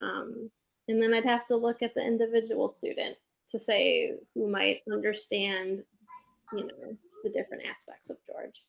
Um, 0.00 0.50
and 0.88 1.02
then 1.02 1.14
I'd 1.14 1.24
have 1.24 1.46
to 1.46 1.56
look 1.56 1.82
at 1.82 1.94
the 1.94 2.04
individual 2.04 2.68
student 2.68 3.16
to 3.48 3.58
say 3.58 4.12
who 4.34 4.48
might 4.48 4.80
understand, 4.90 5.82
you 6.52 6.66
know, 6.66 6.96
the 7.22 7.30
different 7.30 7.64
aspects 7.70 8.10
of 8.10 8.16
George. 8.26 8.64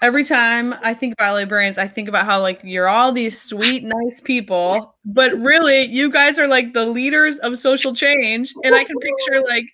Every 0.00 0.22
time 0.22 0.76
I 0.82 0.94
think 0.94 1.14
about 1.14 1.34
librarians, 1.34 1.76
I 1.76 1.88
think 1.88 2.08
about 2.08 2.24
how 2.24 2.40
like 2.40 2.60
you're 2.62 2.86
all 2.86 3.10
these 3.10 3.40
sweet, 3.40 3.82
nice 3.82 4.20
people, 4.20 4.94
but 5.04 5.32
really 5.32 5.82
you 5.82 6.08
guys 6.10 6.38
are 6.38 6.46
like 6.46 6.72
the 6.72 6.86
leaders 6.86 7.38
of 7.40 7.58
social 7.58 7.92
change. 7.94 8.54
And 8.62 8.76
I 8.76 8.84
can 8.84 8.96
picture 9.00 9.42
like 9.48 9.64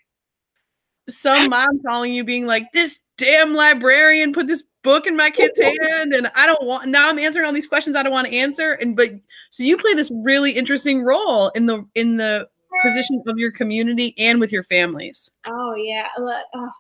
some 1.11 1.51
mom 1.51 1.81
calling 1.87 2.15
you 2.15 2.25
being 2.25 2.47
like, 2.47 2.65
This 2.73 3.01
damn 3.19 3.53
librarian 3.53 4.33
put 4.33 4.47
this 4.47 4.65
book 4.85 5.07
in 5.07 5.17
my 5.17 5.31
kid's 5.31 5.59
hand 5.61 6.13
and 6.13 6.31
I 6.37 6.47
don't 6.47 6.63
want 6.65 6.89
now 6.89 7.11
I'm 7.11 7.19
answering 7.19 7.47
all 7.47 7.53
these 7.53 7.67
questions 7.67 7.97
I 7.97 8.03
don't 8.03 8.13
want 8.13 8.29
to 8.29 8.35
answer 8.35 8.73
and 8.75 8.95
but 8.95 9.11
so 9.51 9.65
you 9.65 9.77
play 9.77 9.95
this 9.95 10.13
really 10.23 10.53
interesting 10.53 11.03
role 11.03 11.49
in 11.57 11.67
the 11.67 11.85
in 11.95 12.19
the 12.19 12.49
position 12.83 13.23
of 13.27 13.39
your 13.39 13.53
community 13.53 14.15
and 14.19 14.41
with 14.41 14.53
your 14.53 14.63
families. 14.63 15.31
Oh 15.47 15.75
yeah. 15.77 16.09
Look, 16.19 16.45
oh, 16.55 16.71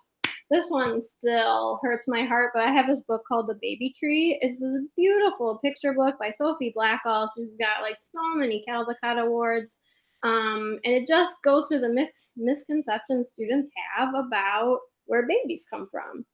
this 0.51 0.71
one 0.71 1.01
still 1.01 1.81
hurts 1.83 2.07
my 2.09 2.23
heart, 2.23 2.51
but 2.55 2.63
I 2.63 2.71
have 2.71 2.87
this 2.87 3.01
book 3.01 3.23
called 3.27 3.49
The 3.49 3.59
Baby 3.61 3.93
Tree. 3.99 4.39
It's 4.41 4.61
this 4.61 4.79
beautiful 4.97 5.59
picture 5.59 5.93
book 5.93 6.17
by 6.19 6.31
Sophie 6.31 6.75
Blackall. 6.77 7.29
She's 7.37 7.51
got 7.59 7.83
like 7.83 7.97
so 7.99 8.21
many 8.35 8.63
Caldecott 8.69 9.21
awards. 9.21 9.81
Um, 10.23 10.79
and 10.85 10.95
it 10.95 11.07
just 11.07 11.43
goes 11.43 11.69
through 11.69 11.81
the 11.81 11.89
mix 11.91 12.35
misconceptions 12.37 13.29
students 13.29 13.69
have 13.97 14.15
about 14.15 14.79
where 15.07 15.27
babies 15.27 15.67
come 15.69 15.87
from. 15.87 16.25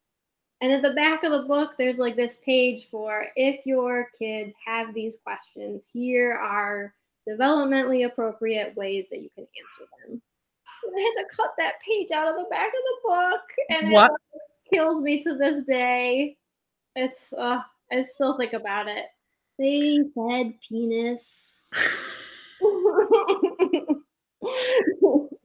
And 0.61 0.73
at 0.73 0.83
the 0.83 0.91
back 0.91 1.25
of 1.25 1.33
the 1.33 1.49
book, 1.49 1.73
there's 1.79 1.99
like 1.99 2.17
this 2.17 2.37
page 2.45 2.85
for 2.85 3.27
if 3.35 3.65
your 3.65 4.09
kids 4.19 4.55
have 4.67 4.93
these 4.93 5.17
questions, 5.25 5.91
here 5.93 6.33
are 6.33 6.93
developmentally 7.29 8.07
appropriate 8.07 8.77
ways 8.77 9.09
that 9.09 9.23
you 9.23 9.31
can 9.35 9.45
answer 9.45 9.89
them. 10.07 10.21
And 10.85 10.95
I 10.97 11.01
had 11.01 11.23
to 11.23 11.29
cut 11.35 11.51
that 11.59 11.81
page 11.81 12.11
out 12.11 12.29
of 12.29 12.37
the 12.37 12.47
back 12.51 12.69
of 12.69 12.73
the 12.73 12.97
book, 13.05 13.41
and 13.71 13.93
what? 13.93 14.13
it 14.33 14.75
kills 14.75 15.03
me 15.03 15.23
to 15.23 15.35
this 15.35 15.65
day. 15.65 16.37
It's, 16.95 17.33
uh, 17.33 17.63
I 17.91 18.01
still 18.01 18.37
think 18.37 18.53
about 18.53 18.89
it. 18.89 19.07
They 19.59 20.01
said 20.15 20.55
penis. 20.69 21.65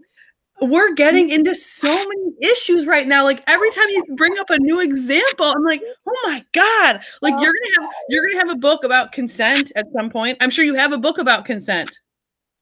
we're 0.62 0.94
getting 0.94 1.30
into 1.30 1.54
so 1.54 1.88
many 1.88 2.34
issues 2.42 2.86
right 2.86 3.08
now. 3.08 3.24
Like 3.24 3.44
every 3.48 3.70
time 3.72 3.90
you 3.90 4.04
bring 4.16 4.38
up 4.40 4.50
a 4.50 4.60
new 4.60 4.82
example, 4.82 5.46
I'm 5.46 5.64
like, 5.64 5.82
oh 6.08 6.20
my 6.26 6.46
god! 6.54 7.02
Like 7.22 7.34
you're 7.34 7.54
gonna 7.54 7.82
have 7.82 7.90
you're 8.10 8.26
gonna 8.28 8.48
have 8.48 8.56
a 8.56 8.60
book 8.60 8.84
about 8.84 9.12
consent 9.12 9.72
at 9.76 9.86
some 9.94 10.10
point. 10.10 10.38
I'm 10.42 10.50
sure 10.50 10.66
you 10.66 10.76
have 10.76 10.94
a 10.94 10.98
book 10.98 11.18
about 11.18 11.46
consent. 11.46 12.00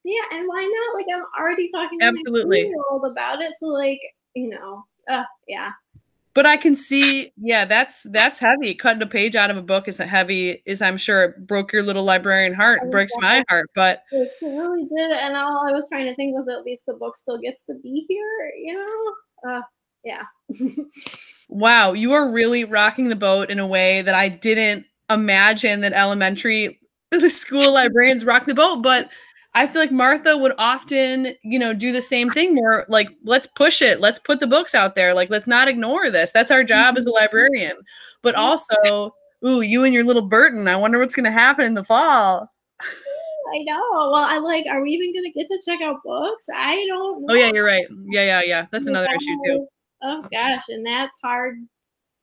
Yeah, 0.04 0.24
and 0.32 0.48
why 0.48 0.64
not? 0.64 0.96
Like 0.98 1.06
I'm 1.14 1.24
already 1.40 1.70
talking 1.70 2.00
to 2.00 2.06
Absolutely. 2.06 2.66
my 2.66 2.74
old 2.92 3.06
about 3.06 3.42
it, 3.42 3.54
so 3.58 3.68
like 3.68 4.00
you 4.34 4.50
know, 4.50 4.84
uh, 5.08 5.24
yeah 5.48 5.72
but 6.34 6.46
I 6.46 6.58
can 6.58 6.76
see, 6.76 7.32
yeah, 7.38 7.66
that's 7.66 8.04
that's 8.12 8.40
heavy. 8.40 8.74
Cutting 8.74 9.02
a 9.02 9.08
page 9.08 9.36
out 9.36 9.52
of 9.52 9.58
a 9.58 9.62
book 9.62 9.88
isn't 9.88 10.08
heavy. 10.08 10.64
Is 10.66 10.82
I'm 10.82 10.98
sure 10.98 11.24
it 11.24 11.48
broke 11.48 11.72
your 11.72 11.84
little 11.84 12.04
librarian 12.04 12.54
heart, 12.54 12.90
breaks 12.90 13.14
my 13.20 13.44
heart. 13.50 13.70
But 13.76 14.04
it 14.12 14.32
really 14.42 14.86
did. 14.86 15.12
And 15.12 15.36
all 15.36 15.68
I 15.68 15.72
was 15.72 15.88
trying 15.90 16.06
to 16.06 16.16
think 16.16 16.36
was 16.36 16.48
at 16.50 16.64
least 16.64 16.86
the 16.88 16.94
book 16.94 17.16
still 17.16 17.38
gets 17.38 17.64
to 17.66 17.76
be 17.84 18.06
here. 18.10 18.52
You 18.58 18.74
know, 18.74 19.52
uh, 19.52 19.62
yeah. 20.04 20.24
wow, 21.50 21.94
you 21.94 22.14
are 22.14 22.32
really 22.32 22.64
rocking 22.64 23.10
the 23.10 23.16
boat 23.16 23.52
in 23.52 23.60
a 23.60 23.68
way 23.68 24.02
that 24.02 24.16
I 24.16 24.30
didn't 24.30 24.88
imagine 25.10 25.82
that 25.82 25.94
elementary 25.94 26.80
the 27.12 27.30
school 27.30 27.74
librarians 27.74 28.26
rock 28.26 28.46
the 28.46 28.56
boat, 28.56 28.82
but 28.82 29.10
I 29.56 29.68
feel 29.68 29.82
like 29.82 29.92
Martha 29.92 30.36
would 30.36 30.54
often, 30.58 31.36
you 31.44 31.60
know, 31.60 31.74
do 31.74 31.92
the 31.92 32.02
same 32.02 32.30
thing 32.32 32.56
more 32.56 32.86
like, 32.90 33.10
let's 33.24 33.46
push 33.46 33.82
it. 33.82 34.02
Let's 34.02 34.18
put 34.18 34.40
the 34.40 34.48
books 34.48 34.74
out 34.74 34.96
there. 34.96 35.14
Like, 35.14 35.30
let's 35.30 35.48
not 35.48 35.68
ignore 35.68 36.10
this. 36.10 36.32
That's 36.32 36.50
our 36.50 36.64
job 36.64 36.98
as 36.98 37.06
a 37.06 37.10
mm-hmm. 37.10 37.18
librarian. 37.18 37.78
But 38.24 38.34
also, 38.36 39.14
ooh, 39.46 39.62
you 39.62 39.84
and 39.84 39.94
your 39.94 40.06
little 40.06 40.28
Burton. 40.28 40.68
I 40.68 40.76
wonder 40.76 40.98
what's 40.98 41.14
going 41.14 41.26
to 41.26 41.32
happen 41.32 41.66
in 41.66 41.76
the 41.76 41.84
fall. 41.84 42.50
I 42.82 43.60
know. 43.64 44.10
Well, 44.12 44.16
I 44.16 44.38
like, 44.40 44.66
are 44.70 44.82
we 44.82 44.90
even 44.92 45.14
going 45.14 45.32
to 45.32 45.38
get 45.38 45.48
to 45.48 45.62
check 45.64 45.82
out 45.82 46.02
books? 46.04 46.48
I 46.56 46.86
don't 46.88 47.22
know. 47.22 47.28
Oh, 47.30 47.36
yeah, 47.36 47.52
you're 47.54 47.66
right. 47.66 47.86
Yeah, 48.08 48.24
yeah, 48.24 48.42
yeah. 48.42 48.66
That's 48.72 48.88
another 48.88 49.10
issue, 49.16 49.38
too. 49.46 49.68
Oh, 50.02 50.26
gosh. 50.32 50.64
And 50.70 50.84
that's 50.84 51.20
hard. 51.22 51.58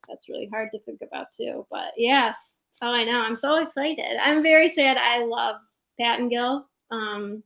That's 0.09 0.28
really 0.28 0.49
hard 0.51 0.70
to 0.72 0.81
think 0.81 1.01
about, 1.03 1.26
too. 1.33 1.66
But 1.70 1.93
yes. 1.97 2.59
Oh, 2.83 2.89
I 2.89 3.05
know. 3.05 3.20
I'm 3.20 3.37
so 3.37 3.62
excited. 3.62 4.16
I'm 4.20 4.43
very 4.43 4.68
sad. 4.68 4.97
I 4.97 5.24
love 5.24 5.61
Pattengill. 6.01 6.64
Um, 6.91 7.43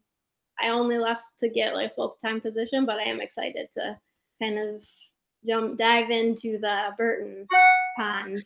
I 0.61 0.68
only 0.68 0.99
left 0.99 1.24
to 1.40 1.49
get 1.49 1.74
like 1.74 1.95
full 1.95 2.16
time 2.24 2.40
position, 2.40 2.86
but 2.86 2.97
I 2.97 3.05
am 3.05 3.20
excited 3.20 3.68
to 3.74 3.99
kind 4.40 4.59
of 4.59 4.84
jump 5.47 5.76
dive 5.76 6.11
into 6.11 6.59
the 6.59 6.90
Burton 6.97 7.47
pond 7.97 8.42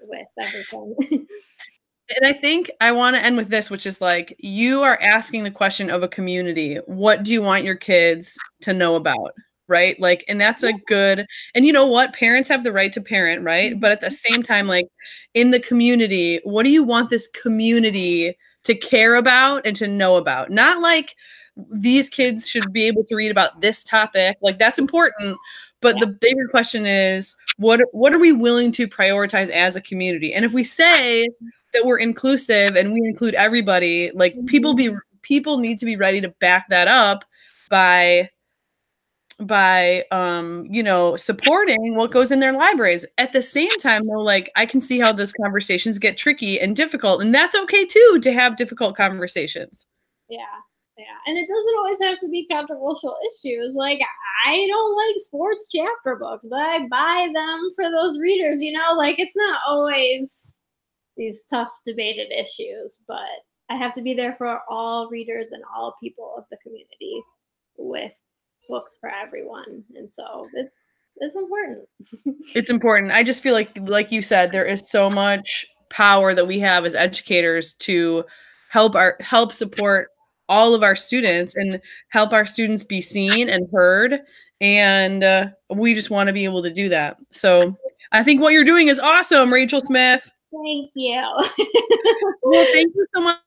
with 0.00 0.26
everything. 0.40 0.96
and 1.10 2.26
I 2.26 2.32
think 2.32 2.70
I 2.80 2.92
want 2.92 3.16
to 3.16 3.24
end 3.24 3.36
with 3.36 3.48
this, 3.48 3.70
which 3.70 3.86
is 3.86 4.00
like 4.00 4.36
you 4.38 4.82
are 4.82 5.00
asking 5.00 5.44
the 5.44 5.50
question 5.50 5.90
of 5.90 6.02
a 6.02 6.08
community: 6.08 6.76
What 6.86 7.22
do 7.22 7.32
you 7.32 7.42
want 7.42 7.64
your 7.64 7.76
kids 7.76 8.38
to 8.62 8.72
know 8.72 8.96
about? 8.96 9.32
Right, 9.68 10.00
like, 10.00 10.24
and 10.26 10.40
that's 10.40 10.64
a 10.64 10.72
good. 10.88 11.24
And 11.54 11.64
you 11.64 11.72
know 11.72 11.86
what? 11.86 12.12
Parents 12.12 12.48
have 12.48 12.64
the 12.64 12.72
right 12.72 12.92
to 12.92 13.00
parent, 13.00 13.44
right? 13.44 13.78
But 13.78 13.92
at 13.92 14.00
the 14.00 14.06
mm-hmm. 14.06 14.34
same 14.34 14.42
time, 14.42 14.66
like 14.66 14.86
in 15.34 15.52
the 15.52 15.60
community, 15.60 16.40
what 16.42 16.64
do 16.64 16.70
you 16.70 16.82
want 16.82 17.08
this 17.08 17.28
community? 17.28 18.36
To 18.64 18.74
care 18.74 19.14
about 19.14 19.66
and 19.66 19.76
to 19.76 19.88
know 19.88 20.16
about. 20.16 20.50
Not 20.50 20.80
like 20.80 21.16
these 21.72 22.08
kids 22.08 22.48
should 22.48 22.72
be 22.72 22.84
able 22.84 23.04
to 23.04 23.14
read 23.14 23.30
about 23.30 23.60
this 23.60 23.84
topic. 23.84 24.36
Like 24.40 24.58
that's 24.58 24.78
important, 24.78 25.36
but 25.80 25.96
yeah. 25.96 26.04
the 26.04 26.12
bigger 26.12 26.48
question 26.48 26.86
is 26.86 27.36
what 27.56 27.80
what 27.92 28.12
are 28.12 28.18
we 28.18 28.32
willing 28.32 28.72
to 28.72 28.88
prioritize 28.88 29.50
as 29.50 29.76
a 29.76 29.80
community? 29.80 30.32
And 30.32 30.44
if 30.44 30.52
we 30.52 30.64
say 30.64 31.26
that 31.72 31.84
we're 31.84 31.98
inclusive 31.98 32.76
and 32.76 32.92
we 32.92 33.00
include 33.00 33.34
everybody, 33.34 34.10
like 34.14 34.34
people 34.46 34.74
be 34.74 34.88
mm-hmm. 34.88 34.98
people 35.22 35.58
need 35.58 35.78
to 35.78 35.86
be 35.86 35.96
ready 35.96 36.20
to 36.20 36.28
back 36.40 36.68
that 36.68 36.88
up 36.88 37.24
by 37.68 38.30
by 39.46 40.04
um 40.10 40.66
you 40.70 40.82
know 40.82 41.16
supporting 41.16 41.94
what 41.94 42.10
goes 42.10 42.30
in 42.30 42.40
their 42.40 42.52
libraries. 42.52 43.04
At 43.18 43.32
the 43.32 43.42
same 43.42 43.76
time 43.78 44.06
though 44.06 44.20
like 44.20 44.50
i 44.56 44.66
can 44.66 44.80
see 44.80 45.00
how 45.00 45.12
those 45.12 45.32
conversations 45.32 45.98
get 45.98 46.16
tricky 46.16 46.60
and 46.60 46.76
difficult 46.76 47.22
and 47.22 47.34
that's 47.34 47.54
okay 47.54 47.84
too 47.86 48.18
to 48.22 48.32
have 48.32 48.56
difficult 48.56 48.96
conversations. 48.96 49.86
Yeah 50.28 50.60
yeah 51.00 51.16
and 51.26 51.38
it 51.38 51.48
doesn't 51.48 51.78
always 51.78 52.00
have 52.00 52.18
to 52.18 52.28
be 52.28 52.46
controversial 52.50 53.16
issues 53.32 53.74
like 53.74 54.00
i 54.46 54.66
don't 54.68 54.96
like 54.96 55.16
sports 55.18 55.68
chapter 55.74 56.16
books 56.16 56.44
but 56.48 56.58
i 56.58 56.86
buy 56.90 57.28
them 57.32 57.70
for 57.74 57.90
those 57.90 58.18
readers 58.18 58.62
you 58.62 58.72
know 58.72 58.92
like 58.96 59.18
it's 59.18 59.36
not 59.36 59.58
always 59.66 60.60
these 61.16 61.44
tough 61.48 61.70
debated 61.86 62.30
issues 62.32 63.02
but 63.08 63.44
i 63.70 63.76
have 63.76 63.92
to 63.92 64.02
be 64.02 64.14
there 64.14 64.34
for 64.36 64.60
all 64.68 65.08
readers 65.08 65.48
and 65.52 65.62
all 65.74 65.96
people 66.02 66.34
of 66.36 66.44
the 66.50 66.58
community 66.62 67.22
with 67.78 68.12
books 68.70 68.96
for 69.00 69.10
everyone 69.10 69.84
and 69.96 70.10
so 70.10 70.48
it's 70.54 70.76
it's 71.20 71.36
important. 71.36 71.88
It's 72.54 72.70
important. 72.70 73.12
I 73.12 73.22
just 73.22 73.42
feel 73.42 73.54
like 73.54 73.70
like 73.82 74.10
you 74.10 74.22
said 74.22 74.50
there 74.50 74.64
is 74.64 74.90
so 74.90 75.08
much 75.08 75.66
power 75.88 76.34
that 76.34 76.46
we 76.46 76.58
have 76.60 76.84
as 76.84 76.94
educators 76.94 77.74
to 77.74 78.24
help 78.70 78.94
our 78.94 79.16
help 79.20 79.52
support 79.52 80.08
all 80.48 80.74
of 80.74 80.82
our 80.82 80.96
students 80.96 81.54
and 81.54 81.80
help 82.08 82.32
our 82.32 82.46
students 82.46 82.82
be 82.82 83.00
seen 83.00 83.48
and 83.48 83.68
heard 83.72 84.20
and 84.60 85.22
uh, 85.22 85.46
we 85.74 85.94
just 85.94 86.10
want 86.10 86.26
to 86.26 86.32
be 86.32 86.44
able 86.44 86.62
to 86.62 86.72
do 86.72 86.88
that. 86.88 87.16
So 87.30 87.76
i 88.12 88.24
think 88.24 88.40
what 88.40 88.52
you're 88.52 88.64
doing 88.64 88.88
is 88.88 88.98
awesome 88.98 89.52
rachel 89.52 89.80
smith. 89.80 90.28
Thank 90.50 90.90
you. 90.94 91.22
Well 92.42 92.66
thank 92.72 92.92
you 92.96 93.06
so 93.14 93.22
much 93.22 93.38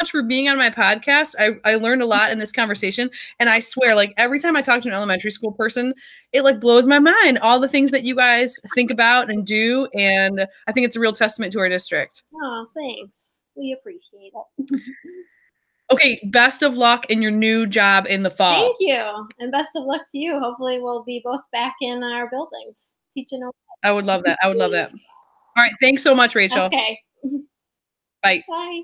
much 0.00 0.10
for 0.10 0.22
being 0.22 0.48
on 0.48 0.56
my 0.56 0.70
podcast. 0.70 1.34
I, 1.38 1.56
I 1.64 1.76
learned 1.76 2.02
a 2.02 2.06
lot 2.06 2.30
in 2.30 2.38
this 2.38 2.52
conversation. 2.52 3.10
And 3.38 3.48
I 3.48 3.60
swear, 3.60 3.94
like 3.94 4.14
every 4.16 4.38
time 4.38 4.56
I 4.56 4.62
talk 4.62 4.82
to 4.82 4.88
an 4.88 4.94
elementary 4.94 5.30
school 5.30 5.52
person, 5.52 5.94
it 6.32 6.42
like 6.42 6.60
blows 6.60 6.86
my 6.86 6.98
mind 6.98 7.38
all 7.38 7.60
the 7.60 7.68
things 7.68 7.90
that 7.90 8.04
you 8.04 8.14
guys 8.14 8.58
think 8.74 8.90
about 8.90 9.30
and 9.30 9.46
do. 9.46 9.88
And 9.94 10.46
I 10.66 10.72
think 10.72 10.86
it's 10.86 10.96
a 10.96 11.00
real 11.00 11.12
testament 11.12 11.52
to 11.52 11.58
our 11.60 11.68
district. 11.68 12.22
Oh, 12.34 12.66
thanks. 12.74 13.40
We 13.56 13.76
appreciate 13.78 14.32
it. 14.34 14.80
okay, 15.90 16.18
best 16.30 16.62
of 16.62 16.76
luck 16.76 17.06
in 17.10 17.22
your 17.22 17.32
new 17.32 17.66
job 17.66 18.06
in 18.08 18.22
the 18.22 18.30
fall. 18.30 18.66
Thank 18.66 18.76
you. 18.80 19.28
And 19.38 19.50
best 19.50 19.70
of 19.74 19.84
luck 19.84 20.02
to 20.10 20.18
you. 20.18 20.38
Hopefully, 20.38 20.80
we'll 20.80 21.04
be 21.04 21.20
both 21.24 21.40
back 21.52 21.74
in 21.80 22.02
our 22.04 22.30
buildings 22.30 22.94
teaching. 23.12 23.48
I 23.82 23.92
would 23.92 24.06
love 24.06 24.22
that. 24.24 24.38
I 24.42 24.48
would 24.48 24.58
love 24.58 24.72
that. 24.72 24.92
All 24.92 25.64
right. 25.64 25.72
Thanks 25.80 26.02
so 26.02 26.14
much, 26.14 26.34
Rachel. 26.34 26.62
Okay. 26.62 27.00
Bye. 28.22 28.44
Bye. 28.48 28.82